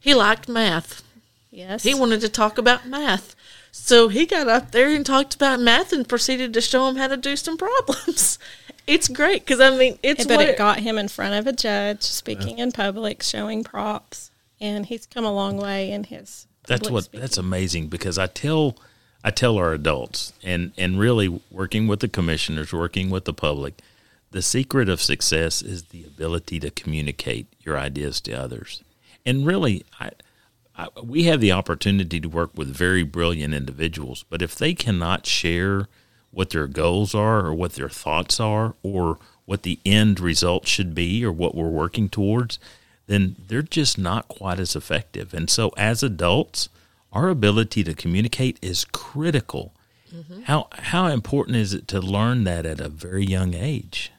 He 0.00 0.14
liked 0.14 0.48
math. 0.48 1.02
Yes, 1.50 1.82
He 1.82 1.94
wanted 1.94 2.20
to 2.20 2.28
talk 2.28 2.56
about 2.58 2.86
math. 2.86 3.34
So 3.72 4.08
he 4.08 4.26
got 4.26 4.48
up 4.48 4.70
there 4.70 4.90
and 4.90 5.04
talked 5.04 5.34
about 5.34 5.60
math 5.60 5.92
and 5.92 6.08
proceeded 6.08 6.52
to 6.54 6.60
show 6.60 6.88
him 6.88 6.96
how 6.96 7.08
to 7.08 7.16
do 7.16 7.36
some 7.36 7.56
problems. 7.56 8.38
It's 8.86 9.06
great 9.06 9.44
because 9.44 9.60
I 9.60 9.76
mean 9.76 9.98
it's 10.02 10.24
but 10.24 10.38
what 10.38 10.48
it 10.48 10.56
got 10.56 10.78
him 10.80 10.96
in 10.96 11.08
front 11.08 11.34
of 11.34 11.46
a 11.46 11.52
judge, 11.52 12.02
speaking 12.02 12.58
in 12.58 12.72
public, 12.72 13.22
showing 13.22 13.62
props, 13.62 14.30
and 14.62 14.86
he's 14.86 15.04
come 15.04 15.26
a 15.26 15.30
long 15.32 15.58
way 15.58 15.90
in 15.90 16.04
his. 16.04 16.46
that's 16.66 16.88
what 16.88 17.04
speaking. 17.04 17.20
that's 17.20 17.36
amazing 17.36 17.88
because 17.88 18.16
I 18.16 18.28
tell 18.28 18.76
I 19.24 19.30
tell 19.30 19.58
our 19.58 19.72
adults 19.72 20.32
and 20.42 20.72
and 20.78 20.98
really 20.98 21.40
working 21.50 21.88
with 21.88 22.00
the 22.00 22.08
commissioners, 22.08 22.72
working 22.72 23.10
with 23.10 23.24
the 23.24 23.34
public, 23.34 23.80
the 24.30 24.42
secret 24.42 24.88
of 24.88 25.00
success 25.00 25.62
is 25.62 25.84
the 25.84 26.04
ability 26.04 26.60
to 26.60 26.70
communicate 26.70 27.46
your 27.60 27.78
ideas 27.78 28.20
to 28.22 28.32
others. 28.32 28.82
And 29.26 29.46
really, 29.46 29.84
I, 29.98 30.10
I 30.76 30.88
we 31.02 31.24
have 31.24 31.40
the 31.40 31.52
opportunity 31.52 32.20
to 32.20 32.28
work 32.28 32.50
with 32.54 32.68
very 32.68 33.02
brilliant 33.02 33.54
individuals, 33.54 34.24
but 34.28 34.42
if 34.42 34.54
they 34.54 34.74
cannot 34.74 35.26
share 35.26 35.88
what 36.30 36.50
their 36.50 36.66
goals 36.66 37.14
are 37.14 37.44
or 37.44 37.54
what 37.54 37.72
their 37.72 37.88
thoughts 37.88 38.38
are 38.38 38.74
or 38.82 39.18
what 39.46 39.62
the 39.62 39.78
end 39.84 40.20
result 40.20 40.66
should 40.66 40.94
be 40.94 41.24
or 41.24 41.32
what 41.32 41.54
we're 41.54 41.68
working 41.68 42.08
towards, 42.08 42.58
then 43.06 43.34
they're 43.48 43.62
just 43.62 43.96
not 43.96 44.28
quite 44.28 44.60
as 44.60 44.76
effective. 44.76 45.32
And 45.32 45.48
so, 45.48 45.70
as 45.76 46.02
adults, 46.02 46.68
our 47.12 47.28
ability 47.28 47.84
to 47.84 47.94
communicate 47.94 48.58
is 48.62 48.84
critical. 48.84 49.74
How 50.44 50.68
how 50.72 51.06
important 51.08 51.56
is 51.58 51.74
it 51.74 51.86
to 51.88 52.00
learn 52.00 52.44
that 52.44 52.64
at 52.64 52.80
a 52.80 52.88
very 52.88 53.24
young 53.26 53.54
age? 53.54 54.10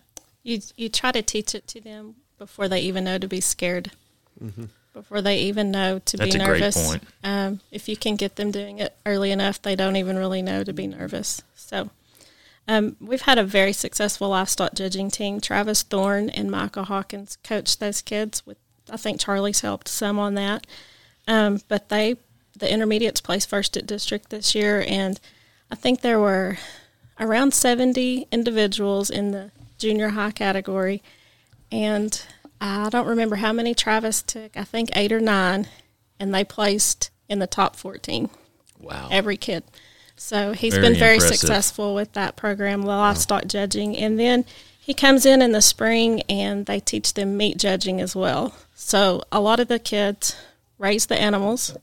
you 0.43 0.59
you 0.75 0.89
try 0.89 1.11
to 1.11 1.21
teach 1.21 1.53
it 1.55 1.67
to 1.67 1.81
them 1.81 2.15
before 2.37 2.67
they 2.67 2.79
even 2.81 3.03
know 3.03 3.17
to 3.17 3.27
be 3.27 3.41
scared, 3.41 3.91
before 4.93 5.21
they 5.21 5.39
even 5.39 5.71
know 5.71 5.99
to 5.99 6.17
That's 6.17 6.35
be 6.35 6.41
a 6.41 6.45
great 6.45 6.59
nervous. 6.59 6.87
point. 6.87 7.03
Um, 7.23 7.59
if 7.71 7.89
you 7.89 7.97
can 7.97 8.15
get 8.15 8.35
them 8.35 8.51
doing 8.51 8.79
it 8.79 8.95
early 9.05 9.31
enough, 9.31 9.61
they 9.61 9.75
don't 9.75 9.95
even 9.95 10.17
really 10.17 10.41
know 10.41 10.63
to 10.63 10.73
be 10.73 10.87
nervous. 10.87 11.41
So. 11.55 11.89
Um, 12.67 12.97
we've 13.01 13.21
had 13.21 13.39
a 13.39 13.43
very 13.43 13.73
successful 13.73 14.29
livestock 14.29 14.75
judging 14.75 15.09
team. 15.09 15.41
Travis 15.41 15.81
Thorne 15.81 16.29
and 16.29 16.51
Michael 16.51 16.83
Hawkins 16.83 17.35
coached 17.43 17.79
those 17.79 18.03
kids. 18.03 18.45
With 18.45 18.59
I 18.91 18.97
think 18.97 19.19
Charlie's 19.19 19.61
helped 19.61 19.87
some 19.87 20.19
on 20.19 20.35
that, 20.35 20.67
um, 21.27 21.61
but 21.67 21.89
they 21.89 22.17
the 22.57 22.71
intermediates 22.71 23.21
placed 23.21 23.49
first 23.49 23.77
at 23.77 23.87
district 23.87 24.29
this 24.29 24.53
year, 24.55 24.83
and 24.87 25.19
I 25.71 25.75
think 25.75 26.01
there 26.01 26.19
were 26.19 26.57
around 27.19 27.53
70 27.53 28.27
individuals 28.31 29.09
in 29.09 29.31
the 29.31 29.51
junior 29.77 30.09
high 30.09 30.31
category 30.31 31.01
and 31.71 32.21
I 32.61 32.89
don't 32.89 33.07
remember 33.07 33.37
how 33.37 33.53
many 33.53 33.73
Travis 33.73 34.21
took. 34.21 34.55
I 34.57 34.63
think 34.63 34.89
eight 34.95 35.11
or 35.11 35.19
nine, 35.19 35.67
and 36.19 36.33
they 36.33 36.43
placed 36.43 37.09
in 37.27 37.39
the 37.39 37.47
top 37.47 37.75
fourteen. 37.75 38.29
Wow. 38.79 39.07
Every 39.11 39.37
kid. 39.37 39.63
So 40.15 40.51
he's 40.51 40.73
Very 40.73 40.89
been 40.89 40.99
very 40.99 41.15
impressive. 41.15 41.37
successful 41.37 41.95
with 41.95 42.11
that 42.13 42.35
program, 42.35 42.81
the 42.81 42.87
livestock 42.87 43.47
judging, 43.47 43.95
and 43.95 44.19
then 44.19 44.43
he 44.79 44.93
comes 44.93 45.25
in 45.25 45.41
in 45.41 45.53
the 45.53 45.61
spring 45.61 46.21
and 46.23 46.65
they 46.65 46.79
teach 46.79 47.13
them 47.13 47.37
meat 47.37 47.57
judging 47.57 48.01
as 48.01 48.15
well. 48.15 48.53
So 48.75 49.23
a 49.31 49.39
lot 49.39 49.59
of 49.61 49.67
the 49.69 49.79
kids 49.79 50.35
raise 50.77 51.05
the 51.05 51.19
animals. 51.19 51.77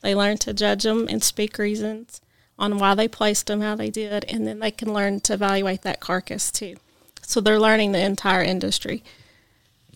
They 0.00 0.14
learn 0.14 0.38
to 0.38 0.52
judge 0.52 0.84
them 0.84 1.06
and 1.08 1.22
speak 1.22 1.58
reasons 1.58 2.20
on 2.58 2.78
why 2.78 2.94
they 2.94 3.08
placed 3.08 3.46
them, 3.46 3.60
how 3.60 3.74
they 3.76 3.90
did, 3.90 4.24
and 4.24 4.46
then 4.46 4.58
they 4.58 4.70
can 4.70 4.92
learn 4.92 5.20
to 5.20 5.34
evaluate 5.34 5.82
that 5.82 6.00
carcass 6.00 6.50
too. 6.50 6.76
So 7.22 7.40
they're 7.40 7.60
learning 7.60 7.92
the 7.92 8.00
entire 8.00 8.42
industry. 8.42 9.02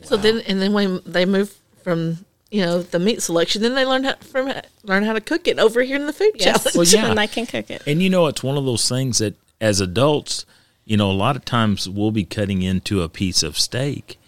So 0.02 0.16
then, 0.16 0.40
and 0.46 0.60
then 0.60 0.72
when 0.72 1.00
they 1.06 1.24
move 1.24 1.56
from 1.82 2.24
you 2.50 2.60
know 2.60 2.82
the 2.82 2.98
meat 2.98 3.22
selection, 3.22 3.62
then 3.62 3.74
they 3.74 3.84
learn 3.84 4.04
how 4.04 4.16
from 4.16 4.52
learn 4.84 5.04
how 5.04 5.12
to 5.12 5.20
cook 5.20 5.48
it 5.48 5.58
over 5.58 5.82
here 5.82 5.96
in 5.96 6.06
the 6.06 6.12
food 6.12 6.32
Yes, 6.34 6.64
challenge. 6.64 6.76
Well, 6.76 6.86
yeah. 6.86 7.10
and 7.10 7.18
they 7.18 7.26
can 7.26 7.46
cook 7.46 7.70
it. 7.70 7.82
And 7.86 8.02
you 8.02 8.10
know, 8.10 8.26
it's 8.26 8.42
one 8.42 8.58
of 8.58 8.64
those 8.64 8.88
things 8.88 9.18
that 9.18 9.34
as 9.60 9.80
adults, 9.80 10.44
you 10.84 10.96
know, 10.96 11.10
a 11.10 11.12
lot 11.12 11.36
of 11.36 11.44
times 11.44 11.88
we'll 11.88 12.10
be 12.10 12.24
cutting 12.24 12.62
into 12.62 13.02
a 13.02 13.08
piece 13.08 13.42
of 13.42 13.58
steak 13.58 14.18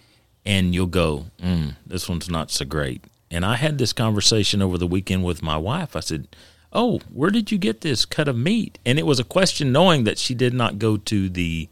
and 0.46 0.74
you'll 0.74 0.86
go, 0.86 1.26
mm, 1.42 1.74
this 1.86 2.08
one's 2.08 2.28
not 2.28 2.50
so 2.50 2.64
great. 2.64 3.02
And 3.34 3.44
I 3.44 3.56
had 3.56 3.78
this 3.78 3.92
conversation 3.92 4.62
over 4.62 4.78
the 4.78 4.86
weekend 4.86 5.24
with 5.24 5.42
my 5.42 5.56
wife. 5.56 5.96
I 5.96 6.00
said, 6.00 6.28
Oh, 6.72 7.00
where 7.12 7.30
did 7.30 7.50
you 7.50 7.58
get 7.58 7.80
this 7.80 8.04
cut 8.04 8.28
of 8.28 8.36
meat? 8.36 8.78
And 8.86 8.98
it 8.98 9.06
was 9.06 9.18
a 9.18 9.24
question 9.24 9.72
knowing 9.72 10.04
that 10.04 10.18
she 10.18 10.34
did 10.34 10.54
not 10.54 10.78
go 10.78 10.96
to 10.96 11.28
the 11.28 11.68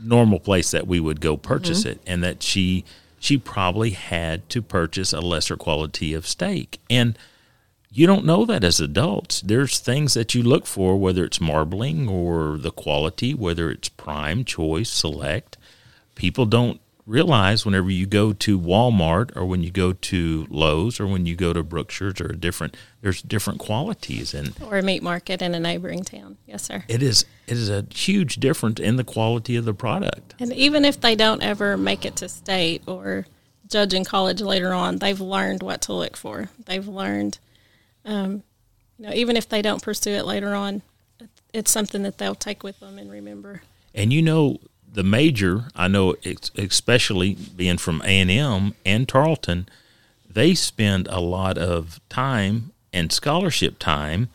normal 0.00 0.38
place 0.38 0.70
that 0.70 0.86
we 0.86 1.00
would 1.00 1.20
go 1.20 1.36
purchase 1.36 1.80
mm-hmm. 1.80 1.90
it 1.90 2.00
and 2.06 2.22
that 2.22 2.42
she 2.42 2.84
she 3.18 3.36
probably 3.36 3.90
had 3.90 4.48
to 4.50 4.62
purchase 4.62 5.12
a 5.12 5.20
lesser 5.20 5.56
quality 5.56 6.14
of 6.14 6.26
steak. 6.26 6.78
And 6.88 7.18
you 7.90 8.06
don't 8.06 8.24
know 8.24 8.44
that 8.44 8.62
as 8.62 8.78
adults. 8.78 9.40
There's 9.40 9.80
things 9.80 10.14
that 10.14 10.34
you 10.34 10.44
look 10.44 10.66
for, 10.66 10.96
whether 10.96 11.24
it's 11.24 11.40
marbling 11.40 12.08
or 12.08 12.56
the 12.56 12.70
quality, 12.70 13.34
whether 13.34 13.70
it's 13.70 13.88
prime, 13.88 14.44
choice, 14.44 14.90
select. 14.90 15.56
People 16.14 16.46
don't 16.46 16.80
realize 17.08 17.64
whenever 17.64 17.90
you 17.90 18.06
go 18.06 18.32
to 18.34 18.60
Walmart 18.60 19.34
or 19.34 19.46
when 19.46 19.62
you 19.62 19.70
go 19.70 19.94
to 19.94 20.46
Lowe's 20.50 21.00
or 21.00 21.06
when 21.06 21.24
you 21.26 21.34
go 21.34 21.52
to 21.52 21.62
Brookshire's 21.62 22.20
or 22.20 22.26
a 22.32 22.36
different, 22.36 22.76
there's 23.00 23.22
different 23.22 23.58
qualities, 23.58 24.34
and 24.34 24.54
Or 24.62 24.76
a 24.78 24.82
meat 24.82 25.02
market 25.02 25.40
in 25.40 25.54
a 25.54 25.60
neighboring 25.60 26.04
town. 26.04 26.36
Yes, 26.46 26.64
sir. 26.64 26.84
it 26.86 27.02
is 27.02 27.24
it 27.46 27.56
is 27.56 27.70
a 27.70 27.86
huge 27.92 28.36
difference 28.36 28.78
in 28.78 28.96
the 28.96 29.04
quality 29.04 29.56
of 29.56 29.64
the 29.64 29.74
product. 29.74 30.34
And 30.38 30.52
even 30.52 30.84
if 30.84 31.00
they 31.00 31.16
don't 31.16 31.42
ever 31.42 31.76
make 31.78 32.04
it 32.04 32.16
to 32.16 32.28
state 32.28 32.82
or 32.86 33.26
judge 33.66 33.94
in 33.94 34.04
college 34.04 34.40
later 34.42 34.72
on, 34.74 34.98
they've 34.98 35.20
learned 35.20 35.62
what 35.62 35.80
to 35.82 35.94
look 35.94 36.16
for. 36.16 36.50
They've 36.66 36.86
learned, 36.86 37.38
um, 38.04 38.42
you 38.98 39.06
know, 39.06 39.12
even 39.14 39.36
if 39.36 39.48
they 39.48 39.62
don't 39.62 39.82
pursue 39.82 40.12
it 40.12 40.26
later 40.26 40.54
on, 40.54 40.82
it's 41.54 41.70
something 41.70 42.02
that 42.02 42.18
they'll 42.18 42.34
take 42.34 42.62
with 42.62 42.80
them 42.80 42.98
and 42.98 43.10
remember. 43.10 43.62
And 43.94 44.12
you 44.12 44.20
know, 44.20 44.58
the 44.92 45.02
major, 45.02 45.64
I 45.76 45.88
know, 45.88 46.16
especially 46.56 47.34
being 47.34 47.78
from 47.78 48.02
A 48.02 48.20
and 48.20 48.30
M 48.30 48.74
and 48.84 49.08
Tarleton, 49.08 49.68
they 50.28 50.54
spend 50.54 51.06
a 51.08 51.20
lot 51.20 51.58
of 51.58 52.00
time 52.08 52.72
and 52.92 53.12
scholarship 53.12 53.78
time 53.78 54.28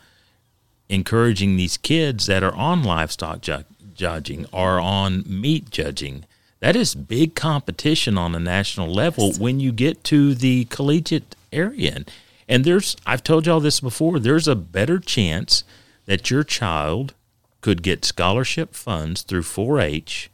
encouraging 0.88 1.56
these 1.56 1.76
kids 1.76 2.26
that 2.26 2.42
are 2.42 2.54
on 2.54 2.82
livestock 2.82 3.40
ju- 3.40 3.64
judging 3.94 4.46
or 4.52 4.78
on 4.78 5.24
meat 5.26 5.70
judging. 5.70 6.24
That 6.60 6.76
is 6.76 6.94
big 6.94 7.34
competition 7.34 8.16
on 8.16 8.34
a 8.34 8.40
national 8.40 8.92
level 8.92 9.32
when 9.34 9.60
you 9.60 9.72
get 9.72 10.02
to 10.04 10.34
the 10.34 10.64
collegiate 10.66 11.36
area. 11.52 11.92
And, 11.94 12.10
and 12.48 12.64
there's, 12.64 12.96
I've 13.06 13.22
told 13.22 13.46
y'all 13.46 13.60
this 13.60 13.80
before, 13.80 14.18
there's 14.18 14.48
a 14.48 14.54
better 14.54 14.98
chance 14.98 15.64
that 16.06 16.30
your 16.30 16.44
child 16.44 17.14
could 17.60 17.82
get 17.82 18.04
scholarship 18.04 18.74
funds 18.74 19.22
through 19.22 19.42
4 19.42 19.80
H 19.80 20.30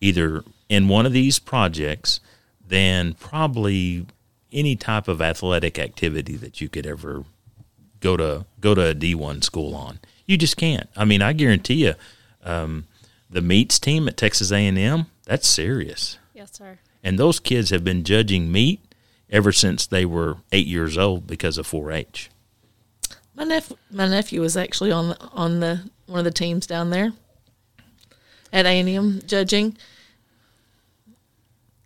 either 0.00 0.44
in 0.68 0.88
one 0.88 1.06
of 1.06 1.12
these 1.12 1.38
projects 1.38 2.20
than 2.66 3.14
probably 3.14 4.06
any 4.52 4.76
type 4.76 5.08
of 5.08 5.20
athletic 5.20 5.78
activity 5.78 6.36
that 6.36 6.60
you 6.60 6.68
could 6.68 6.86
ever 6.86 7.24
go 8.00 8.16
to 8.16 8.46
go 8.60 8.74
to 8.74 8.90
a 8.90 8.94
D1 8.94 9.42
school 9.42 9.74
on. 9.74 9.98
You 10.26 10.36
just 10.36 10.56
can't. 10.56 10.88
I 10.96 11.04
mean, 11.04 11.22
I 11.22 11.32
guarantee 11.32 11.86
you, 11.86 11.94
um, 12.44 12.86
the 13.30 13.40
meats 13.40 13.78
team 13.78 14.08
at 14.08 14.16
Texas 14.16 14.52
A&M, 14.52 15.06
that's 15.24 15.48
serious. 15.48 16.18
Yes, 16.34 16.52
sir. 16.52 16.78
And 17.02 17.18
those 17.18 17.40
kids 17.40 17.70
have 17.70 17.84
been 17.84 18.04
judging 18.04 18.50
meat 18.50 18.80
ever 19.30 19.52
since 19.52 19.86
they 19.86 20.04
were 20.04 20.36
eight 20.52 20.66
years 20.66 20.96
old 20.96 21.26
because 21.26 21.58
of 21.58 21.66
4-H. 21.66 22.30
My 23.34 23.44
nephew, 23.44 23.76
my 23.90 24.08
nephew 24.08 24.40
was 24.40 24.56
actually 24.56 24.90
on 24.90 25.12
on 25.32 25.60
the 25.60 25.88
one 26.06 26.18
of 26.18 26.24
the 26.24 26.32
teams 26.32 26.66
down 26.66 26.90
there 26.90 27.12
at 28.52 28.66
A 28.66 28.68
and 28.80 28.88
M 28.88 29.22
judging. 29.26 29.76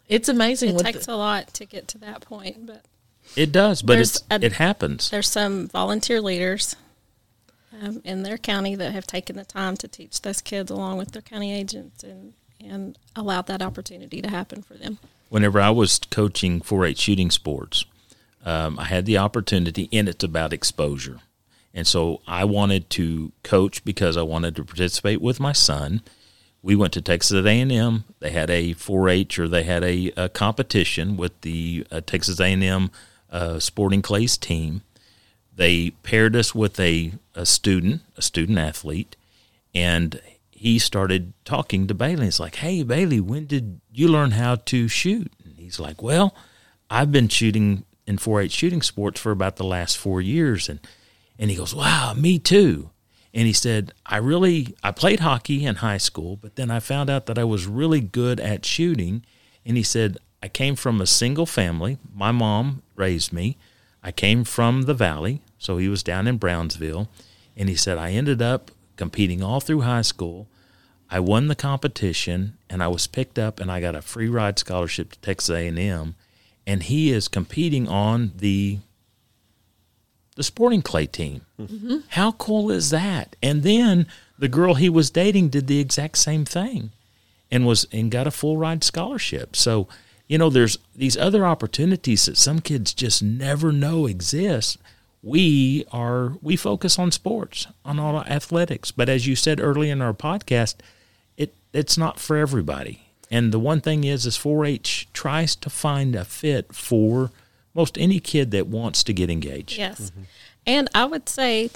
It's 0.08 0.28
amazing. 0.28 0.76
It 0.76 0.78
takes 0.80 1.06
the- 1.06 1.14
a 1.14 1.16
lot 1.16 1.52
to 1.54 1.64
get 1.64 1.88
to 1.88 1.98
that 1.98 2.20
point, 2.22 2.66
but 2.66 2.84
It 3.36 3.52
does, 3.52 3.82
but 3.82 3.98
it's, 3.98 4.22
a- 4.30 4.44
it 4.44 4.54
happens. 4.54 5.10
there's 5.10 5.28
some 5.28 5.68
volunteer 5.68 6.20
leaders 6.20 6.76
um, 7.80 8.02
in 8.04 8.22
their 8.22 8.36
county 8.36 8.74
that 8.74 8.92
have 8.92 9.06
taken 9.06 9.36
the 9.36 9.44
time 9.44 9.76
to 9.78 9.88
teach 9.88 10.20
those 10.20 10.42
kids 10.42 10.70
along 10.70 10.98
with 10.98 11.12
their 11.12 11.22
county 11.22 11.54
agents 11.54 12.02
and, 12.04 12.34
and 12.62 12.98
allowed 13.16 13.46
that 13.46 13.62
opportunity 13.62 14.20
to 14.20 14.28
happen 14.28 14.62
for 14.62 14.74
them. 14.74 14.98
whenever 15.30 15.58
I 15.60 15.70
was 15.70 15.98
coaching 16.10 16.60
4-H 16.60 16.98
shooting 16.98 17.30
sports, 17.30 17.86
um, 18.44 18.78
I 18.78 18.84
had 18.84 19.06
the 19.06 19.16
opportunity, 19.16 19.88
and 19.92 20.08
it's 20.08 20.24
about 20.24 20.52
exposure. 20.52 21.20
And 21.72 21.86
so 21.86 22.20
I 22.26 22.44
wanted 22.44 22.90
to 22.90 23.32
coach 23.42 23.82
because 23.84 24.16
I 24.18 24.22
wanted 24.22 24.56
to 24.56 24.64
participate 24.64 25.22
with 25.22 25.40
my 25.40 25.52
son. 25.52 26.02
We 26.62 26.76
went 26.76 26.92
to 26.92 27.02
Texas 27.02 27.44
A&M. 27.44 28.04
They 28.20 28.30
had 28.30 28.48
a 28.48 28.74
4-H 28.74 29.38
or 29.38 29.48
they 29.48 29.64
had 29.64 29.82
a, 29.82 30.12
a 30.16 30.28
competition 30.28 31.16
with 31.16 31.40
the 31.40 31.86
uh, 31.90 32.00
Texas 32.00 32.38
A&M 32.38 32.90
uh, 33.30 33.58
Sporting 33.58 34.02
Clays 34.02 34.36
team. 34.36 34.82
They 35.54 35.90
paired 36.02 36.36
us 36.36 36.54
with 36.54 36.78
a, 36.78 37.12
a 37.34 37.44
student, 37.44 38.02
a 38.16 38.22
student 38.22 38.58
athlete, 38.58 39.16
and 39.74 40.20
he 40.50 40.78
started 40.78 41.32
talking 41.44 41.88
to 41.88 41.94
Bailey. 41.94 42.26
He's 42.26 42.38
like, 42.38 42.54
hey, 42.56 42.84
Bailey, 42.84 43.20
when 43.20 43.46
did 43.46 43.80
you 43.92 44.06
learn 44.06 44.30
how 44.30 44.54
to 44.54 44.86
shoot? 44.86 45.32
And 45.44 45.56
he's 45.56 45.80
like, 45.80 46.00
well, 46.00 46.34
I've 46.88 47.10
been 47.10 47.28
shooting 47.28 47.84
in 48.06 48.16
4-H 48.18 48.52
shooting 48.52 48.82
sports 48.82 49.20
for 49.20 49.32
about 49.32 49.56
the 49.56 49.64
last 49.64 49.98
four 49.98 50.20
years. 50.20 50.68
And, 50.68 50.78
and 51.38 51.50
he 51.50 51.56
goes, 51.56 51.74
wow, 51.74 52.14
me 52.16 52.38
too. 52.38 52.91
And 53.34 53.46
he 53.46 53.52
said, 53.52 53.92
I 54.04 54.18
really, 54.18 54.74
I 54.82 54.90
played 54.90 55.20
hockey 55.20 55.64
in 55.64 55.76
high 55.76 55.98
school, 55.98 56.36
but 56.36 56.56
then 56.56 56.70
I 56.70 56.80
found 56.80 57.08
out 57.08 57.26
that 57.26 57.38
I 57.38 57.44
was 57.44 57.66
really 57.66 58.00
good 58.00 58.38
at 58.40 58.66
shooting. 58.66 59.24
And 59.64 59.76
he 59.76 59.82
said, 59.82 60.18
I 60.42 60.48
came 60.48 60.76
from 60.76 61.00
a 61.00 61.06
single 61.06 61.46
family. 61.46 61.98
My 62.14 62.30
mom 62.32 62.82
raised 62.94 63.32
me. 63.32 63.56
I 64.02 64.12
came 64.12 64.44
from 64.44 64.82
the 64.82 64.94
valley. 64.94 65.40
So 65.58 65.78
he 65.78 65.88
was 65.88 66.02
down 66.02 66.26
in 66.26 66.36
Brownsville. 66.36 67.08
And 67.56 67.68
he 67.68 67.76
said, 67.76 67.96
I 67.96 68.10
ended 68.10 68.42
up 68.42 68.70
competing 68.96 69.42
all 69.42 69.60
through 69.60 69.82
high 69.82 70.02
school. 70.02 70.48
I 71.10 71.20
won 71.20 71.48
the 71.48 71.54
competition 71.54 72.56
and 72.68 72.82
I 72.82 72.88
was 72.88 73.06
picked 73.06 73.38
up 73.38 73.60
and 73.60 73.70
I 73.70 73.80
got 73.80 73.94
a 73.94 74.02
free 74.02 74.28
ride 74.28 74.58
scholarship 74.58 75.12
to 75.12 75.18
Texas 75.20 75.50
A&M 75.50 76.14
and 76.66 76.82
he 76.82 77.10
is 77.10 77.28
competing 77.28 77.88
on 77.88 78.32
the 78.36 78.78
the 80.36 80.42
sporting 80.42 80.82
clay 80.82 81.06
team. 81.06 81.42
How 82.10 82.32
cool 82.32 82.70
is 82.70 82.90
that? 82.90 83.36
And 83.42 83.62
then 83.62 84.06
the 84.38 84.48
girl 84.48 84.74
he 84.74 84.88
was 84.88 85.10
dating 85.10 85.50
did 85.50 85.66
the 85.66 85.78
exact 85.78 86.18
same 86.18 86.44
thing 86.44 86.90
and 87.50 87.66
was 87.66 87.86
and 87.92 88.10
got 88.10 88.26
a 88.26 88.30
full 88.30 88.56
ride 88.56 88.82
scholarship. 88.82 89.54
So, 89.54 89.86
you 90.26 90.38
know, 90.38 90.50
there's 90.50 90.78
these 90.96 91.16
other 91.16 91.44
opportunities 91.46 92.24
that 92.24 92.38
some 92.38 92.60
kids 92.60 92.94
just 92.94 93.22
never 93.22 93.70
know 93.72 94.06
exist. 94.06 94.78
We 95.22 95.84
are 95.92 96.34
we 96.42 96.56
focus 96.56 96.98
on 96.98 97.12
sports, 97.12 97.68
on 97.84 98.00
all 98.00 98.20
athletics, 98.22 98.90
but 98.90 99.08
as 99.08 99.26
you 99.26 99.36
said 99.36 99.60
early 99.60 99.90
in 99.90 100.02
our 100.02 100.14
podcast, 100.14 100.76
it 101.36 101.54
it's 101.72 101.96
not 101.96 102.18
for 102.18 102.36
everybody. 102.36 103.02
And 103.30 103.52
the 103.52 103.60
one 103.60 103.80
thing 103.80 104.04
is 104.04 104.26
is 104.26 104.36
4-H 104.36 105.08
tries 105.12 105.54
to 105.56 105.70
find 105.70 106.14
a 106.14 106.24
fit 106.24 106.74
for 106.74 107.30
most 107.74 107.98
any 107.98 108.20
kid 108.20 108.50
that 108.50 108.66
wants 108.66 109.02
to 109.04 109.12
get 109.12 109.30
engaged. 109.30 109.78
Yes. 109.78 110.12
And 110.66 110.88
I 110.94 111.04
would 111.04 111.28
say, 111.28 111.70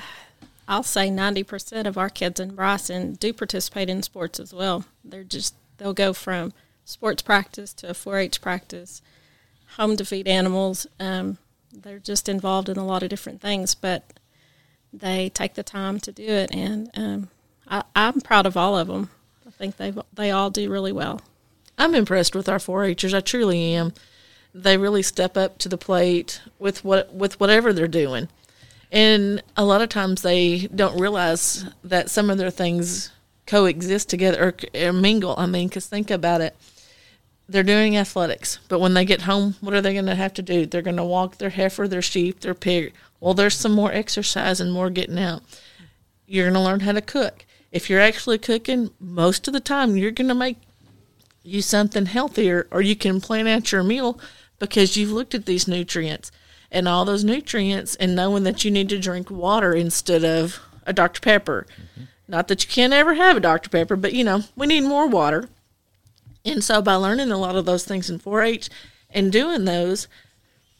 I'll 0.68 0.82
say 0.82 1.08
90% 1.08 1.86
of 1.86 1.98
our 1.98 2.08
kids 2.08 2.40
in 2.40 2.54
Bryson 2.54 3.14
do 3.14 3.32
participate 3.32 3.88
in 3.88 4.02
sports 4.02 4.40
as 4.40 4.52
well. 4.52 4.84
They're 5.04 5.24
just, 5.24 5.54
they'll 5.78 5.94
go 5.94 6.12
from 6.12 6.52
sports 6.84 7.22
practice 7.22 7.72
to 7.74 7.90
a 7.90 7.94
4 7.94 8.18
H 8.18 8.40
practice, 8.40 9.02
home 9.76 9.96
to 9.96 10.04
feed 10.04 10.28
animals. 10.28 10.86
Um, 10.98 11.38
they're 11.72 11.98
just 11.98 12.28
involved 12.28 12.68
in 12.68 12.78
a 12.78 12.86
lot 12.86 13.02
of 13.02 13.08
different 13.08 13.40
things, 13.40 13.74
but 13.74 14.18
they 14.92 15.28
take 15.28 15.54
the 15.54 15.62
time 15.62 16.00
to 16.00 16.12
do 16.12 16.24
it. 16.24 16.54
And 16.54 16.90
um, 16.94 17.28
I, 17.68 17.82
I'm 17.94 18.20
proud 18.20 18.46
of 18.46 18.56
all 18.56 18.78
of 18.78 18.88
them. 18.88 19.10
I 19.46 19.50
think 19.50 19.76
they 19.76 19.94
they 20.12 20.30
all 20.30 20.50
do 20.50 20.70
really 20.70 20.92
well. 20.92 21.20
I'm 21.78 21.94
impressed 21.94 22.34
with 22.34 22.48
our 22.48 22.58
4-Hers. 22.58 23.14
I 23.14 23.20
truly 23.20 23.74
am. 23.74 23.92
They 24.58 24.78
really 24.78 25.02
step 25.02 25.36
up 25.36 25.58
to 25.58 25.68
the 25.68 25.76
plate 25.76 26.40
with 26.58 26.82
what 26.82 27.12
with 27.12 27.38
whatever 27.38 27.72
they're 27.72 27.88
doing, 27.88 28.28
and 28.90 29.42
a 29.56 29.64
lot 29.64 29.82
of 29.82 29.90
times 29.90 30.22
they 30.22 30.66
don't 30.68 30.98
realize 30.98 31.66
that 31.84 32.10
some 32.10 32.30
of 32.30 32.38
their 32.38 32.50
things 32.50 33.10
coexist 33.46 34.08
together 34.08 34.56
or, 34.74 34.86
or 34.88 34.92
mingle. 34.92 35.34
I 35.36 35.46
mean, 35.46 35.68
because 35.68 35.86
think 35.86 36.10
about 36.10 36.40
it. 36.40 36.56
They're 37.48 37.62
doing 37.62 37.96
athletics, 37.96 38.58
but 38.68 38.80
when 38.80 38.94
they 38.94 39.04
get 39.04 39.22
home, 39.22 39.54
what 39.60 39.74
are 39.74 39.80
they 39.80 39.92
going 39.92 40.06
to 40.06 40.16
have 40.16 40.34
to 40.34 40.42
do? 40.42 40.66
They're 40.66 40.82
going 40.82 40.96
to 40.96 41.04
walk 41.04 41.36
their 41.36 41.50
heifer, 41.50 41.86
their 41.86 42.02
sheep, 42.02 42.40
their 42.40 42.54
pig. 42.54 42.92
Well, 43.20 43.34
there's 43.34 43.54
some 43.54 43.72
more 43.72 43.92
exercise 43.92 44.60
and 44.60 44.72
more 44.72 44.90
getting 44.90 45.18
out. 45.18 45.42
You're 46.26 46.46
going 46.46 46.54
to 46.54 46.60
learn 46.60 46.80
how 46.80 46.92
to 46.92 47.00
cook. 47.00 47.44
If 47.70 47.88
you're 47.88 48.00
actually 48.00 48.38
cooking, 48.38 48.90
most 48.98 49.46
of 49.46 49.54
the 49.54 49.60
time 49.60 49.96
you're 49.96 50.10
going 50.10 50.28
to 50.28 50.34
make 50.34 50.58
you 51.44 51.62
something 51.62 52.06
healthier 52.06 52.66
or 52.72 52.82
you 52.82 52.96
can 52.96 53.20
plan 53.20 53.46
out 53.46 53.70
your 53.70 53.84
meal 53.84 54.18
because 54.58 54.96
you've 54.96 55.12
looked 55.12 55.34
at 55.34 55.46
these 55.46 55.68
nutrients 55.68 56.30
and 56.70 56.88
all 56.88 57.04
those 57.04 57.24
nutrients 57.24 57.94
and 57.96 58.14
knowing 58.14 58.42
that 58.44 58.64
you 58.64 58.70
need 58.70 58.88
to 58.88 58.98
drink 58.98 59.30
water 59.30 59.72
instead 59.72 60.24
of 60.24 60.60
a 60.86 60.92
Dr. 60.92 61.20
Pepper. 61.20 61.66
Mm-hmm. 61.72 62.04
Not 62.28 62.48
that 62.48 62.64
you 62.64 62.70
can't 62.70 62.92
ever 62.92 63.14
have 63.14 63.36
a 63.36 63.40
Dr. 63.40 63.70
Pepper, 63.70 63.96
but 63.96 64.12
you 64.12 64.24
know, 64.24 64.42
we 64.56 64.66
need 64.66 64.82
more 64.82 65.06
water. 65.06 65.48
And 66.44 66.62
so 66.62 66.82
by 66.82 66.94
learning 66.94 67.30
a 67.30 67.38
lot 67.38 67.56
of 67.56 67.66
those 67.66 67.84
things 67.84 68.10
in 68.10 68.18
4 68.18 68.42
H 68.42 68.70
and 69.10 69.32
doing 69.32 69.64
those, 69.64 70.08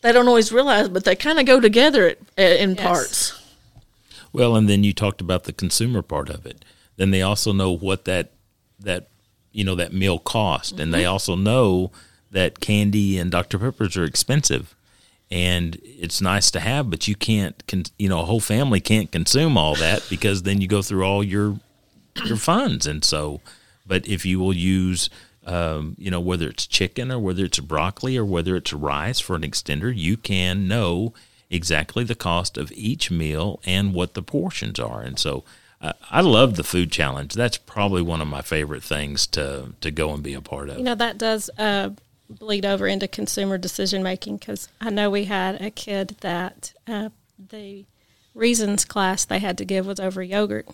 they 0.03 0.13
don't 0.13 0.29
always 0.29 0.53
realize, 0.53 0.89
but 0.89 1.05
they 1.05 1.17
kind 1.17 1.39
of 1.39 1.47
go 1.47 1.61
together 1.61 2.15
in 2.37 2.75
yes. 2.75 2.81
parts. 2.81 3.43
Well, 4.33 4.55
and 4.55 4.69
then 4.69 4.85
you 4.85 4.93
talked 4.93 5.21
about 5.21 5.45
the 5.45 5.53
consumer 5.53 6.03
part 6.03 6.29
of 6.29 6.47
it. 6.47 6.65
Then 6.97 7.11
they 7.11 7.23
also 7.23 7.53
know 7.53 7.73
what 7.73 8.05
that 8.05 8.33
that 8.79 9.09
you 9.53 9.65
know 9.65 9.75
that 9.75 9.93
meal 9.93 10.19
cost, 10.19 10.75
mm-hmm. 10.75 10.83
and 10.83 10.95
they 10.95 11.03
mm-hmm. 11.03 11.13
also 11.13 11.35
know 11.35 11.91
that 12.37 12.61
candy 12.61 13.17
and 13.17 13.31
Dr 13.31 13.59
Peppers 13.59 13.97
are 13.97 14.05
expensive, 14.05 14.77
and 15.31 15.79
it's 15.83 16.21
nice 16.21 16.51
to 16.51 16.61
have, 16.61 16.91
but 16.91 17.09
you 17.09 17.15
can't, 17.15 17.63
you 17.99 18.11
know, 18.11 18.21
a 18.21 18.27
whole 18.27 18.41
family 18.41 18.79
can't 18.79 19.11
consume 19.11 19.57
all 19.57 19.75
that 19.77 20.07
because 20.11 20.43
then 20.43 20.61
you 20.61 20.69
go 20.69 20.83
through 20.83 21.03
all 21.03 21.25
your 21.25 21.59
your 22.27 22.37
funds, 22.37 22.87
and 22.87 23.03
so, 23.03 23.41
but 23.87 24.07
if 24.07 24.27
you 24.27 24.39
will 24.39 24.53
use 24.53 25.09
um, 25.47 25.97
you 25.99 26.11
know, 26.11 26.21
whether 26.21 26.49
it's 26.49 26.67
chicken 26.67 27.11
or 27.11 27.19
whether 27.21 27.45
it's 27.45 27.59
broccoli 27.61 28.19
or 28.19 28.25
whether 28.25 28.55
it's 28.55 28.73
rice 28.73 29.19
for 29.19 29.35
an 29.35 29.43
extender, 29.43 29.97
you 29.97 30.19
can 30.19 30.69
know 30.69 31.15
exactly 31.49 32.05
the 32.05 32.17
cost 32.17 32.59
of 32.59 32.71
each 32.73 33.11
meal 33.11 33.61
and 33.65 33.95
what 33.95 34.13
the 34.13 34.23
portions 34.23 34.79
are. 34.79 35.01
And 35.01 35.19
so 35.19 35.45
I 36.11 36.21
love 36.21 36.57
the 36.57 36.65
food 36.65 36.91
challenge. 36.91 37.35
That's 37.35 37.59
probably 37.59 38.03
one 38.03 38.21
of 38.21 38.29
my 38.29 38.43
favorite 38.43 38.83
things 38.83 39.27
to, 39.29 39.75
to 39.81 39.91
go 39.91 40.13
and 40.13 40.23
be 40.23 40.35
a 40.35 40.41
part 40.41 40.71
of. 40.71 40.79
You 40.79 40.85
know, 40.85 40.95
that 40.95 41.19
does 41.19 41.51
uh, 41.59 41.91
bleed 42.29 42.65
over 42.67 42.87
into 42.87 43.09
consumer 43.09 43.59
decision 43.59 44.03
making 44.03 44.39
because 44.39 44.69
I 44.81 44.91
know 44.91 45.11
we 45.11 45.25
had 45.25 45.61
a 45.61 45.71
kid 45.71 46.17
that 46.21 46.73
uh, 46.87 47.11
the 47.51 47.85
reasons 48.35 48.85
class 48.85 49.25
they 49.25 49.39
had 49.39 49.59
to 49.59 49.65
give 49.65 49.87
was 49.87 50.01
over 50.01 50.23
yogurt. 50.23 50.69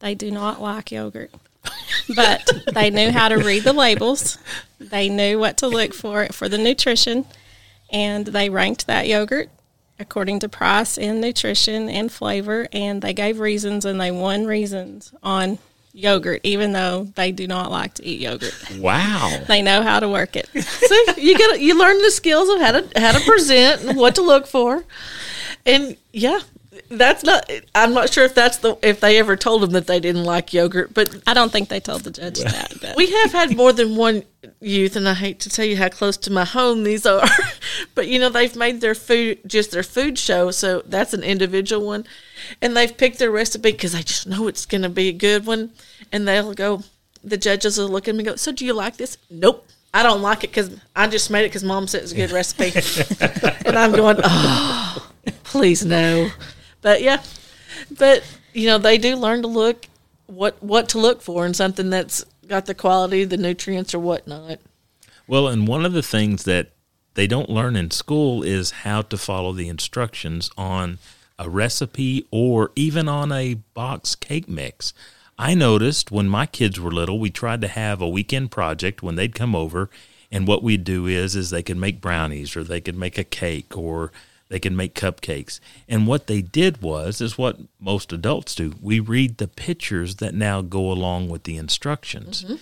They 0.00 0.14
do 0.14 0.30
not 0.30 0.60
like 0.60 0.90
yogurt 0.92 1.32
but 2.16 2.50
they 2.72 2.90
knew 2.90 3.10
how 3.10 3.28
to 3.28 3.36
read 3.36 3.64
the 3.64 3.72
labels. 3.72 4.38
They 4.78 5.08
knew 5.08 5.38
what 5.38 5.56
to 5.58 5.68
look 5.68 5.94
for 5.94 6.26
for 6.26 6.48
the 6.48 6.58
nutrition, 6.58 7.26
and 7.90 8.26
they 8.26 8.50
ranked 8.50 8.86
that 8.86 9.08
yogurt 9.08 9.50
according 10.00 10.38
to 10.38 10.48
price 10.48 10.96
and 10.96 11.20
nutrition 11.20 11.88
and 11.88 12.10
flavor. 12.12 12.68
And 12.72 13.02
they 13.02 13.12
gave 13.12 13.40
reasons, 13.40 13.84
and 13.84 14.00
they 14.00 14.10
won 14.10 14.46
reasons 14.46 15.12
on 15.22 15.58
yogurt, 15.98 16.40
even 16.44 16.72
though 16.72 17.04
they 17.14 17.32
do 17.32 17.46
not 17.46 17.70
like 17.70 17.94
to 17.94 18.06
eat 18.06 18.20
yogurt. 18.20 18.54
Wow! 18.78 19.42
they 19.48 19.62
know 19.62 19.82
how 19.82 20.00
to 20.00 20.08
work 20.08 20.36
it. 20.36 20.48
so 20.62 20.94
you 21.16 21.36
get 21.36 21.60
you 21.60 21.78
learn 21.78 22.00
the 22.02 22.10
skills 22.10 22.48
of 22.48 22.60
how 22.60 22.72
to 22.72 23.00
how 23.00 23.12
to 23.12 23.20
present 23.24 23.82
and 23.84 23.98
what 23.98 24.14
to 24.14 24.22
look 24.22 24.46
for, 24.46 24.84
and 25.66 25.96
yeah, 26.12 26.40
that's 26.90 27.24
not. 27.24 27.50
I'm 27.74 27.94
not 27.94 28.12
sure 28.12 28.24
if 28.24 28.34
that's 28.34 28.58
the 28.58 28.76
if 28.82 29.00
they 29.00 29.18
ever 29.18 29.36
told 29.36 29.64
him 29.64 29.70
that 29.70 29.86
they 29.86 30.00
didn't 30.00 30.24
like 30.24 30.52
yogurt, 30.52 30.94
but 30.94 31.14
I 31.26 31.34
don't 31.34 31.50
think 31.50 31.68
they 31.68 31.80
told 31.80 32.02
the 32.02 32.10
judge 32.10 32.40
that. 32.40 32.74
But. 32.80 32.96
We 32.96 33.10
have 33.10 33.32
had 33.32 33.56
more 33.56 33.72
than 33.72 33.96
one 33.96 34.24
youth, 34.60 34.96
and 34.96 35.08
I 35.08 35.14
hate 35.14 35.40
to 35.40 35.50
tell 35.50 35.64
you 35.64 35.76
how 35.76 35.88
close 35.88 36.16
to 36.18 36.32
my 36.32 36.44
home 36.44 36.84
these 36.84 37.06
are, 37.06 37.26
but 37.94 38.08
you 38.08 38.18
know 38.18 38.28
they've 38.28 38.54
made 38.56 38.80
their 38.80 38.94
food 38.94 39.38
just 39.46 39.70
their 39.70 39.82
food 39.82 40.18
show, 40.18 40.50
so 40.50 40.82
that's 40.86 41.14
an 41.14 41.22
individual 41.22 41.86
one, 41.86 42.06
and 42.60 42.76
they've 42.76 42.96
picked 42.96 43.18
their 43.18 43.30
recipe 43.30 43.72
because 43.72 43.92
they 43.92 44.02
just 44.02 44.26
know 44.26 44.48
it's 44.48 44.66
going 44.66 44.82
to 44.82 44.88
be 44.88 45.08
a 45.08 45.12
good 45.12 45.46
one, 45.46 45.70
and 46.12 46.26
they'll 46.26 46.54
go. 46.54 46.82
The 47.24 47.36
judges 47.36 47.78
will 47.78 47.88
look 47.88 48.06
at 48.06 48.14
me 48.14 48.20
and 48.20 48.28
go, 48.28 48.36
"So 48.36 48.52
do 48.52 48.64
you 48.64 48.72
like 48.72 48.96
this?" 48.96 49.18
Nope. 49.30 49.66
I 49.92 50.02
don't 50.02 50.20
like 50.20 50.44
it 50.44 50.50
because 50.50 50.70
I 50.94 51.08
just 51.08 51.30
made 51.30 51.44
it 51.44 51.48
because 51.48 51.64
mom 51.64 51.86
said 51.86 52.02
it's 52.02 52.12
a 52.12 52.14
good 52.14 52.30
recipe. 52.30 52.72
and 53.66 53.76
I'm 53.76 53.92
going, 53.92 54.18
oh, 54.22 55.10
please 55.44 55.84
no. 55.84 56.30
But 56.80 57.02
yeah, 57.02 57.22
but 57.90 58.24
you 58.52 58.66
know 58.66 58.78
they 58.78 58.98
do 58.98 59.16
learn 59.16 59.42
to 59.42 59.48
look 59.48 59.86
what 60.26 60.62
what 60.62 60.88
to 60.90 60.98
look 60.98 61.22
for 61.22 61.46
in 61.46 61.54
something 61.54 61.90
that's 61.90 62.24
got 62.46 62.66
the 62.66 62.74
quality, 62.74 63.24
the 63.24 63.36
nutrients, 63.36 63.94
or 63.94 63.98
whatnot. 63.98 64.58
Well, 65.26 65.48
and 65.48 65.68
one 65.68 65.84
of 65.84 65.92
the 65.92 66.02
things 66.02 66.44
that 66.44 66.70
they 67.14 67.26
don't 67.26 67.50
learn 67.50 67.76
in 67.76 67.90
school 67.90 68.42
is 68.42 68.70
how 68.70 69.02
to 69.02 69.18
follow 69.18 69.52
the 69.52 69.68
instructions 69.68 70.50
on 70.56 70.98
a 71.38 71.48
recipe 71.48 72.26
or 72.30 72.72
even 72.74 73.08
on 73.08 73.30
a 73.32 73.54
box 73.74 74.14
cake 74.14 74.48
mix. 74.48 74.92
I 75.38 75.54
noticed 75.54 76.10
when 76.10 76.28
my 76.28 76.46
kids 76.46 76.80
were 76.80 76.90
little, 76.90 77.18
we 77.18 77.30
tried 77.30 77.60
to 77.60 77.68
have 77.68 78.00
a 78.00 78.08
weekend 78.08 78.50
project 78.50 79.02
when 79.02 79.14
they'd 79.14 79.34
come 79.34 79.54
over, 79.54 79.88
and 80.32 80.48
what 80.48 80.62
we'd 80.62 80.84
do 80.84 81.06
is 81.06 81.36
is 81.36 81.50
they 81.50 81.62
could 81.62 81.76
make 81.76 82.00
brownies 82.00 82.56
or 82.56 82.64
they 82.64 82.80
could 82.80 82.96
make 82.96 83.18
a 83.18 83.24
cake 83.24 83.76
or 83.76 84.10
they 84.48 84.58
can 84.58 84.74
make 84.76 84.94
cupcakes. 84.94 85.60
And 85.88 86.06
what 86.06 86.26
they 86.26 86.40
did 86.40 86.82
was 86.82 87.20
is 87.20 87.36
what 87.38 87.58
most 87.78 88.12
adults 88.12 88.54
do. 88.54 88.74
We 88.80 89.00
read 89.00 89.38
the 89.38 89.48
pictures 89.48 90.16
that 90.16 90.34
now 90.34 90.62
go 90.62 90.90
along 90.90 91.28
with 91.28 91.44
the 91.44 91.56
instructions. 91.56 92.44
Mm-hmm. 92.44 92.54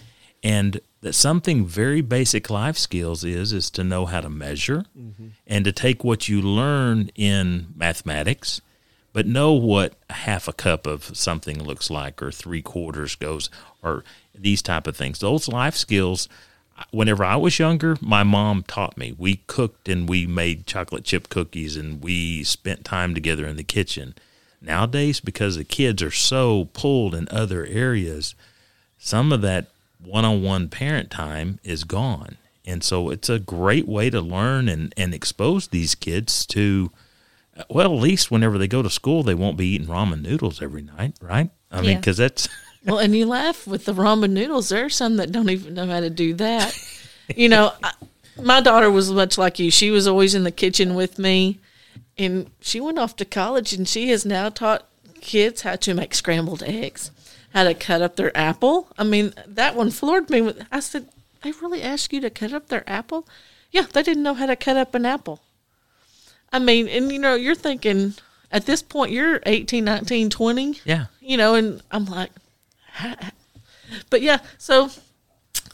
And 0.43 0.81
that 1.07 1.15
something 1.15 1.65
very 1.65 2.01
basic 2.01 2.51
life 2.51 2.77
skills 2.77 3.23
is 3.23 3.53
is 3.53 3.71
to 3.71 3.85
know 3.85 4.07
how 4.07 4.21
to 4.21 4.29
measure 4.29 4.85
mm-hmm. 4.99 5.29
and 5.47 5.65
to 5.65 5.71
take 5.71 6.03
what 6.03 6.29
you 6.29 6.43
learn 6.43 7.11
in 7.15 7.69
mathematics 7.77 8.61
but 9.13 9.25
know 9.25 9.53
what 9.53 9.95
half 10.11 10.49
a 10.49 10.53
cup 10.53 10.85
of 10.85 11.17
something 11.17 11.63
looks 11.63 11.91
like 11.91 12.21
or 12.21 12.33
three 12.33 12.61
quarters 12.61 13.15
goes 13.15 13.51
or 13.83 14.03
these 14.35 14.61
type 14.61 14.89
of 14.89 14.97
things 14.97 15.21
those 15.21 15.47
life 15.47 15.77
skills 15.77 16.29
whenever 16.91 17.25
I 17.25 17.37
was 17.37 17.59
younger, 17.59 17.97
my 18.01 18.23
mom 18.23 18.63
taught 18.63 18.97
me. 18.97 19.15
We 19.17 19.43
cooked 19.47 19.89
and 19.89 20.09
we 20.09 20.27
made 20.27 20.67
chocolate 20.67 21.05
chip 21.05 21.29
cookies 21.29 21.77
and 21.77 22.03
we 22.03 22.45
spent 22.45 22.85
time 22.85 23.15
together 23.15 23.47
in 23.47 23.57
the 23.57 23.65
kitchen. 23.65 24.15
Nowadays, 24.61 25.21
because 25.21 25.57
the 25.57 25.65
kids 25.65 26.03
are 26.03 26.11
so 26.11 26.69
pulled 26.73 27.15
in 27.15 27.29
other 27.31 27.67
areas, 27.67 28.35
some 28.99 29.33
of 29.33 29.43
that 29.43 29.69
one 30.03 30.25
on 30.25 30.43
one 30.43 30.69
parent 30.69 31.11
time 31.11 31.59
is 31.63 31.85
gone. 31.85 32.37
And 32.65 32.83
so 32.83 33.11
it's 33.11 33.29
a 33.29 33.39
great 33.39 33.87
way 33.87 34.11
to 34.11 34.21
learn 34.21 34.69
and, 34.69 34.93
and 34.97 35.15
expose 35.15 35.69
these 35.69 35.95
kids 35.95 36.45
to, 36.47 36.91
well, 37.71 37.95
at 37.95 38.01
least 38.01 38.31
whenever 38.31 38.59
they 38.59 38.67
go 38.67 38.83
to 38.83 38.91
school, 38.91 39.23
they 39.23 39.35
won't 39.35 39.57
be 39.57 39.75
eating 39.75 39.87
ramen 39.87 40.23
noodles 40.23 40.61
every 40.61 40.83
night, 40.83 41.15
right? 41.21 41.51
I 41.71 41.81
mean, 41.81 41.97
because 41.99 42.17
that's 42.17 42.49
well, 42.87 42.99
and 42.99 43.15
you 43.17 43.27
laugh 43.27 43.67
with 43.67 43.85
the 43.85 43.93
ramen 43.93 44.31
noodles. 44.31 44.69
There 44.69 44.85
are 44.85 44.91
some 44.91 45.17
that 45.17 45.33
don't 45.33 45.51
even 45.51 45.75
know 45.75 45.87
how 45.87 46.01
to 46.01 46.11
do 46.11 46.35
that. 46.35 46.79
you 47.37 47.49
know, 47.49 47.73
I, 47.83 47.93
my 48.41 48.61
daughter 48.61 48.91
was 48.91 49.13
much 49.13 49.37
like 49.37 49.59
you. 49.59 49.71
She 49.71 49.91
was 49.91 50.07
always 50.07 50.35
in 50.35 50.45
the 50.45 50.51
kitchen 50.51 50.95
with 50.95 51.19
me, 51.19 51.59
and 52.17 52.51
she 52.61 52.81
went 52.81 52.99
off 52.99 53.17
to 53.17 53.25
college, 53.25 53.73
and 53.73 53.89
she 53.89 54.09
has 54.11 54.25
now 54.25 54.49
taught 54.49 54.87
kids 55.21 55.63
how 55.63 55.77
to 55.77 55.95
make 55.95 56.15
scrambled 56.15 56.63
eggs, 56.63 57.11
how 57.53 57.65
to 57.65 57.75
cut 57.75 58.03
up 58.03 58.17
their 58.17 58.37
apple. 58.37 58.89
I 58.97 59.05
mean, 59.05 59.35
that 59.47 59.75
one 59.75 59.91
floored 59.91 60.31
me. 60.31 60.55
I 60.71 60.81
said, 60.81 61.09
"They 61.43 61.53
really 61.53 61.83
ask 61.83 62.13
you 62.13 62.21
to 62.21 62.31
cut 62.31 62.53
up 62.53 62.69
their 62.69 62.89
apple?" 62.89 63.27
Yeah, 63.73 63.87
they 63.93 64.03
didn't 64.03 64.23
know 64.23 64.35
how 64.35 64.47
to 64.47 64.57
cut 64.57 64.77
up 64.77 64.95
an 64.95 65.05
apple. 65.05 65.43
I 66.53 66.61
mean, 66.61 66.89
and 66.89 67.11
you 67.11 67.19
know, 67.19 67.35
you're 67.35 67.55
thinking 67.55 68.15
at 68.53 68.67
this 68.67 68.83
point 68.83 69.13
you're 69.13 69.41
18, 69.45 69.85
19, 69.85 70.31
20. 70.31 70.81
Yeah. 70.85 71.07
You 71.21 71.37
know, 71.37 71.55
and 71.55 71.83
I'm 71.91 72.07
like, 72.07 72.31
but 74.11 74.23
yeah, 74.23 74.39
so 74.59 74.91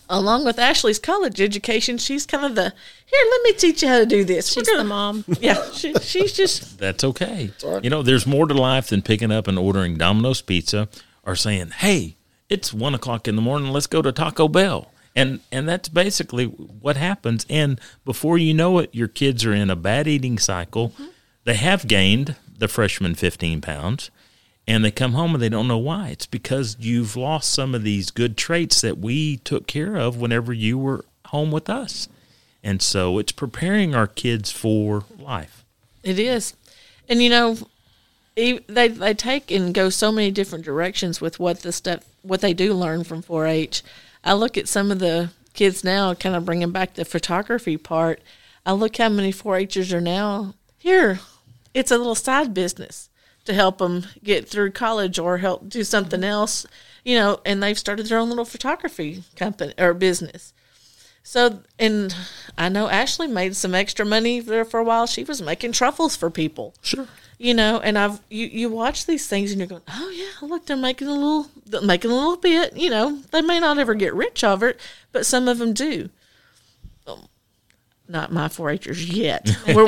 along 0.09 0.45
with 0.45 0.59
Ashley's 0.59 0.99
college 0.99 1.41
education, 1.41 1.99
she's 1.99 2.27
kind 2.27 2.45
of 2.45 2.55
the 2.55 2.63
here. 2.63 3.31
Let 3.31 3.43
me 3.43 3.53
teach 3.55 3.83
you 3.83 3.89
how 3.89 3.99
to 3.99 4.07
do 4.07 4.25
this. 4.25 4.53
She's 4.53 4.67
gonna, 4.67 4.79
the 4.79 4.89
mom. 4.89 5.25
Yeah, 5.41 5.71
she, 5.73 5.95
she's 5.95 6.33
just. 6.33 6.79
That's 6.79 7.03
okay. 7.05 7.51
You 7.83 7.91
know, 7.91 8.03
there's 8.03 8.27
more 8.27 8.47
to 8.47 8.55
life 8.55 8.89
than 8.89 9.03
picking 9.03 9.33
up 9.33 9.49
and 9.49 9.59
ordering 9.59 9.97
Domino's 9.97 10.43
pizza 10.43 10.89
or 11.25 11.35
saying, 11.35 11.71
"Hey, 11.71 12.17
it's 12.49 12.73
one 12.73 12.95
o'clock 12.95 13.27
in 13.27 13.37
the 13.37 13.43
morning. 13.43 13.73
Let's 13.73 13.87
go 13.87 14.03
to 14.03 14.13
Taco 14.13 14.49
Bell." 14.49 14.91
And 15.15 15.41
and 15.51 15.69
that's 15.69 15.89
basically 15.89 16.47
what 16.47 16.97
happens. 16.97 17.45
And 17.51 17.81
before 18.05 18.39
you 18.39 18.55
know 18.55 18.79
it, 18.79 18.91
your 18.95 19.09
kids 19.09 19.45
are 19.45 19.53
in 19.53 19.71
a 19.71 19.77
bad 19.77 20.07
eating 20.07 20.39
cycle. 20.39 20.91
Mm-hmm. 20.91 21.05
They 21.45 21.55
have 21.55 21.89
gained 21.89 22.37
the 22.57 22.69
freshman 22.69 23.17
15 23.17 23.61
pounds 23.61 24.11
and 24.67 24.85
they 24.85 24.91
come 24.91 25.13
home 25.13 25.35
and 25.35 25.43
they 25.43 25.49
don't 25.49 25.69
know 25.69 25.79
why. 25.79 26.09
It's 26.09 26.27
because 26.27 26.77
you've 26.79 27.17
lost 27.17 27.53
some 27.53 27.75
of 27.75 27.83
these 27.83 28.11
good 28.11 28.37
traits 28.37 28.81
that 28.81 28.99
we 28.99 29.39
took 29.39 29.67
care 29.67 29.97
of 29.97 30.17
whenever 30.17 30.53
you 30.53 30.79
were 30.79 31.05
home 31.27 31.51
with 31.51 31.69
us. 31.69 32.09
And 32.63 32.81
so 32.81 33.19
it's 33.19 33.33
preparing 33.33 33.95
our 33.95 34.07
kids 34.07 34.53
for 34.53 35.05
life. 35.19 35.65
It 36.05 36.19
is, 36.19 36.55
and 37.09 37.23
you 37.23 37.29
know, 37.29 37.57
they 38.35 38.59
they 38.69 39.15
take 39.15 39.51
and 39.51 39.75
go 39.75 39.91
so 39.91 40.11
many 40.11 40.31
different 40.31 40.65
directions 40.65 41.21
with 41.21 41.39
what 41.39 41.61
the 41.61 41.73
stuff 41.73 42.05
what 42.23 42.41
they 42.41 42.55
do 42.55 42.73
learn 42.73 43.05
from 43.05 43.23
4-H. 43.23 43.83
I 44.25 44.35
look 44.35 44.57
at 44.57 44.69
some 44.69 44.91
of 44.91 45.01
the 45.01 45.31
kids 45.55 45.83
now, 45.83 46.15
kind 46.15 46.37
of 46.37 46.45
bringing 46.45 46.71
back 46.71 46.95
the 46.95 47.05
photography 47.05 47.77
part. 47.77 48.21
I 48.65 48.73
look 48.73 48.97
how 48.97 49.09
many 49.09 49.33
4-Hers 49.33 49.93
are 49.93 50.01
now 50.01 50.55
here. 50.79 51.19
It's 51.75 51.91
a 51.91 51.99
little 51.99 52.15
side 52.15 52.55
business 52.55 53.09
to 53.45 53.55
help 53.55 53.79
them 53.79 54.07
get 54.23 54.49
through 54.49 54.73
college 54.73 55.19
or 55.19 55.39
help 55.39 55.69
do 55.69 55.85
something 55.85 56.21
mm-hmm. 56.21 56.31
else, 56.31 56.67
you 57.05 57.17
know. 57.17 57.41
And 57.45 57.63
they've 57.63 57.79
started 57.79 58.07
their 58.07 58.19
own 58.19 58.29
little 58.29 58.45
photography 58.45 59.25
company 59.37 59.75
or 59.79 59.95
business. 59.95 60.53
So, 61.25 61.61
and 61.79 62.15
I 62.59 62.69
know 62.69 62.89
Ashley 62.89 63.29
made 63.29 63.55
some 63.55 63.75
extra 63.75 64.05
money 64.05 64.41
there 64.41 64.65
for 64.65 64.81
a 64.81 64.85
while. 64.85 65.07
She 65.07 65.23
was 65.23 65.41
making 65.41 65.73
truffles 65.73 66.17
for 66.17 66.31
people. 66.31 66.75
Sure. 66.83 67.07
You 67.39 67.55
know, 67.55 67.81
and 67.81 67.99
I've 67.99 68.21
you, 68.29 68.47
you 68.47 68.69
watch 68.69 69.07
these 69.07 69.27
things 69.27 69.51
and 69.51 69.59
you're 69.59 69.69
going, 69.69 69.83
oh 69.89 70.11
yeah, 70.11 70.47
look, 70.47 70.67
they're 70.67 70.77
making 70.77 71.09
a 71.09 71.13
little, 71.13 71.47
they're 71.67 71.81
making 71.81 72.11
a 72.11 72.15
little 72.15 72.37
bit. 72.37 72.77
You 72.77 72.91
know, 72.91 73.23
they 73.31 73.43
may 73.43 73.61
not 73.61 73.79
ever 73.79 73.95
get 73.95 74.15
rich 74.15 74.45
over 74.45 74.69
it, 74.69 74.81
but 75.13 75.27
some 75.27 75.49
of 75.49 75.59
them 75.59 75.73
do. 75.73 76.11
Not 78.13 78.31
my 78.31 78.49
4-Hers 78.49 79.09
yet. 79.09 79.51
We're, 79.69 79.87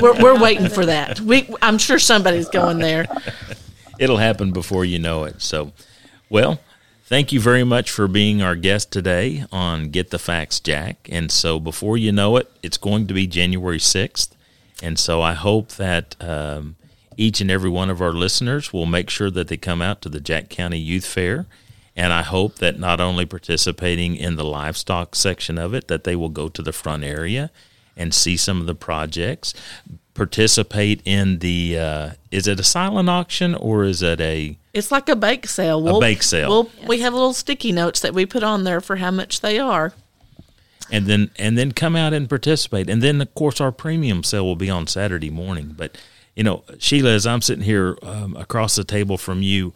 we're, 0.00 0.22
we're 0.22 0.40
waiting 0.40 0.68
for 0.68 0.86
that. 0.86 1.20
We, 1.20 1.52
I'm 1.60 1.76
sure 1.76 1.98
somebody's 1.98 2.48
going 2.48 2.78
there. 2.78 3.04
It'll 3.98 4.18
happen 4.18 4.52
before 4.52 4.84
you 4.84 5.00
know 5.00 5.24
it. 5.24 5.42
So, 5.42 5.72
well, 6.30 6.60
thank 7.06 7.32
you 7.32 7.40
very 7.40 7.64
much 7.64 7.90
for 7.90 8.06
being 8.06 8.42
our 8.42 8.54
guest 8.54 8.92
today 8.92 9.44
on 9.50 9.88
Get 9.90 10.10
the 10.10 10.20
Facts, 10.20 10.60
Jack. 10.60 11.08
And 11.10 11.32
so, 11.32 11.58
before 11.58 11.96
you 11.96 12.12
know 12.12 12.36
it, 12.36 12.48
it's 12.62 12.76
going 12.76 13.08
to 13.08 13.14
be 13.14 13.26
January 13.26 13.78
6th. 13.78 14.30
And 14.80 14.96
so, 14.96 15.20
I 15.20 15.32
hope 15.32 15.70
that 15.70 16.14
um, 16.20 16.76
each 17.16 17.40
and 17.40 17.50
every 17.50 17.70
one 17.70 17.90
of 17.90 18.00
our 18.00 18.12
listeners 18.12 18.72
will 18.72 18.86
make 18.86 19.10
sure 19.10 19.32
that 19.32 19.48
they 19.48 19.56
come 19.56 19.82
out 19.82 20.00
to 20.02 20.08
the 20.08 20.20
Jack 20.20 20.48
County 20.48 20.78
Youth 20.78 21.06
Fair. 21.06 21.46
And 21.96 22.12
I 22.12 22.22
hope 22.22 22.56
that 22.56 22.78
not 22.78 23.00
only 23.00 23.24
participating 23.24 24.16
in 24.16 24.36
the 24.36 24.44
livestock 24.44 25.14
section 25.14 25.58
of 25.58 25.74
it, 25.74 25.86
that 25.88 26.04
they 26.04 26.16
will 26.16 26.28
go 26.28 26.48
to 26.48 26.60
the 26.62 26.72
front 26.72 27.04
area 27.04 27.50
and 27.96 28.12
see 28.12 28.36
some 28.36 28.60
of 28.60 28.66
the 28.66 28.74
projects, 28.74 29.54
participate 30.14 31.00
in 31.04 31.38
the, 31.38 31.78
uh, 31.78 32.10
is 32.30 32.48
it 32.48 32.58
a 32.58 32.64
silent 32.64 33.08
auction 33.08 33.54
or 33.54 33.84
is 33.84 34.02
it 34.02 34.20
a, 34.20 34.56
It's 34.72 34.90
like 34.90 35.08
a 35.08 35.14
bake 35.16 35.46
sale. 35.46 35.80
We'll, 35.80 36.00
bake 36.00 36.22
sale. 36.24 36.48
We'll, 36.48 36.70
We 36.88 37.00
have 37.00 37.12
little 37.14 37.32
sticky 37.32 37.70
notes 37.72 38.00
that 38.00 38.14
we 38.14 38.26
put 38.26 38.42
on 38.42 38.64
there 38.64 38.80
for 38.80 38.96
how 38.96 39.10
much 39.12 39.40
they 39.40 39.58
are. 39.60 39.92
and 40.90 41.06
then 41.06 41.30
and 41.38 41.56
then 41.56 41.72
come 41.72 41.96
out 41.96 42.12
and 42.12 42.28
participate. 42.28 42.90
And 42.90 43.02
then 43.02 43.20
of 43.20 43.32
course 43.34 43.60
our 43.60 43.72
premium 43.72 44.22
sale 44.24 44.44
will 44.44 44.56
be 44.56 44.68
on 44.70 44.86
Saturday 44.86 45.30
morning. 45.30 45.74
But 45.76 45.96
you 46.36 46.42
know, 46.42 46.64
Sheila, 46.78 47.10
as 47.10 47.26
I'm 47.26 47.40
sitting 47.40 47.64
here 47.64 47.96
um, 48.02 48.36
across 48.36 48.74
the 48.74 48.84
table 48.84 49.16
from 49.16 49.40
you, 49.42 49.72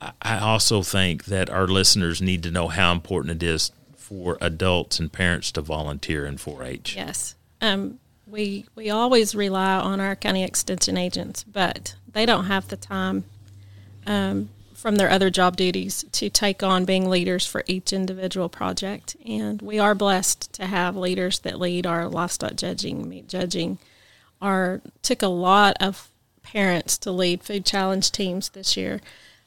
I- 0.00 0.38
also 0.38 0.82
think 0.82 1.24
that 1.26 1.50
our 1.50 1.66
listeners 1.66 2.20
need 2.20 2.42
to 2.42 2.50
know 2.50 2.68
how 2.68 2.92
important 2.92 3.42
it 3.42 3.46
is 3.46 3.72
for 3.96 4.38
adults 4.40 4.98
and 5.00 5.12
parents 5.12 5.50
to 5.52 5.60
volunteer 5.60 6.26
in 6.26 6.36
4-H. 6.36 6.94
Yes. 6.94 7.34
Um, 7.60 7.98
we 8.26 8.66
we 8.74 8.90
always 8.90 9.34
rely 9.34 9.76
on 9.76 10.00
our 10.00 10.16
county 10.16 10.42
extension 10.42 10.96
agents, 10.96 11.44
but 11.44 11.94
they 12.12 12.26
don't 12.26 12.46
have 12.46 12.68
the 12.68 12.76
time 12.76 13.24
um, 14.06 14.50
from 14.74 14.96
their 14.96 15.10
other 15.10 15.30
job 15.30 15.56
duties 15.56 16.04
to 16.12 16.28
take 16.28 16.62
on 16.62 16.84
being 16.84 17.08
leaders 17.08 17.46
for 17.46 17.64
each 17.66 17.92
individual 17.92 18.48
project. 18.48 19.16
And 19.24 19.62
we 19.62 19.78
are 19.78 19.94
blessed 19.94 20.52
to 20.54 20.66
have 20.66 20.96
leaders 20.96 21.38
that 21.40 21.60
lead 21.60 21.86
our 21.86 22.08
livestock 22.08 22.56
judging, 22.56 23.08
meat 23.08 23.28
judging. 23.28 23.78
Our 24.42 24.80
took 25.02 25.22
a 25.22 25.28
lot 25.28 25.76
of 25.80 26.08
parents 26.42 26.98
to 26.98 27.10
lead 27.10 27.42
food 27.42 27.64
challenge 27.64 28.12
teams 28.12 28.50
this 28.50 28.76
year. 28.76 29.00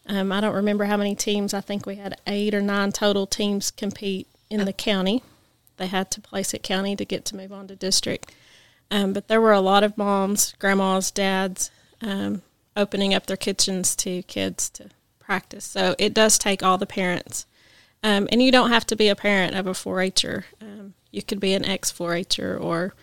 Um, 0.10 0.32
I 0.32 0.42
don't 0.42 0.56
remember 0.56 0.86
how 0.86 0.98
many 0.98 1.14
teams. 1.14 1.54
I 1.54 1.62
think 1.62 1.86
we 1.86 1.96
had 1.96 2.20
eight 2.26 2.56
or 2.56 2.62
nine 2.62 2.92
total 2.92 3.28
teams 3.28 3.70
compete 3.70 4.28
in 4.50 4.66
the 4.66 4.74
county. 4.74 5.22
They 5.78 5.86
had 5.88 6.10
to 6.12 6.22
place 6.22 6.54
at 6.54 6.64
county 6.64 6.96
to 6.96 7.06
get 7.06 7.26
to 7.26 7.36
move 7.36 7.54
on 7.54 7.68
to 7.68 7.76
district. 7.76 8.34
Um, 8.92 9.14
but 9.14 9.28
there 9.28 9.40
were 9.40 9.54
a 9.54 9.62
lot 9.62 9.84
of 9.84 9.98
moms, 9.98 10.56
grandmas, 10.58 11.12
dads 11.12 11.70
um, 12.02 12.42
opening 12.76 13.14
up 13.14 13.28
their 13.28 13.38
kitchens 13.38 13.96
to 13.98 14.24
kids 14.24 14.68
to 14.72 14.90
practice. 15.20 15.66
So 15.66 15.96
it 16.00 16.16
does 16.16 16.40
take 16.40 16.64
all 16.64 16.80
the 16.80 16.88
parents. 16.88 17.46
Um, 18.04 18.28
and 18.32 18.42
you 18.42 18.52
don't 18.52 18.72
have 18.72 18.88
to 18.88 18.96
be 18.96 19.10
a 19.10 19.16
parent 19.16 19.56
of 19.56 19.68
a 19.68 19.72
4-H'er. 19.74 20.46
Um, 20.60 20.96
you 21.12 21.22
could 21.22 21.40
be 21.40 21.54
an 21.54 21.66
ex-4-H'er 21.66 22.60
or 22.60 22.96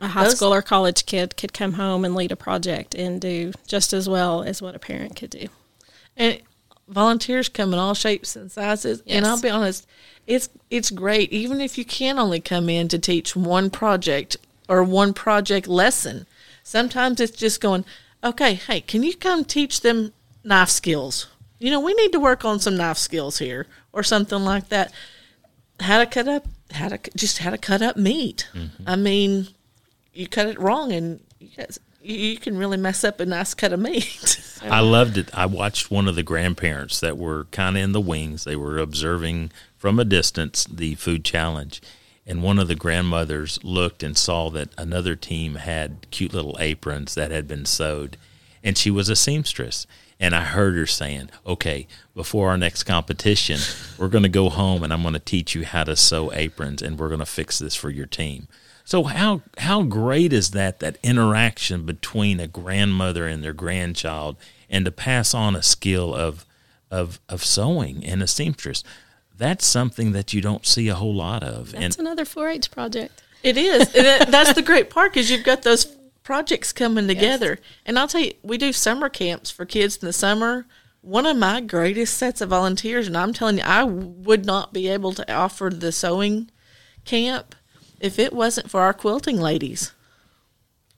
a 0.00 0.08
high 0.08 0.24
Those- 0.24 0.36
school 0.36 0.52
or 0.52 0.60
college 0.60 1.06
kid 1.06 1.38
could 1.38 1.54
come 1.54 1.74
home 1.74 2.04
and 2.04 2.14
lead 2.14 2.32
a 2.32 2.36
project 2.36 2.94
and 2.94 3.18
do 3.18 3.52
just 3.66 3.94
as 3.94 4.08
well 4.08 4.42
as 4.42 4.60
what 4.60 4.74
a 4.74 4.78
parent 4.78 5.16
could 5.16 5.30
do. 5.30 5.48
And 6.16 6.40
volunteers 6.88 7.48
come 7.48 7.72
in 7.72 7.78
all 7.78 7.94
shapes 7.94 8.36
and 8.36 8.50
sizes. 8.50 9.02
And 9.06 9.26
I'll 9.26 9.40
be 9.40 9.50
honest, 9.50 9.86
it's 10.26 10.48
it's 10.70 10.90
great 10.90 11.32
even 11.32 11.60
if 11.60 11.78
you 11.78 11.84
can 11.84 12.18
only 12.18 12.40
come 12.40 12.68
in 12.68 12.88
to 12.88 12.98
teach 12.98 13.36
one 13.36 13.70
project 13.70 14.36
or 14.68 14.82
one 14.82 15.14
project 15.14 15.68
lesson. 15.68 16.26
Sometimes 16.62 17.20
it's 17.20 17.36
just 17.36 17.60
going, 17.60 17.84
okay, 18.24 18.54
hey, 18.54 18.80
can 18.80 19.02
you 19.02 19.14
come 19.14 19.44
teach 19.44 19.82
them 19.82 20.12
knife 20.42 20.70
skills? 20.70 21.28
You 21.58 21.70
know, 21.70 21.80
we 21.80 21.94
need 21.94 22.12
to 22.12 22.20
work 22.20 22.44
on 22.44 22.58
some 22.58 22.76
knife 22.76 22.98
skills 22.98 23.38
here 23.38 23.66
or 23.92 24.02
something 24.02 24.40
like 24.40 24.68
that. 24.68 24.92
How 25.80 25.98
to 25.98 26.06
cut 26.06 26.26
up, 26.26 26.46
how 26.72 26.88
to 26.88 26.98
just 27.14 27.38
how 27.38 27.50
to 27.50 27.58
cut 27.58 27.82
up 27.82 27.96
meat. 27.96 28.48
Mm-hmm. 28.54 28.82
I 28.86 28.96
mean, 28.96 29.48
you 30.12 30.26
cut 30.26 30.46
it 30.46 30.58
wrong 30.58 30.92
and 30.92 31.20
you, 31.38 31.48
guys, 31.56 31.78
you, 32.06 32.38
can 32.38 32.56
really 32.56 32.76
mess 32.76 33.04
up 33.04 33.20
a 33.20 33.26
nice 33.26 33.54
cut 33.54 33.72
of 33.72 33.80
meat. 33.80 34.40
I 34.62 34.80
loved 34.80 35.18
it. 35.18 35.30
I 35.34 35.46
watched 35.46 35.90
one 35.90 36.08
of 36.08 36.14
the 36.14 36.22
grandparents 36.22 37.00
that 37.00 37.18
were 37.18 37.44
kind 37.50 37.76
of 37.76 37.82
in 37.82 37.92
the 37.92 38.00
wings. 38.00 38.44
They 38.44 38.56
were 38.56 38.78
observing 38.78 39.50
from 39.76 39.98
a 39.98 40.04
distance 40.04 40.64
the 40.64 40.94
food 40.94 41.24
challenge. 41.24 41.80
And 42.26 42.42
one 42.42 42.58
of 42.58 42.66
the 42.66 42.74
grandmothers 42.74 43.62
looked 43.62 44.02
and 44.02 44.16
saw 44.16 44.50
that 44.50 44.70
another 44.76 45.14
team 45.14 45.56
had 45.56 46.10
cute 46.10 46.32
little 46.32 46.56
aprons 46.58 47.14
that 47.14 47.30
had 47.30 47.46
been 47.46 47.64
sewed. 47.64 48.16
And 48.64 48.76
she 48.76 48.90
was 48.90 49.08
a 49.08 49.16
seamstress. 49.16 49.86
And 50.18 50.34
I 50.34 50.42
heard 50.42 50.74
her 50.76 50.86
saying, 50.86 51.30
okay, 51.46 51.86
before 52.14 52.48
our 52.48 52.56
next 52.56 52.84
competition, 52.84 53.60
we're 53.98 54.08
going 54.08 54.22
to 54.22 54.28
go 54.28 54.48
home 54.48 54.82
and 54.82 54.92
I'm 54.92 55.02
going 55.02 55.14
to 55.14 55.20
teach 55.20 55.54
you 55.54 55.64
how 55.64 55.84
to 55.84 55.94
sew 55.94 56.32
aprons 56.32 56.82
and 56.82 56.98
we're 56.98 57.08
going 57.08 57.20
to 57.20 57.26
fix 57.26 57.58
this 57.58 57.76
for 57.76 57.90
your 57.90 58.06
team. 58.06 58.48
So 58.86 59.02
how 59.02 59.42
how 59.58 59.82
great 59.82 60.32
is 60.32 60.52
that 60.52 60.78
that 60.78 60.96
interaction 61.02 61.84
between 61.84 62.38
a 62.38 62.46
grandmother 62.46 63.26
and 63.26 63.42
their 63.42 63.52
grandchild 63.52 64.36
and 64.70 64.84
to 64.84 64.92
pass 64.92 65.34
on 65.34 65.56
a 65.56 65.62
skill 65.62 66.14
of 66.14 66.46
of 66.88 67.18
of 67.28 67.44
sewing 67.44 68.04
and 68.04 68.22
a 68.22 68.28
seamstress. 68.28 68.84
That's 69.36 69.66
something 69.66 70.12
that 70.12 70.32
you 70.32 70.40
don't 70.40 70.64
see 70.64 70.86
a 70.86 70.94
whole 70.94 71.14
lot 71.14 71.42
of. 71.42 71.72
That's 71.72 71.96
and 71.96 72.06
another 72.06 72.24
4-H 72.24 72.70
project. 72.70 73.24
It 73.42 73.58
is. 73.58 73.92
That's 73.92 74.54
the 74.54 74.62
great 74.62 74.88
part 74.88 75.16
is 75.16 75.30
you've 75.30 75.44
got 75.44 75.62
those 75.62 75.84
projects 76.22 76.72
coming 76.72 77.06
together. 77.06 77.58
And 77.84 77.98
I'll 77.98 78.08
tell 78.08 78.22
you, 78.22 78.32
we 78.42 78.56
do 78.56 78.72
summer 78.72 79.10
camps 79.10 79.50
for 79.50 79.66
kids 79.66 79.98
in 79.98 80.06
the 80.06 80.12
summer. 80.12 80.64
One 81.02 81.26
of 81.26 81.36
my 81.36 81.60
greatest 81.60 82.16
sets 82.16 82.40
of 82.40 82.48
volunteers, 82.48 83.08
and 83.08 83.16
I'm 83.16 83.34
telling 83.34 83.58
you, 83.58 83.64
I 83.64 83.84
would 83.84 84.46
not 84.46 84.72
be 84.72 84.88
able 84.88 85.12
to 85.12 85.32
offer 85.34 85.70
the 85.70 85.92
sewing 85.92 86.50
camp 87.04 87.54
if 88.00 88.18
it 88.18 88.32
wasn't 88.32 88.70
for 88.70 88.80
our 88.80 88.92
quilting 88.92 89.40
ladies. 89.40 89.92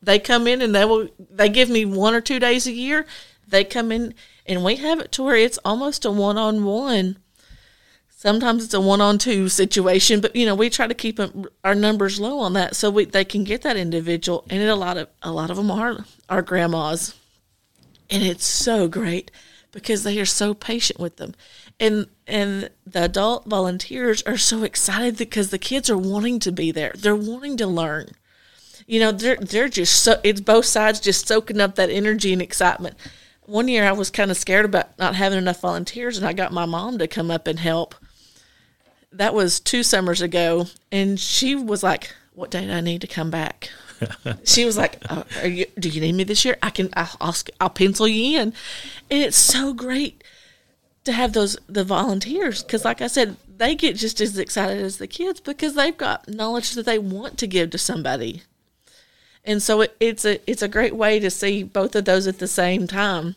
They 0.03 0.19
come 0.19 0.47
in 0.47 0.63
and 0.63 0.75
they 0.75 0.85
will. 0.85 1.09
They 1.19 1.49
give 1.49 1.69
me 1.69 1.85
one 1.85 2.15
or 2.15 2.21
two 2.21 2.39
days 2.39 2.67
a 2.67 2.73
year. 2.73 3.07
They 3.47 3.65
come 3.65 3.91
in 3.91 4.15
and 4.47 4.65
we 4.65 4.77
have 4.77 5.01
it 5.01 5.11
to 5.13 5.23
where 5.23 5.37
it's 5.37 5.59
almost 5.65 6.05
a 6.05 6.11
one 6.11 6.39
on 6.39 6.65
one 6.65 7.19
sometimes 8.19 8.65
it's 8.65 8.75
a 8.75 8.81
one-on-two 8.81 9.49
situation 9.49 10.21
but 10.21 10.35
you 10.35 10.45
know 10.45 10.55
we 10.55 10.69
try 10.69 10.89
to 10.89 10.95
keep 10.95 11.21
our 11.63 11.75
numbers 11.75 12.19
low 12.19 12.41
on 12.41 12.53
that 12.53 12.75
so 12.75 12.91
we, 12.91 13.05
they 13.05 13.25
can 13.25 13.45
get 13.45 13.63
that 13.63 13.77
individual 13.77 14.45
and 14.51 14.61
it, 14.61 14.69
a 14.69 14.75
lot 14.75 14.97
of 14.97 15.09
a 15.23 15.31
lot 15.31 15.51
of 15.51 15.57
them 15.57 15.71
are 15.71 16.05
our 16.29 16.43
grandmas 16.43 17.15
and 18.11 18.25
it's 18.25 18.45
so 18.45 18.89
great 18.89 19.31
because 19.71 20.03
they 20.03 20.19
are 20.19 20.27
so 20.27 20.53
patient 20.53 20.99
with 20.99 21.17
them 21.17 21.33
and 21.81 22.07
and 22.27 22.71
the 22.87 23.05
adult 23.05 23.47
volunteers 23.47 24.23
are 24.23 24.37
so 24.37 24.63
excited 24.63 25.17
because 25.17 25.51
the 25.51 25.59
kids 25.59 25.89
are 25.89 25.99
wanting 25.99 26.41
to 26.41 26.53
be 26.53 26.71
there. 26.71 26.93
They're 26.97 27.17
wanting 27.17 27.57
to 27.59 27.67
learn. 27.67 28.11
You 28.87 29.01
know 29.01 29.13
they're 29.13 29.37
they're 29.37 29.69
just 29.69 30.03
so 30.03 30.21
it's 30.25 30.41
both 30.41 30.65
sides 30.65 31.01
just 31.01 31.27
soaking 31.27 31.61
up 31.61 31.77
that 31.77 31.91
energy 31.91 32.33
and 32.33 32.43
excitement. 32.43 32.97
One 33.43 33.69
year 33.69 33.85
i 33.85 33.93
was 33.93 34.11
kind 34.11 34.31
of 34.31 34.37
scared 34.37 34.65
about 34.65 34.99
not 34.99 35.15
having 35.15 35.39
enough 35.39 35.61
volunteers 35.61 36.19
and 36.19 36.27
i 36.27 36.33
got 36.33 36.53
my 36.53 36.67
mom 36.67 36.99
to 36.99 37.09
come 37.09 37.31
up 37.31 37.47
and 37.47 37.59
help. 37.59 37.95
That 39.13 39.35
was 39.35 39.61
two 39.61 39.83
summers 39.83 40.21
ago 40.21 40.67
and 40.93 41.19
she 41.19 41.55
was 41.55 41.83
like 41.83 42.15
what 42.35 42.51
day 42.51 42.67
do 42.67 42.73
i 42.73 42.81
need 42.81 43.01
to 43.03 43.07
come 43.07 43.31
back? 43.31 43.71
She 44.45 44.65
was 44.65 44.77
like 44.77 45.03
uh, 45.11 45.25
are 45.41 45.49
you, 45.49 45.67
do 45.79 45.89
you 45.89 46.01
need 46.01 46.15
me 46.15 46.25
this 46.25 46.45
year? 46.45 46.57
I 46.63 46.71
can 46.71 46.89
I'll, 46.95 47.17
I'll, 47.21 47.37
I'll 47.61 47.71
pencil 47.71 48.07
you 48.07 48.39
in. 48.39 48.55
And 49.11 49.23
it's 49.25 49.37
so 49.37 49.73
great 49.73 50.18
to 51.09 51.13
have 51.13 51.33
those 51.33 51.57
the 51.67 51.85
volunteers 51.85 52.63
because, 52.63 52.85
like 52.85 53.01
I 53.01 53.07
said, 53.07 53.37
they 53.57 53.75
get 53.75 53.97
just 53.97 54.21
as 54.21 54.39
excited 54.39 54.85
as 54.85 54.99
the 54.99 55.07
kids 55.07 55.41
because 55.41 55.75
they've 55.75 55.97
got 55.97 56.29
knowledge 56.29 56.75
that 56.75 56.85
they 56.85 56.99
want 56.99 57.39
to 57.39 57.47
give 57.47 57.71
to 57.71 57.79
somebody. 57.79 58.43
And 59.43 59.63
so 59.63 59.81
it, 59.81 59.97
it's 60.01 60.27
a 60.27 60.39
it's 60.51 60.61
a 60.61 60.69
great 60.69 60.95
way 60.95 61.19
to 61.19 61.31
see 61.31 61.63
both 61.63 61.97
of 61.97 62.05
those 62.05 62.27
at 62.27 62.41
the 62.41 62.47
same 62.47 62.87
time. 62.87 63.37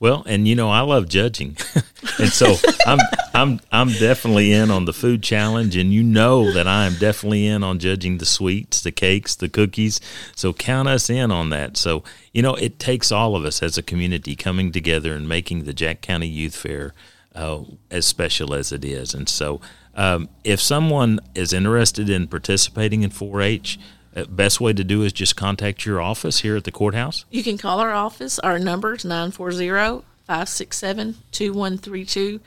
Well, 0.00 0.22
and 0.26 0.46
you 0.46 0.54
know, 0.54 0.70
I 0.70 0.80
love 0.80 1.08
judging, 1.08 1.56
and 2.18 2.28
so 2.28 2.54
I'm 2.86 3.00
I'm 3.34 3.60
I'm 3.72 3.88
definitely 3.88 4.52
in 4.52 4.70
on 4.70 4.84
the 4.84 4.92
food 4.92 5.24
challenge, 5.24 5.76
and 5.76 5.92
you 5.92 6.04
know 6.04 6.52
that 6.52 6.68
I 6.68 6.86
am 6.86 6.94
definitely 6.94 7.46
in 7.46 7.64
on 7.64 7.80
judging 7.80 8.18
the 8.18 8.26
sweets, 8.26 8.80
the 8.80 8.92
cakes, 8.92 9.34
the 9.34 9.48
cookies. 9.48 10.00
So 10.36 10.52
count 10.52 10.86
us 10.86 11.10
in 11.10 11.32
on 11.32 11.50
that. 11.50 11.76
So 11.76 12.04
you 12.32 12.42
know, 12.42 12.54
it 12.54 12.78
takes 12.78 13.10
all 13.10 13.34
of 13.34 13.44
us 13.44 13.60
as 13.60 13.76
a 13.76 13.82
community 13.82 14.36
coming 14.36 14.70
together 14.70 15.14
and 15.14 15.28
making 15.28 15.64
the 15.64 15.74
Jack 15.74 16.00
County 16.00 16.28
Youth 16.28 16.54
Fair 16.54 16.94
uh, 17.34 17.62
as 17.90 18.06
special 18.06 18.54
as 18.54 18.72
it 18.72 18.84
is. 18.84 19.14
And 19.14 19.28
so, 19.28 19.60
um, 19.94 20.28
if 20.44 20.60
someone 20.60 21.20
is 21.34 21.52
interested 21.52 22.08
in 22.08 22.28
participating 22.28 23.02
in 23.02 23.10
4-H, 23.10 23.78
uh, 23.78 23.80
Uh, 24.18 24.24
best 24.24 24.60
way 24.60 24.72
to 24.72 24.82
do 24.82 25.02
is 25.02 25.12
just 25.12 25.36
contact 25.36 25.84
your 25.86 26.00
office 26.00 26.40
here 26.40 26.56
at 26.56 26.64
the 26.64 26.72
courthouse. 26.72 27.24
You 27.30 27.44
can 27.44 27.58
call 27.58 27.78
our 27.78 27.92
office. 27.92 28.38
Our 28.40 28.58
number 28.58 28.94
is 28.94 29.04
940 29.04 30.04
567 30.26 31.16
2132. 31.30 32.40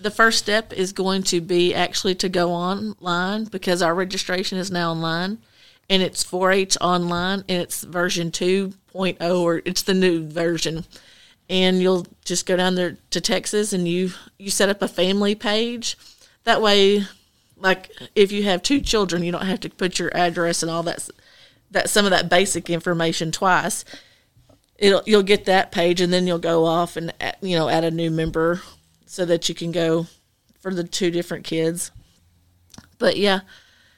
The 0.00 0.10
first 0.10 0.38
step 0.38 0.72
is 0.72 0.92
going 0.92 1.24
to 1.24 1.40
be 1.40 1.74
actually 1.74 2.14
to 2.16 2.28
go 2.28 2.52
online 2.52 3.44
because 3.44 3.82
our 3.82 3.94
registration 3.94 4.56
is 4.58 4.70
now 4.70 4.92
online 4.92 5.38
and 5.90 6.02
it's 6.02 6.22
4 6.22 6.52
H 6.52 6.78
online 6.80 7.44
and 7.48 7.62
it's 7.62 7.82
version 7.82 8.30
2.0 8.30 9.40
or 9.40 9.62
it's 9.64 9.82
the 9.82 9.94
new 9.94 10.26
version. 10.26 10.84
And 11.48 11.82
you'll 11.82 12.06
just 12.24 12.46
go 12.46 12.56
down 12.56 12.76
there 12.76 12.96
to 13.10 13.20
Texas 13.20 13.72
and 13.72 13.88
you, 13.88 14.12
you 14.38 14.50
set 14.50 14.68
up 14.68 14.80
a 14.80 14.88
family 14.88 15.34
page. 15.34 15.98
That 16.44 16.62
way 16.62 17.04
like 17.60 17.90
if 18.14 18.32
you 18.32 18.44
have 18.44 18.62
two 18.62 18.80
children, 18.80 19.22
you 19.22 19.32
don't 19.32 19.46
have 19.46 19.60
to 19.60 19.70
put 19.70 19.98
your 19.98 20.14
address 20.16 20.62
and 20.62 20.70
all 20.70 20.82
that 20.84 21.08
that 21.70 21.88
some 21.88 22.04
of 22.04 22.10
that 22.10 22.28
basic 22.28 22.68
information 22.68 23.30
twice. 23.30 23.84
It'll 24.78 25.02
you'll 25.06 25.22
get 25.22 25.44
that 25.44 25.72
page 25.72 26.00
and 26.00 26.12
then 26.12 26.26
you'll 26.26 26.38
go 26.38 26.64
off 26.64 26.96
and 26.96 27.12
you 27.40 27.56
know 27.56 27.68
add 27.68 27.84
a 27.84 27.90
new 27.90 28.10
member 28.10 28.62
so 29.06 29.24
that 29.24 29.48
you 29.48 29.54
can 29.54 29.72
go 29.72 30.06
for 30.60 30.74
the 30.74 30.84
two 30.84 31.10
different 31.10 31.44
kids. 31.44 31.90
But 32.98 33.16
yeah, 33.16 33.40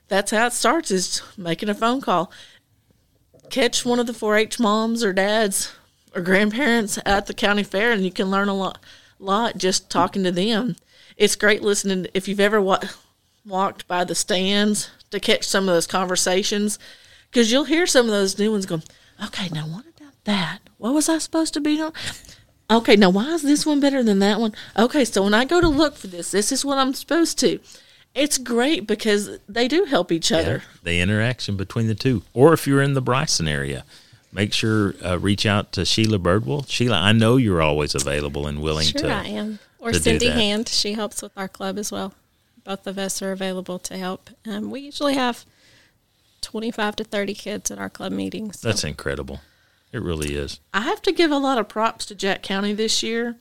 that's 0.09 0.31
how 0.31 0.47
it 0.47 0.53
starts 0.53 0.91
is 0.91 1.23
making 1.37 1.69
a 1.69 1.75
phone 1.75 2.01
call. 2.01 2.33
Catch 3.51 3.85
one 3.85 3.99
of 3.99 4.07
the 4.07 4.13
4-H 4.13 4.59
moms 4.59 5.05
or 5.05 5.13
dads 5.13 5.73
or 6.15 6.23
grandparents 6.23 6.99
at 7.05 7.27
the 7.27 7.35
county 7.35 7.63
fair 7.63 7.93
and 7.93 8.05
you 8.05 8.11
can 8.11 8.31
learn 8.31 8.49
a 8.49 8.55
lot 8.55 8.79
lot 9.19 9.57
just 9.57 9.91
talking 9.91 10.25
to 10.25 10.33
them. 10.33 10.77
It's 11.17 11.37
great 11.37 11.63
listening 11.63 12.07
if 12.15 12.27
you've 12.27 12.41
ever 12.41 12.61
watched 12.61 12.97
walked 13.45 13.87
by 13.89 14.05
the 14.05 14.15
stands 14.15 14.91
to 15.11 15.21
catch 15.21 15.45
some 15.45 15.69
of 15.69 15.75
those 15.75 15.87
conversations 15.87 16.79
because 17.31 17.51
you'll 17.51 17.65
hear 17.65 17.87
some 17.87 18.07
of 18.07 18.13
those 18.13 18.39
new 18.39 18.53
ones 18.53 18.67
going, 18.67 18.83
okay, 19.25 19.49
now 19.51 19.67
what 19.67 19.85
about 19.97 20.13
that? 20.25 20.59
What 20.79 20.95
was 20.95 21.09
I 21.09 21.19
supposed 21.19 21.55
to 21.55 21.61
be 21.61 21.77
doing? 21.77 21.93
Okay, 22.71 22.97
now 22.97 23.11
why 23.11 23.27
is 23.33 23.43
this 23.43 23.67
one 23.67 23.81
better 23.81 24.03
than 24.03 24.21
that 24.21 24.41
one? 24.41 24.55
Okay, 24.79 25.05
so 25.05 25.25
when 25.25 25.35
I 25.35 25.45
go 25.45 25.61
to 25.61 25.69
look 25.69 25.97
for 25.97 26.07
this, 26.07 26.31
this 26.31 26.53
is 26.53 26.65
what 26.65 26.79
I'm 26.79 26.95
supposed 26.95 27.39
to. 27.41 27.59
It's 28.15 28.39
great 28.39 28.87
because 28.87 29.39
they 29.49 29.69
do 29.69 29.85
help 29.85 30.13
each 30.13 30.31
other. 30.31 30.63
The 30.83 31.01
interaction 31.01 31.57
between 31.57 31.87
the 31.89 31.95
two. 31.95 32.23
Or 32.35 32.53
if 32.53 32.67
you're 32.67 32.83
in 32.83 32.95
the 32.95 33.03
Bryson 33.03 33.49
area, 33.49 33.85
make 34.33 34.53
sure 34.53 34.95
uh, 35.05 35.19
reach 35.19 35.47
out 35.47 35.73
to 35.73 35.85
Sheila 35.85 36.19
Birdwell. 36.19 36.69
Sheila, 36.69 36.99
I 36.99 37.13
know 37.13 37.37
you're 37.37 37.63
always 37.63 37.95
available 37.95 38.47
and 38.47 38.61
willing 38.61 38.87
sure 38.87 39.03
to. 39.03 39.09
I 39.09 39.25
am. 39.25 39.59
Or 39.79 39.93
Cindy 39.95 40.29
Hand. 40.29 40.69
She 40.69 40.93
helps 40.93 41.23
with 41.23 41.33
our 41.37 41.49
club 41.49 41.79
as 41.79 41.91
well 41.91 42.15
both 42.65 42.87
of 42.87 42.99
us 42.99 43.21
are 43.23 43.33
available 43.33 43.79
to 43.81 43.97
help. 43.97 44.31
Um, 44.47 44.71
we 44.71 44.81
usually 44.81 45.15
have 45.15 45.45
25 46.41 46.97
to 46.97 47.05
30 47.05 47.35
kids 47.35 47.71
at 47.71 47.79
our 47.79 47.91
club 47.91 48.13
meetings. 48.13 48.61
So. 48.61 48.69
That's 48.69 48.85
incredible. 48.85 49.41
It 49.93 50.03
really 50.03 50.35
is. 50.35 50.61
I 50.73 50.83
have 50.83 51.03
to 51.03 51.13
give 51.13 51.31
a 51.31 51.39
lot 51.39 51.59
of 51.59 51.69
props 51.69 52.07
to 52.07 52.15
Jack 52.15 52.43
County 52.43 52.73
this 52.73 53.03
year, 53.03 53.37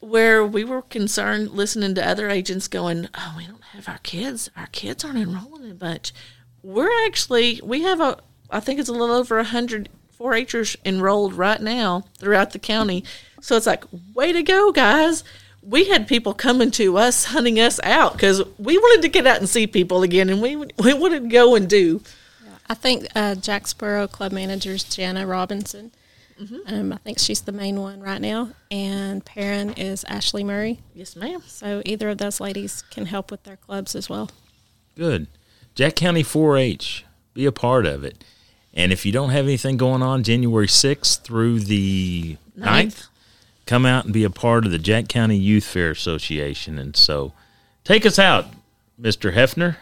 where 0.00 0.44
we 0.44 0.64
were 0.64 0.82
concerned 0.82 1.50
listening 1.50 1.94
to 1.94 2.06
other 2.06 2.28
agents 2.28 2.68
going, 2.68 3.08
Oh, 3.14 3.34
we 3.36 3.46
don't 3.46 3.62
have 3.62 3.88
our 3.88 3.98
kids. 3.98 4.50
Our 4.56 4.66
kids 4.66 5.04
aren't 5.04 5.18
enrolling 5.18 5.70
in 5.70 5.78
much. 5.78 6.12
We're 6.62 7.06
actually, 7.06 7.60
we 7.62 7.82
have 7.82 8.00
a, 8.00 8.18
I 8.50 8.60
think 8.60 8.80
it's 8.80 8.88
a 8.88 8.92
little 8.92 9.16
over 9.16 9.36
100 9.36 9.88
4 10.10 10.34
Hers 10.50 10.76
enrolled 10.84 11.34
right 11.34 11.60
now 11.60 12.02
throughout 12.18 12.50
the 12.50 12.58
county. 12.58 13.04
So 13.40 13.56
it's 13.56 13.66
like, 13.66 13.84
way 14.14 14.32
to 14.32 14.42
go, 14.42 14.72
guys 14.72 15.22
we 15.62 15.88
had 15.88 16.06
people 16.06 16.34
coming 16.34 16.70
to 16.72 16.96
us, 16.98 17.26
hunting 17.26 17.58
us 17.58 17.80
out 17.82 18.12
because 18.12 18.42
we 18.58 18.78
wanted 18.78 19.02
to 19.02 19.08
get 19.08 19.26
out 19.26 19.38
and 19.38 19.48
see 19.48 19.66
people 19.66 20.02
again, 20.02 20.28
and 20.30 20.40
we 20.40 20.56
we 20.56 20.94
wanted 20.94 21.24
to 21.24 21.28
go 21.28 21.54
and 21.54 21.68
do. 21.68 22.02
I 22.70 22.74
think 22.74 23.06
uh, 23.14 23.34
Jacksboro 23.34 24.08
club 24.08 24.32
manager 24.32 24.72
is 24.72 24.84
Jana 24.84 25.26
Robinson. 25.26 25.92
Mm-hmm. 26.40 26.72
Um, 26.72 26.92
I 26.92 26.96
think 26.98 27.18
she's 27.18 27.40
the 27.40 27.52
main 27.52 27.80
one 27.80 28.00
right 28.00 28.20
now, 28.20 28.50
and 28.70 29.24
Perrin 29.24 29.70
is 29.72 30.04
Ashley 30.04 30.44
Murray. 30.44 30.80
Yes, 30.94 31.16
ma'am. 31.16 31.42
So 31.46 31.82
either 31.84 32.10
of 32.10 32.18
those 32.18 32.40
ladies 32.40 32.82
can 32.90 33.06
help 33.06 33.30
with 33.30 33.42
their 33.42 33.56
clubs 33.56 33.96
as 33.96 34.08
well. 34.08 34.30
Good, 34.96 35.26
Jack 35.74 35.96
County 35.96 36.22
4-H, 36.22 37.04
be 37.34 37.44
a 37.46 37.52
part 37.52 37.86
of 37.86 38.04
it. 38.04 38.22
And 38.72 38.92
if 38.92 39.04
you 39.04 39.10
don't 39.10 39.30
have 39.30 39.46
anything 39.46 39.76
going 39.76 40.02
on 40.02 40.22
January 40.22 40.68
6th 40.68 41.22
through 41.22 41.60
the 41.60 42.36
9th, 42.56 42.64
9th 42.66 43.08
come 43.68 43.84
out 43.84 44.04
and 44.04 44.14
be 44.14 44.24
a 44.24 44.30
part 44.30 44.64
of 44.64 44.72
the 44.72 44.78
Jack 44.78 45.08
County 45.08 45.36
Youth 45.36 45.64
Fair 45.64 45.90
Association. 45.90 46.78
And 46.78 46.96
so 46.96 47.34
take 47.84 48.06
us 48.06 48.18
out, 48.18 48.46
Mr. 49.00 49.34
Hefner. 49.34 49.76